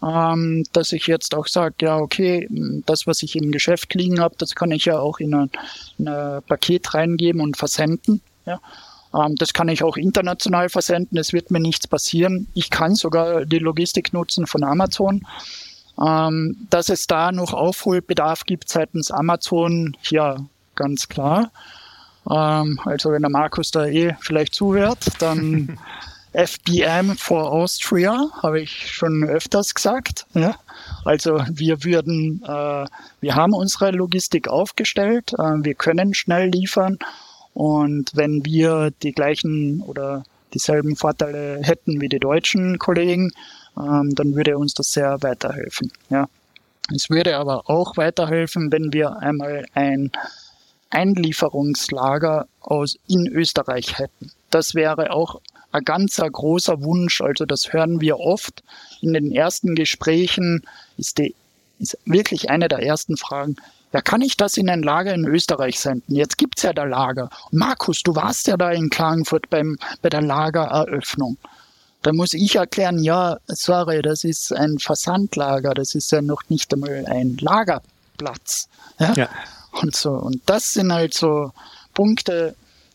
Ähm, 0.03 0.65
dass 0.73 0.93
ich 0.93 1.09
jetzt 1.09 1.35
auch 1.35 1.49
sage, 1.49 1.75
ja, 1.83 1.99
okay, 1.99 2.49
das, 2.87 3.07
was 3.07 3.23
ich 3.23 3.37
im 3.37 3.51
Geschäft 3.51 3.93
liegen 3.95 4.21
habe, 4.21 4.37
das 4.39 4.55
kann 4.55 4.71
ich 4.71 4.85
ja 4.85 4.99
auch 4.99 5.19
in 5.19 5.35
ein, 5.35 5.51
in 5.99 6.09
ein 6.09 6.41
Paket 6.45 6.95
reingeben 6.95 7.43
und 7.43 7.57
versenden. 7.57 8.23
Ja. 8.47 8.61
Ähm, 9.15 9.35
das 9.37 9.53
kann 9.53 9.69
ich 9.69 9.83
auch 9.83 9.97
international 9.97 10.69
versenden, 10.69 11.19
es 11.19 11.33
wird 11.33 11.51
mir 11.51 11.61
nichts 11.61 11.87
passieren. 11.87 12.49
Ich 12.55 12.71
kann 12.71 12.95
sogar 12.95 13.45
die 13.45 13.59
Logistik 13.59 14.13
nutzen 14.13 14.47
von 14.47 14.65
Amazon. 14.65 15.23
Ähm, 16.05 16.57
dass 16.71 16.91
es 16.91 17.07
da 17.09 17.33
noch 17.33 17.53
Aufholbedarf 17.53 18.45
gibt 18.45 18.69
seitens 18.69 19.11
Amazon, 19.11 19.97
ja, 20.05 20.37
ganz 20.77 21.09
klar. 21.09 21.51
Ähm, 22.31 22.79
also 22.85 23.11
wenn 23.11 23.23
der 23.23 23.31
Markus 23.31 23.71
da 23.71 23.87
eh 23.87 24.15
vielleicht 24.21 24.55
zuhört, 24.55 25.05
dann 25.19 25.79
FBM 26.33 27.17
for 27.17 27.51
Austria, 27.51 28.29
habe 28.43 28.61
ich 28.61 28.93
schon 28.93 29.25
öfters 29.25 29.75
gesagt. 29.75 30.27
Ja? 30.35 30.55
Also 31.05 31.43
wir 31.51 31.83
würden, 31.83 32.43
äh, 32.45 32.87
wir 33.21 33.35
haben 33.35 33.55
unsere 33.55 33.91
Logistik 33.91 34.47
aufgestellt, 34.47 35.33
äh, 35.33 35.65
wir 35.65 35.75
können 35.75 36.15
schnell 36.15 36.51
liefern 36.51 36.99
und 37.59 38.13
wenn 38.15 38.45
wir 38.45 38.93
die 39.03 39.11
gleichen 39.11 39.81
oder 39.81 40.23
dieselben 40.55 40.95
Vorteile 40.95 41.59
hätten 41.61 42.01
wie 42.01 42.09
die 42.09 42.21
deutschen 42.21 42.79
Kollegen, 42.79 43.33
ähm, 43.77 44.15
dann 44.15 44.37
würde 44.37 44.57
uns 44.57 44.75
das 44.75 44.93
sehr 44.93 45.21
weiterhelfen. 45.25 45.91
Ja. 46.09 46.29
Es 46.95 47.11
würde 47.11 47.37
aber 47.37 47.69
auch 47.69 47.97
weiterhelfen, 47.97 48.71
wenn 48.71 48.93
wir 48.93 49.17
einmal 49.17 49.67
ein 49.75 50.13
Einlieferungslager 50.91 52.47
aus 52.61 52.97
in 53.09 53.27
Österreich 53.27 53.99
hätten. 53.99 54.31
Das 54.51 54.77
wäre 54.77 55.11
auch 55.11 55.41
ein 55.73 55.83
ganz 55.83 56.19
großer 56.19 56.81
Wunsch. 56.85 57.21
Also 57.21 57.45
das 57.45 57.73
hören 57.73 58.01
wir 58.01 58.21
oft 58.21 58.63
in 59.01 59.15
den 59.15 59.33
ersten 59.33 59.75
Gesprächen. 59.75 60.63
Ist, 60.97 61.19
die, 61.19 61.35
ist 61.81 61.99
wirklich 62.05 62.51
eine 62.51 62.69
der 62.69 62.85
ersten 62.85 63.17
Fragen. 63.17 63.57
Ja, 63.93 64.03
kann 64.03 64.21
ich 64.21 64.37
das 64.37 64.57
in 64.57 64.69
ein 64.69 64.83
Lager 64.83 65.15
in 65.15 65.27
Österreich 65.27 65.81
senden? 65.81 66.15
Jetzt 66.15 66.37
gibt's 66.37 66.63
ja 66.63 66.73
da 66.73 66.85
Lager. 66.85 67.31
Markus, 67.51 68.03
du 68.03 68.15
warst 68.15 68.47
ja 68.47 68.57
da 68.57 68.71
in 68.71 68.91
Klagenfurt 68.91 69.49
beim, 69.49 69.79
bei 70.03 70.11
der 70.11 70.21
Lagereröffnung. 70.21 71.39
Da 72.03 72.13
muss 72.13 72.35
ich 72.35 72.57
erklären, 72.57 72.99
ja, 72.99 73.39
sorry, 73.47 74.03
das 74.03 74.25
ist 74.25 74.53
ein 74.53 74.79
Versandlager, 74.79 75.75
das 75.75 75.95
ist 75.95 76.13
ja 76.13 76.23
noch 76.23 76.43
nicht 76.49 76.73
einmal 76.73 77.05
ein 77.07 77.39
Lagerplatz. 77.41 78.69
Ja? 78.99 79.15
ja 79.15 79.29
und 79.73 79.97
so. 79.97 80.11
Und 80.11 80.43
das 80.47 80.73
sind 80.73 80.93
halt 80.93 81.15
so 81.15 81.53
Punkte, 81.95 82.55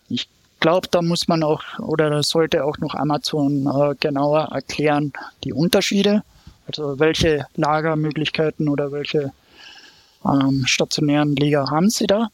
ich 0.09 0.29
glaube, 0.59 0.87
da 0.89 1.01
muss 1.01 1.27
man 1.27 1.43
auch 1.43 1.63
oder 1.79 2.09
da 2.09 2.23
sollte 2.23 2.63
auch 2.63 2.77
noch 2.77 2.95
Amazon 2.95 3.67
äh, 3.67 3.95
genauer 3.99 4.49
erklären, 4.51 5.11
die 5.43 5.53
Unterschiede. 5.53 6.23
Also 6.67 6.99
welche 6.99 7.45
Lagermöglichkeiten 7.55 8.69
oder 8.69 8.91
welche 8.91 9.33
ähm, 10.25 10.63
stationären 10.65 11.35
Lager 11.35 11.69
haben 11.69 11.89
sie 11.89 12.07
da? 12.07 12.27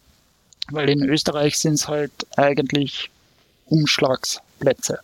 Weil 0.72 0.90
in 0.90 1.04
Österreich 1.04 1.58
sind 1.58 1.76
es 1.76 1.88
halt 1.88 2.12
eigentlich 2.38 3.10
Umschlagsplätze. 3.66 5.00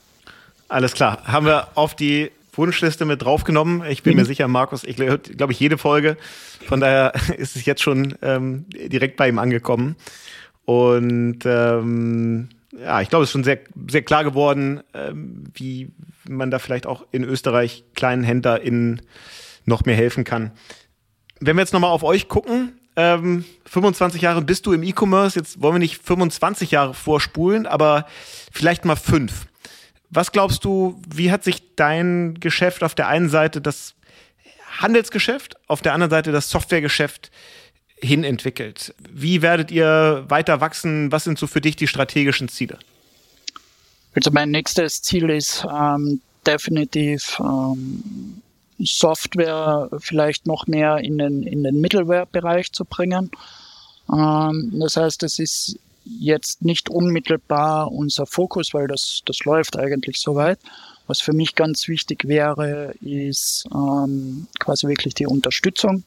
Alles 0.68 0.94
klar. 0.94 1.24
Haben 1.26 1.46
wir 1.46 1.70
auf 1.76 1.96
die 1.96 2.32
Wunschliste 2.54 3.06
mit 3.06 3.22
draufgenommen. 3.22 3.84
Ich 3.90 4.04
bin 4.04 4.14
mhm. 4.14 4.20
mir 4.20 4.26
sicher, 4.26 4.48
Markus, 4.48 4.84
ich 4.84 4.96
glaube 4.96 5.54
ich 5.54 5.60
jede 5.60 5.78
Folge. 5.78 6.18
Von 6.68 6.80
daher 6.80 7.14
ist 7.38 7.56
es 7.56 7.66
jetzt 7.66 7.82
schon 7.82 8.16
ähm, 8.22 8.66
direkt 8.70 9.18
bei 9.18 9.28
ihm 9.28 9.40
angekommen. 9.40 9.96
Und 10.66 11.40
ähm, 11.46 12.50
ja, 12.80 13.02
ich 13.02 13.10
glaube, 13.10 13.24
es 13.24 13.30
ist 13.30 13.34
schon 13.34 13.44
sehr, 13.44 13.60
sehr 13.90 14.02
klar 14.02 14.24
geworden, 14.24 14.82
ähm, 14.94 15.44
wie 15.54 15.92
man 16.28 16.52
da 16.52 16.60
vielleicht 16.60 16.88
auch 16.88 17.06
in 17.12 17.24
Österreich 17.24 17.84
kleinen 17.94 18.24
HändlerInnen 18.24 19.02
noch 19.66 19.86
mehr 19.86 19.96
helfen 19.96 20.24
kann. 20.24 20.52
Wenn 21.40 21.56
wir 21.56 21.62
jetzt 21.62 21.74
nochmal 21.74 21.92
auf 21.92 22.04
euch 22.04 22.28
gucken, 22.28 22.80
ähm, 22.96 23.46
25 23.66 24.22
Jahre 24.22 24.42
bist 24.42 24.66
du 24.66 24.74
im 24.74 24.84
E-Commerce, 24.84 25.38
jetzt 25.38 25.62
wollen 25.62 25.76
wir 25.76 25.80
nicht 25.80 26.02
25 26.02 26.72
Jahre 26.72 26.94
vorspulen, 26.94 27.68
aber 27.68 28.08
vielleicht 28.52 28.86
mal 28.86 28.96
fünf. 28.96 29.48
Was 30.10 30.32
glaubst 30.32 30.64
du, 30.64 31.02
wie 31.14 31.32
hat 31.32 31.44
sich 31.44 31.76
dein 31.76 32.36
Geschäft 32.40 32.84
auf 32.84 32.96
der 32.96 33.08
einen 33.08 33.30
Seite 33.30 33.60
das 33.60 33.96
Handelsgeschäft, 34.78 35.56
auf 35.68 35.82
der 35.82 35.94
anderen 35.94 36.12
Seite 36.12 36.32
das 36.32 36.50
Softwaregeschäft 36.50 37.32
hin 38.00 38.24
entwickelt? 38.24 38.94
Wie 39.10 39.42
werdet 39.42 39.72
ihr 39.72 40.24
weiter 40.30 40.62
wachsen? 40.62 41.12
Was 41.12 41.26
sind 41.26 41.38
so 41.38 41.48
für 41.48 41.62
dich 41.62 41.76
die 41.76 41.88
strategischen 41.88 42.48
Ziele? 42.48 42.80
Also 44.14 44.32
mein 44.32 44.52
nächstes 44.52 45.02
Ziel 45.02 45.30
ist 45.30 45.66
ähm, 45.70 46.22
definitiv 46.48 47.38
ähm, 47.42 48.42
Software 48.80 49.89
vielleicht 49.99 50.47
noch 50.47 50.67
mehr 50.67 50.97
in 50.97 51.17
den, 51.17 51.43
in 51.43 51.63
den 51.63 51.80
Middleware-Bereich 51.80 52.71
zu 52.71 52.86
bringen. 52.86 53.32
Ähm, 54.11 54.73
das 54.80 54.97
heißt, 54.97 55.23
es 55.23 55.39
ist 55.39 55.80
jetzt 56.05 56.63
nicht 56.63 56.89
unmittelbar 56.89 57.91
unser 57.91 58.26
Fokus, 58.26 58.73
weil 58.73 58.88
das, 58.88 59.21
das 59.26 59.39
läuft 59.45 59.78
eigentlich 59.78 60.19
soweit. 60.19 60.59
Was 61.07 61.21
für 61.21 61.34
mich 61.34 61.55
ganz 61.55 61.88
wichtig 61.88 62.28
wäre, 62.28 62.93
ist 63.01 63.65
ähm, 63.73 64.47
quasi 64.59 64.88
wirklich 64.88 65.13
die 65.13 65.28
Unterstützung 65.28 66.03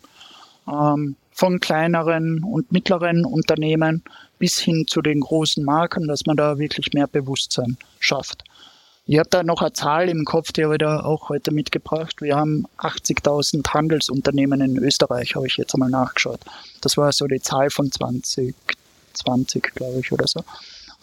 ähm, 0.69 1.17
von 1.33 1.61
kleineren 1.61 2.43
und 2.43 2.73
mittleren 2.73 3.25
Unternehmen 3.25 4.03
bis 4.39 4.59
hin 4.59 4.87
zu 4.89 5.03
den 5.03 5.21
großen 5.21 5.65
Marken, 5.65 6.09
dass 6.09 6.27
man 6.27 6.37
da 6.37 6.59
wirklich 6.59 6.93
mehr 6.93 7.07
Bewusstsein 7.07 7.77
schafft. 8.01 8.45
Ich 9.11 9.19
habe 9.19 9.31
da 9.31 9.43
noch 9.43 9.63
eine 9.63 9.73
Zahl 9.73 10.11
im 10.11 10.27
Kopf, 10.27 10.53
die 10.53 10.65
habe 10.65 10.75
ich 10.75 10.81
da 10.81 11.01
auch 11.01 11.31
heute 11.31 11.51
mitgebracht. 11.51 12.21
Wir 12.21 12.37
haben 12.37 12.67
80.000 12.77 13.67
Handelsunternehmen 13.73 14.61
in 14.61 14.77
Österreich, 14.77 15.35
habe 15.35 15.47
ich 15.47 15.57
jetzt 15.57 15.73
einmal 15.75 15.89
nachgeschaut. 15.89 16.41
Das 16.83 16.99
war 16.99 17.11
so 17.13 17.27
die 17.27 17.41
Zahl 17.41 17.71
von 17.71 17.91
20, 17.91 18.55
20, 19.15 19.75
glaube 19.75 20.01
ich, 20.01 20.13
oder 20.13 20.27
so. 20.29 20.45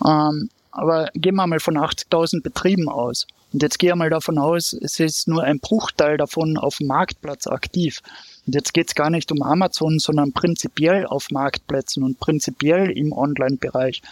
Ähm, 0.06 0.52
aber 0.70 1.10
gehen 1.16 1.34
wir 1.34 1.48
mal 1.48 1.60
von 1.60 1.80
80.000 1.80 2.44
Betrieben 2.44 2.90
aus. 2.90 3.26
Und 3.52 3.64
jetzt 3.64 3.80
gehe 3.80 3.90
ich 3.90 3.96
mal 3.96 4.12
davon 4.12 4.38
aus, 4.38 4.74
es 4.74 5.00
ist 5.00 5.28
nur 5.28 5.44
ein 5.44 5.60
Bruchteil 5.60 6.18
davon 6.18 6.58
auf 6.58 6.78
dem 6.78 6.86
Marktplatz 6.86 7.48
aktiv. 7.48 8.04
Und 8.46 8.54
jetzt 8.54 8.76
geht 8.76 8.90
es 8.90 8.94
gar 8.94 9.10
nicht 9.10 9.32
um 9.32 9.42
Amazon, 9.42 9.98
sondern 9.98 10.32
prinzipiell 10.32 11.08
auf 11.08 11.32
Marktplätzen 11.32 12.04
und 12.04 12.20
prinzipiell 12.20 12.92
im 12.92 13.14
Online-Bereich. 13.14 14.04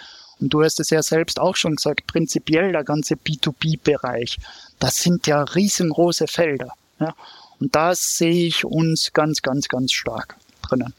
Und 0.43 0.49
du 0.49 0.61
hast 0.61 0.81
es 0.81 0.89
ja 0.89 1.01
selbst 1.01 1.39
auch 1.39 1.55
schon 1.55 1.77
gesagt, 1.77 2.05
prinzipiell 2.05 2.73
der 2.73 2.83
ganze 2.83 3.15
B2B-Bereich. 3.15 4.39
Das 4.77 4.97
sind 4.97 5.25
ja 5.25 5.41
riesengroße 5.41 6.27
Felder. 6.27 6.73
Ja? 6.99 7.15
Und 7.61 7.73
da 7.73 7.95
sehe 7.95 8.47
ich 8.47 8.65
uns 8.65 9.13
ganz, 9.13 9.41
ganz, 9.41 9.69
ganz 9.69 9.93
stark 9.93 10.35
drinnen. 10.61 10.93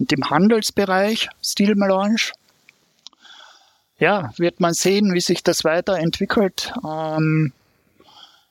Und 0.00 0.12
im 0.12 0.28
Handelsbereich, 0.28 1.28
Steel 1.40 1.76
Melange, 1.76 2.32
ja, 4.00 4.32
wird 4.36 4.58
man 4.58 4.74
sehen, 4.74 5.14
wie 5.14 5.20
sich 5.20 5.44
das 5.44 5.62
weiterentwickelt. 5.62 6.72
Ähm, 6.84 7.52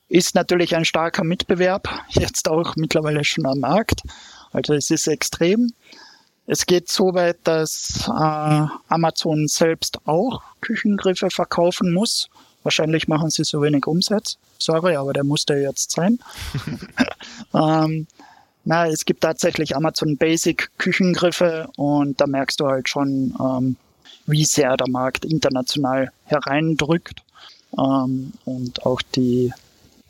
ist 0.07 0.33
natürlich 0.33 0.77
ein 0.77 0.85
starker 0.85 1.25
Mitbewerb, 1.25 1.89
jetzt 2.11 2.47
auch 2.47 2.77
mittlerweile 2.77 3.25
schon 3.25 3.45
am 3.45 3.59
Markt. 3.59 4.03
Also 4.53 4.75
es 4.75 4.91
ist 4.91 5.07
extrem. 5.07 5.73
Es 6.49 6.65
geht 6.65 6.89
so 6.89 7.13
weit, 7.13 7.39
dass 7.43 8.07
äh, 8.07 8.65
Amazon 8.87 9.47
selbst 9.47 9.99
auch 10.05 10.41
Küchengriffe 10.61 11.29
verkaufen 11.29 11.93
muss. 11.93 12.29
Wahrscheinlich 12.63 13.09
machen 13.09 13.29
sie 13.29 13.43
so 13.43 13.61
wenig 13.61 13.85
Umsatz. 13.85 14.37
Sorry, 14.57 14.95
aber 14.95 15.11
der 15.11 15.25
musste 15.25 15.55
jetzt 15.55 15.91
sein. 15.91 16.19
ähm, 17.53 18.07
na, 18.63 18.87
es 18.87 19.03
gibt 19.03 19.21
tatsächlich 19.21 19.75
Amazon 19.75 20.17
Basic 20.17 20.69
Küchengriffe 20.77 21.69
und 21.75 22.19
da 22.19 22.27
merkst 22.27 22.59
du 22.61 22.67
halt 22.67 22.87
schon, 22.89 23.35
ähm, 23.39 23.75
wie 24.25 24.45
sehr 24.45 24.75
der 24.77 24.89
Markt 24.89 25.25
international 25.25 26.11
hereindrückt 26.25 27.23
ähm, 27.77 28.33
und 28.45 28.85
auch 28.85 29.01
die 29.01 29.53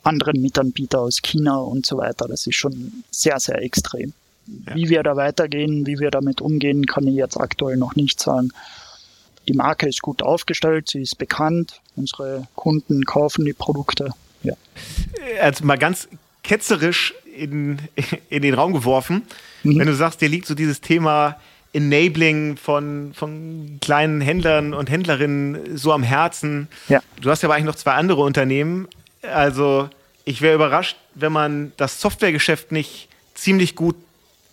anderen 0.04 0.40
Mitanbieter 0.40 1.00
aus 1.00 1.20
China 1.20 1.58
und 1.58 1.84
so 1.84 1.98
weiter. 1.98 2.28
Das 2.28 2.46
ist 2.46 2.56
schon 2.56 3.04
sehr, 3.10 3.38
sehr 3.40 3.60
extrem. 3.62 4.12
Ja. 4.66 4.74
Wie 4.74 4.88
wir 4.88 5.02
da 5.02 5.16
weitergehen, 5.16 5.86
wie 5.86 5.98
wir 5.98 6.10
damit 6.10 6.40
umgehen, 6.40 6.86
kann 6.86 7.06
ich 7.06 7.14
jetzt 7.14 7.38
aktuell 7.38 7.76
noch 7.76 7.96
nicht 7.96 8.20
sagen. 8.20 8.50
Die 9.46 9.54
Marke 9.54 9.88
ist 9.88 10.02
gut 10.02 10.22
aufgestellt, 10.22 10.88
sie 10.88 11.02
ist 11.02 11.16
bekannt, 11.16 11.80
unsere 11.96 12.46
Kunden 12.54 13.04
kaufen 13.04 13.44
die 13.44 13.52
Produkte. 13.52 14.10
Ja. 14.42 14.54
Also 15.40 15.64
mal 15.64 15.78
ganz 15.78 16.08
ketzerisch 16.42 17.14
in, 17.36 17.78
in 18.30 18.42
den 18.42 18.54
Raum 18.54 18.72
geworfen. 18.72 19.22
Mhm. 19.62 19.78
Wenn 19.78 19.86
du 19.86 19.94
sagst, 19.94 20.20
dir 20.20 20.28
liegt 20.28 20.46
so 20.46 20.54
dieses 20.54 20.80
Thema 20.80 21.36
Enabling 21.72 22.56
von, 22.56 23.12
von 23.14 23.78
kleinen 23.80 24.20
Händlern 24.20 24.72
und 24.72 24.90
Händlerinnen 24.90 25.76
so 25.76 25.92
am 25.92 26.02
Herzen. 26.02 26.68
Ja. 26.88 27.02
Du 27.20 27.30
hast 27.30 27.42
ja 27.42 27.48
aber 27.48 27.54
eigentlich 27.54 27.66
noch 27.66 27.74
zwei 27.74 27.92
andere 27.92 28.22
Unternehmen. 28.22 28.88
Also 29.22 29.88
ich 30.24 30.40
wäre 30.40 30.54
überrascht, 30.54 30.96
wenn 31.14 31.32
man 31.32 31.72
das 31.76 32.00
Softwaregeschäft 32.00 32.72
nicht 32.72 33.08
ziemlich 33.34 33.76
gut, 33.76 33.96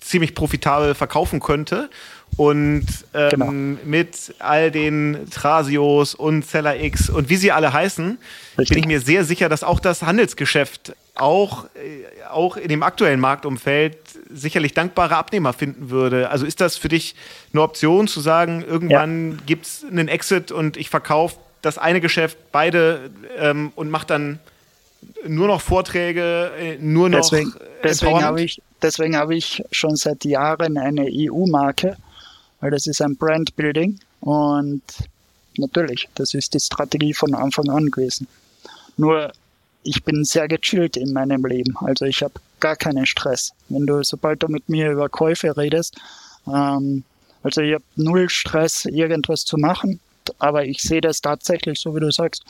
ziemlich 0.06 0.36
profitabel 0.36 0.96
verkaufen 0.96 1.40
könnte. 1.40 1.90
Und 2.38 2.86
ähm, 3.14 3.30
genau. 3.30 3.52
mit 3.86 4.36
all 4.40 4.70
den 4.70 5.30
Trasios 5.32 6.16
und 6.16 6.46
Seller 6.46 6.78
X 6.82 7.10
und 7.10 7.30
wie 7.30 7.38
sie 7.38 7.54
alle 7.54 7.72
heißen, 7.72 8.18
Richtig. 8.58 8.74
bin 8.74 8.84
ich 8.84 8.88
mir 8.88 9.00
sehr 9.00 9.24
sicher, 9.24 9.48
dass 9.48 9.64
auch 9.64 9.80
das 9.80 10.02
Handelsgeschäft 10.02 10.96
auch, 11.16 11.66
äh, 11.76 12.28
auch 12.30 12.58
in 12.58 12.68
dem 12.68 12.84
aktuellen 12.84 13.22
Marktumfeld 13.22 13.98
sicherlich 14.30 14.74
dankbare 14.74 15.16
Abnehmer 15.16 15.54
finden 15.54 15.90
würde. 15.90 16.30
Also 16.30 16.46
ist 16.46 16.60
das 16.60 16.76
für 16.76 16.90
dich 16.90 17.16
eine 17.54 17.62
Option 17.62 18.08
zu 18.10 18.20
sagen, 18.20 18.66
irgendwann 18.68 19.32
ja. 19.32 19.38
gibt 19.46 19.66
es 19.66 19.86
einen 19.90 20.10
Exit 20.10 20.52
und 20.52 20.76
ich 20.76 20.90
verkaufe 20.90 21.38
das 21.62 21.78
eine 21.78 22.02
Geschäft, 22.02 22.38
beide 22.52 23.12
ähm, 23.38 23.72
und 23.76 23.90
mache 23.90 24.08
dann 24.08 24.40
nur 25.26 25.48
noch 25.48 25.62
Vorträge, 25.62 26.52
äh, 26.60 26.78
nur 26.80 27.10
noch. 27.10 27.30
Deswegen, 27.30 27.54
deswegen 27.84 28.24
habe 28.24 28.42
ich, 28.42 28.62
deswegen 28.86 29.18
hab 29.18 29.32
ich 29.32 29.64
schon 29.72 29.96
seit 29.96 30.24
Jahren 30.26 30.78
eine 30.78 31.08
EU-Marke 31.10 31.98
weil 32.66 32.72
das 32.72 32.88
ist 32.88 33.00
ein 33.00 33.16
Brand-Building 33.16 34.00
und 34.22 34.82
natürlich, 35.58 36.10
das 36.16 36.34
ist 36.34 36.54
die 36.56 36.60
Strategie 36.60 37.14
von 37.14 37.36
Anfang 37.36 37.70
an 37.70 37.92
gewesen. 37.92 38.28
Nur 38.98 39.32
ich 39.84 40.04
bin 40.04 40.24
sehr 40.24 40.48
gechillt 40.48 40.98
in 40.98 41.14
meinem 41.14 41.46
Leben, 41.46 41.76
also 41.78 42.06
ich 42.06 42.24
habe 42.24 42.34
gar 42.60 42.76
keinen 42.76 43.06
Stress. 43.06 43.52
Wenn 43.70 43.86
du, 43.86 44.04
sobald 44.04 44.42
du 44.42 44.48
mit 44.48 44.68
mir 44.68 44.92
über 44.92 45.10
Käufe 45.10 45.56
redest, 45.56 45.96
ähm, 46.48 47.04
also 47.44 47.62
ich 47.62 47.76
habe 47.76 47.84
null 47.98 48.30
Stress, 48.30 48.86
irgendwas 48.86 49.46
zu 49.46 49.58
machen, 49.58 50.00
aber 50.40 50.66
ich 50.66 50.82
sehe 50.82 51.02
das 51.02 51.22
tatsächlich, 51.22 51.80
so 51.80 51.96
wie 51.96 52.00
du 52.00 52.12
sagst. 52.12 52.44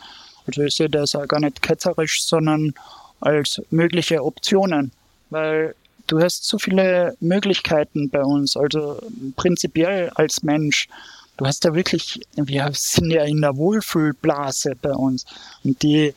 Also 0.48 0.62
ich 0.62 0.76
sehe 0.76 0.90
das 0.90 1.14
auch 1.14 1.28
gar 1.28 1.42
nicht 1.42 1.62
ketzerisch, 1.62 2.24
sondern 2.24 2.74
als 3.20 3.62
mögliche 3.70 4.24
Optionen, 4.24 4.94
weil 5.30 5.76
du 6.08 6.22
hast 6.22 6.46
so 6.46 6.58
viele 6.58 7.16
Möglichkeiten 7.20 8.10
bei 8.10 8.22
uns, 8.22 8.56
also 8.56 9.02
prinzipiell 9.36 10.10
als 10.16 10.44
Mensch. 10.44 10.88
Du 11.38 11.46
hast 11.46 11.64
ja 11.66 11.74
wirklich, 11.74 12.22
wir 12.36 12.70
sind 12.74 13.12
ja 13.12 13.24
in 13.24 13.42
der 13.42 13.58
Wohlfühlblase 13.58 14.76
bei 14.82 14.92
uns 14.92 15.26
und 15.64 15.82
die, 15.84 16.14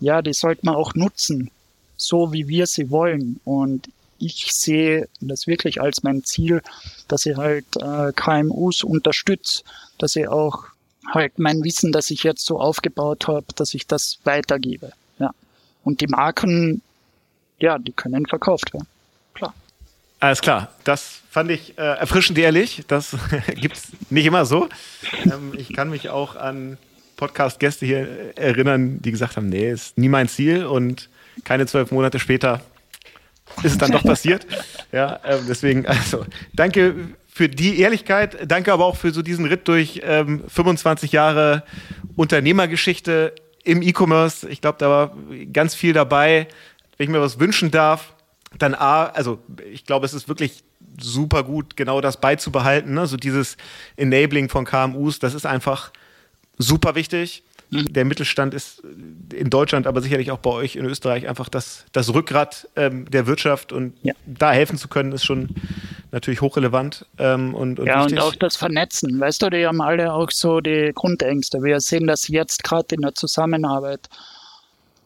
ja, 0.00 0.22
die 0.22 0.32
sollte 0.32 0.66
man 0.66 0.74
auch 0.74 0.94
nutzen, 0.94 1.50
so 1.96 2.32
wie 2.32 2.48
wir 2.48 2.66
sie 2.66 2.90
wollen. 2.90 3.40
Und 3.44 3.88
ich 4.18 4.52
sehe 4.52 5.08
das 5.20 5.46
wirklich 5.46 5.80
als 5.80 6.02
mein 6.02 6.24
Ziel, 6.24 6.62
dass 7.06 7.24
ich 7.26 7.36
halt 7.36 7.66
äh, 7.76 8.12
KMUs 8.12 8.82
unterstütze, 8.82 9.62
dass 9.98 10.16
ich 10.16 10.26
auch 10.26 10.64
halt 11.06 11.38
mein 11.38 11.62
Wissen, 11.62 11.92
das 11.92 12.10
ich 12.10 12.24
jetzt 12.24 12.44
so 12.44 12.60
aufgebaut 12.60 13.28
habe, 13.28 13.46
dass 13.54 13.74
ich 13.74 13.86
das 13.86 14.18
weitergebe. 14.24 14.92
Ja. 15.20 15.30
Und 15.84 16.00
die 16.00 16.08
Marken, 16.08 16.82
ja, 17.60 17.78
die 17.78 17.92
können 17.92 18.26
verkauft 18.26 18.74
werden 18.74 18.88
klar. 19.38 19.54
Alles 20.20 20.40
klar, 20.40 20.72
das 20.84 21.20
fand 21.30 21.50
ich 21.50 21.78
äh, 21.78 21.82
erfrischend 21.82 22.38
ehrlich. 22.38 22.82
Das 22.88 23.16
gibt 23.54 23.76
es 23.76 23.88
nicht 24.10 24.26
immer 24.26 24.44
so. 24.44 24.68
Ähm, 25.24 25.54
ich 25.56 25.72
kann 25.72 25.90
mich 25.90 26.10
auch 26.10 26.36
an 26.36 26.76
Podcast-Gäste 27.16 27.86
hier 27.86 28.36
erinnern, 28.36 29.00
die 29.00 29.10
gesagt 29.10 29.36
haben, 29.36 29.48
nee, 29.48 29.70
ist 29.70 29.98
nie 29.98 30.08
mein 30.08 30.28
Ziel 30.28 30.66
und 30.66 31.08
keine 31.44 31.66
zwölf 31.66 31.90
Monate 31.90 32.18
später 32.18 32.60
ist 33.62 33.72
es 33.72 33.78
dann 33.78 33.92
doch 33.92 34.02
passiert. 34.02 34.46
Ja, 34.90 35.20
äh, 35.22 35.38
deswegen, 35.46 35.86
also 35.86 36.24
danke 36.54 36.94
für 37.30 37.50
die 37.50 37.78
Ehrlichkeit, 37.78 38.50
danke 38.50 38.72
aber 38.72 38.86
auch 38.86 38.96
für 38.96 39.10
so 39.10 39.20
diesen 39.20 39.44
Ritt 39.44 39.68
durch 39.68 40.00
ähm, 40.02 40.44
25 40.48 41.12
Jahre 41.12 41.62
Unternehmergeschichte 42.16 43.34
im 43.64 43.82
E-Commerce. 43.82 44.48
Ich 44.48 44.62
glaube, 44.62 44.78
da 44.78 44.88
war 44.88 45.16
ganz 45.52 45.74
viel 45.74 45.92
dabei. 45.92 46.48
Wenn 46.96 47.04
ich 47.04 47.10
mir 47.10 47.20
was 47.20 47.38
wünschen 47.38 47.70
darf, 47.70 48.14
dann 48.56 48.74
A, 48.74 49.06
also 49.06 49.40
ich 49.70 49.84
glaube, 49.84 50.06
es 50.06 50.14
ist 50.14 50.28
wirklich 50.28 50.64
super 51.00 51.42
gut, 51.42 51.76
genau 51.76 52.00
das 52.00 52.20
beizubehalten. 52.20 52.94
Ne? 52.94 53.06
So 53.06 53.16
dieses 53.16 53.56
Enabling 53.96 54.48
von 54.48 54.64
KMUs, 54.64 55.18
das 55.18 55.34
ist 55.34 55.46
einfach 55.46 55.92
super 56.56 56.94
wichtig. 56.94 57.42
Mhm. 57.70 57.92
Der 57.92 58.04
Mittelstand 58.04 58.54
ist 58.54 58.82
in 59.34 59.50
Deutschland, 59.50 59.86
aber 59.86 60.00
sicherlich 60.00 60.30
auch 60.30 60.38
bei 60.38 60.50
euch 60.50 60.76
in 60.76 60.86
Österreich 60.86 61.28
einfach 61.28 61.48
das, 61.50 61.84
das 61.92 62.12
Rückgrat 62.14 62.66
ähm, 62.76 63.10
der 63.10 63.26
Wirtschaft 63.26 63.72
und 63.72 63.94
ja. 64.02 64.14
da 64.24 64.52
helfen 64.52 64.78
zu 64.78 64.88
können, 64.88 65.12
ist 65.12 65.24
schon 65.24 65.50
natürlich 66.10 66.40
hochrelevant 66.40 67.04
ähm, 67.18 67.54
und, 67.54 67.78
und 67.78 67.86
Ja, 67.86 68.00
wichtig. 68.00 68.18
und 68.18 68.24
auch 68.24 68.34
das 68.34 68.56
Vernetzen. 68.56 69.20
Weißt 69.20 69.42
du, 69.42 69.50
die 69.50 69.66
haben 69.66 69.82
alle 69.82 70.14
auch 70.14 70.30
so 70.30 70.60
die 70.60 70.92
Grundängste. 70.94 71.62
Wir 71.62 71.80
sehen 71.80 72.06
das 72.06 72.28
jetzt 72.28 72.64
gerade 72.64 72.94
in 72.94 73.02
der 73.02 73.14
Zusammenarbeit 73.14 74.08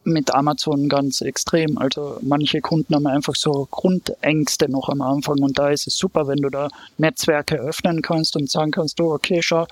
mit 0.05 0.33
Amazon 0.33 0.89
ganz 0.89 1.21
extrem. 1.21 1.77
Also 1.77 2.17
manche 2.21 2.61
Kunden 2.61 2.95
haben 2.95 3.07
einfach 3.07 3.35
so 3.35 3.67
Grundängste 3.69 4.69
noch 4.69 4.89
am 4.89 5.01
Anfang 5.01 5.39
und 5.39 5.57
da 5.57 5.69
ist 5.69 5.87
es 5.87 5.97
super, 5.97 6.27
wenn 6.27 6.41
du 6.41 6.49
da 6.49 6.69
Netzwerke 6.97 7.55
öffnen 7.55 8.01
kannst 8.01 8.35
und 8.35 8.49
sagen 8.49 8.71
kannst, 8.71 8.99
du, 8.99 9.11
okay, 9.11 9.41
schau, 9.41 9.67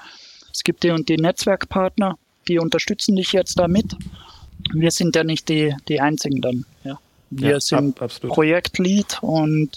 es 0.53 0.63
gibt 0.63 0.84
die 0.84 0.91
und 0.91 1.09
die 1.09 1.17
Netzwerkpartner, 1.17 2.17
die 2.47 2.59
unterstützen 2.59 3.15
dich 3.15 3.32
jetzt 3.32 3.57
damit. 3.59 3.95
Wir 4.73 4.91
sind 4.91 5.15
ja 5.15 5.23
nicht 5.23 5.49
die, 5.49 5.75
die 5.88 6.01
einzigen 6.01 6.41
dann. 6.41 6.65
Ja. 6.84 6.99
Wir 7.29 7.51
ja, 7.51 7.59
sind 7.59 8.01
ab, 8.01 8.11
Projektlead 8.21 9.19
und 9.21 9.69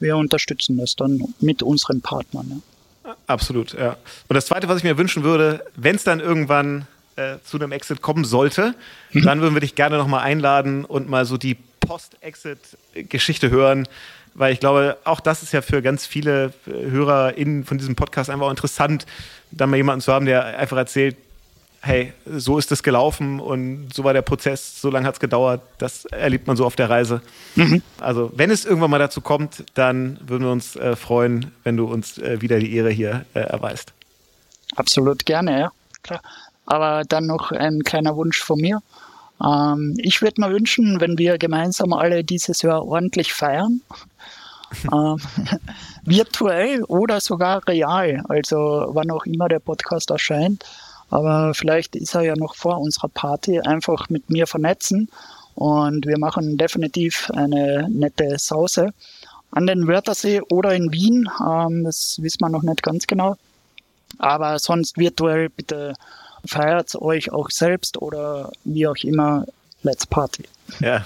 wir 0.00 0.16
unterstützen 0.16 0.78
das 0.78 0.96
dann 0.96 1.34
mit 1.40 1.62
unseren 1.62 2.00
Partnern. 2.00 2.62
Ja. 3.04 3.16
Absolut, 3.26 3.72
ja. 3.72 3.96
Und 4.28 4.34
das 4.34 4.46
Zweite, 4.46 4.68
was 4.68 4.78
ich 4.78 4.84
mir 4.84 4.98
wünschen 4.98 5.24
würde, 5.24 5.64
wenn 5.76 5.96
es 5.96 6.04
dann 6.04 6.20
irgendwann 6.20 6.86
äh, 7.18 7.38
zu 7.44 7.58
einem 7.58 7.72
Exit 7.72 8.00
kommen 8.00 8.24
sollte, 8.24 8.74
mhm. 9.12 9.22
dann 9.22 9.40
würden 9.40 9.54
wir 9.54 9.60
dich 9.60 9.74
gerne 9.74 9.98
nochmal 9.98 10.20
einladen 10.20 10.84
und 10.84 11.08
mal 11.08 11.24
so 11.24 11.36
die 11.36 11.56
Post-Exit-Geschichte 11.80 13.50
hören, 13.50 13.88
weil 14.34 14.52
ich 14.52 14.60
glaube, 14.60 14.96
auch 15.04 15.20
das 15.20 15.42
ist 15.42 15.52
ja 15.52 15.62
für 15.62 15.82
ganz 15.82 16.06
viele 16.06 16.52
äh, 16.66 16.90
HörerInnen 16.90 17.64
von 17.64 17.78
diesem 17.78 17.96
Podcast 17.96 18.30
einfach 18.30 18.50
interessant, 18.50 19.06
dann 19.50 19.70
mal 19.70 19.76
jemanden 19.76 20.00
zu 20.00 20.12
haben, 20.12 20.26
der 20.26 20.58
einfach 20.58 20.76
erzählt, 20.76 21.16
hey, 21.80 22.12
so 22.26 22.58
ist 22.58 22.72
es 22.72 22.82
gelaufen 22.82 23.40
und 23.40 23.94
so 23.94 24.04
war 24.04 24.12
der 24.12 24.22
Prozess, 24.22 24.80
so 24.80 24.90
lange 24.90 25.06
hat 25.06 25.14
es 25.14 25.20
gedauert, 25.20 25.62
das 25.78 26.04
erlebt 26.06 26.46
man 26.46 26.56
so 26.56 26.64
auf 26.66 26.76
der 26.76 26.90
Reise. 26.90 27.22
Mhm. 27.54 27.82
Also, 28.00 28.30
wenn 28.34 28.50
es 28.50 28.64
irgendwann 28.64 28.90
mal 28.90 28.98
dazu 28.98 29.20
kommt, 29.20 29.64
dann 29.74 30.18
würden 30.26 30.44
wir 30.44 30.52
uns 30.52 30.76
äh, 30.76 30.96
freuen, 30.96 31.52
wenn 31.64 31.76
du 31.76 31.86
uns 31.86 32.18
äh, 32.18 32.40
wieder 32.40 32.58
die 32.58 32.74
Ehre 32.74 32.90
hier 32.90 33.24
äh, 33.34 33.40
erweist. 33.40 33.92
Absolut 34.76 35.24
gerne, 35.24 35.60
ja. 35.60 35.72
Klar. 36.02 36.20
Aber 36.70 37.02
dann 37.08 37.26
noch 37.26 37.50
ein 37.50 37.82
kleiner 37.82 38.14
Wunsch 38.14 38.42
von 38.42 38.60
mir. 38.60 38.82
Ähm, 39.42 39.94
ich 39.96 40.20
würde 40.20 40.40
mir 40.42 40.50
wünschen, 40.50 41.00
wenn 41.00 41.16
wir 41.16 41.38
gemeinsam 41.38 41.94
alle 41.94 42.22
dieses 42.24 42.60
Jahr 42.60 42.84
ordentlich 42.86 43.32
feiern. 43.32 43.80
ähm, 44.92 45.16
virtuell 46.04 46.84
oder 46.84 47.20
sogar 47.20 47.66
real, 47.66 48.22
also 48.28 48.90
wann 48.90 49.10
auch 49.10 49.24
immer 49.24 49.48
der 49.48 49.60
Podcast 49.60 50.10
erscheint. 50.10 50.62
Aber 51.08 51.54
vielleicht 51.54 51.96
ist 51.96 52.14
er 52.14 52.20
ja 52.20 52.36
noch 52.36 52.54
vor 52.54 52.78
unserer 52.78 53.08
Party. 53.08 53.60
Einfach 53.60 54.10
mit 54.10 54.28
mir 54.28 54.46
vernetzen 54.46 55.08
und 55.54 56.04
wir 56.04 56.18
machen 56.18 56.58
definitiv 56.58 57.30
eine 57.30 57.88
nette 57.88 58.38
Sause 58.38 58.92
an 59.52 59.66
den 59.66 59.88
Wörthersee 59.88 60.42
oder 60.50 60.74
in 60.74 60.92
Wien. 60.92 61.30
Ähm, 61.40 61.84
das 61.84 62.18
wissen 62.20 62.40
wir 62.40 62.50
noch 62.50 62.62
nicht 62.62 62.82
ganz 62.82 63.06
genau. 63.06 63.36
Aber 64.18 64.58
sonst 64.58 64.98
virtuell 64.98 65.48
bitte 65.48 65.94
feiert 66.44 66.94
euch 66.96 67.32
auch 67.32 67.50
selbst 67.50 68.00
oder 68.00 68.50
wie 68.64 68.86
auch 68.86 68.96
immer. 69.02 69.46
Let's 69.82 70.06
Party. 70.06 70.44
Ja, 70.80 71.04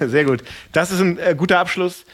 sehr 0.00 0.24
gut. 0.24 0.42
Das 0.72 0.90
ist 0.90 1.00
ein 1.00 1.18
äh, 1.18 1.34
guter 1.36 1.58
Abschluss. 1.58 2.04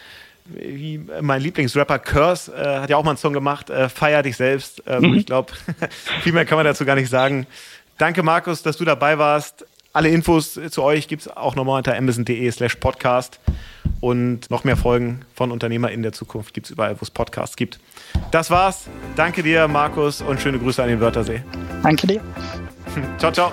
Wie 0.45 0.99
mein 1.21 1.43
Lieblingsrapper 1.43 1.99
Curse 1.99 2.53
äh, 2.55 2.81
hat 2.81 2.91
ja 2.91 2.97
auch 2.97 3.05
mal 3.05 3.11
einen 3.11 3.19
Song 3.19 3.35
gemacht, 3.35 3.69
äh, 3.69 3.89
Feier 3.89 4.23
dich 4.23 4.37
selbst. 4.37 4.83
Ähm, 4.87 5.11
mhm. 5.11 5.15
Ich 5.15 5.27
glaube, 5.27 5.53
viel 6.23 6.33
mehr 6.33 6.47
kann 6.47 6.57
man 6.57 6.65
dazu 6.65 6.85
gar 6.85 6.95
nicht 6.95 7.11
sagen. 7.11 7.47
Danke, 7.99 8.23
Markus, 8.23 8.63
dass 8.63 8.77
du 8.77 8.85
dabei 8.85 9.19
warst. 9.19 9.67
Alle 9.93 10.11
Infos 10.11 10.59
zu 10.71 10.83
euch 10.83 11.09
gibt 11.09 11.23
es 11.23 11.29
auch 11.29 11.57
nochmal 11.57 11.79
unter 11.79 11.97
amazon.de 11.97 12.51
slash 12.51 12.77
podcast. 12.77 13.41
Und 14.01 14.51
noch 14.51 14.63
mehr 14.63 14.77
Folgen 14.77 15.23
von 15.35 15.51
Unternehmer 15.51 15.91
in 15.91 16.03
der 16.03 16.13
Zukunft 16.13 16.55
gibt 16.55 16.67
es 16.67 16.71
überall, 16.71 16.95
wo 16.95 17.03
es 17.03 17.11
Podcasts 17.11 17.57
gibt. 17.57 17.81
Das 18.31 18.51
war's. 18.51 18.87
Danke 19.17 19.43
dir, 19.43 19.67
Markus, 19.67 20.21
und 20.21 20.41
schöne 20.41 20.59
Grüße 20.59 20.83
an 20.83 20.89
den 20.89 21.01
Wörthersee. 21.01 21.43
Danke 21.83 22.07
dir. 22.07 22.21
ciao, 23.19 23.33
ciao. 23.33 23.53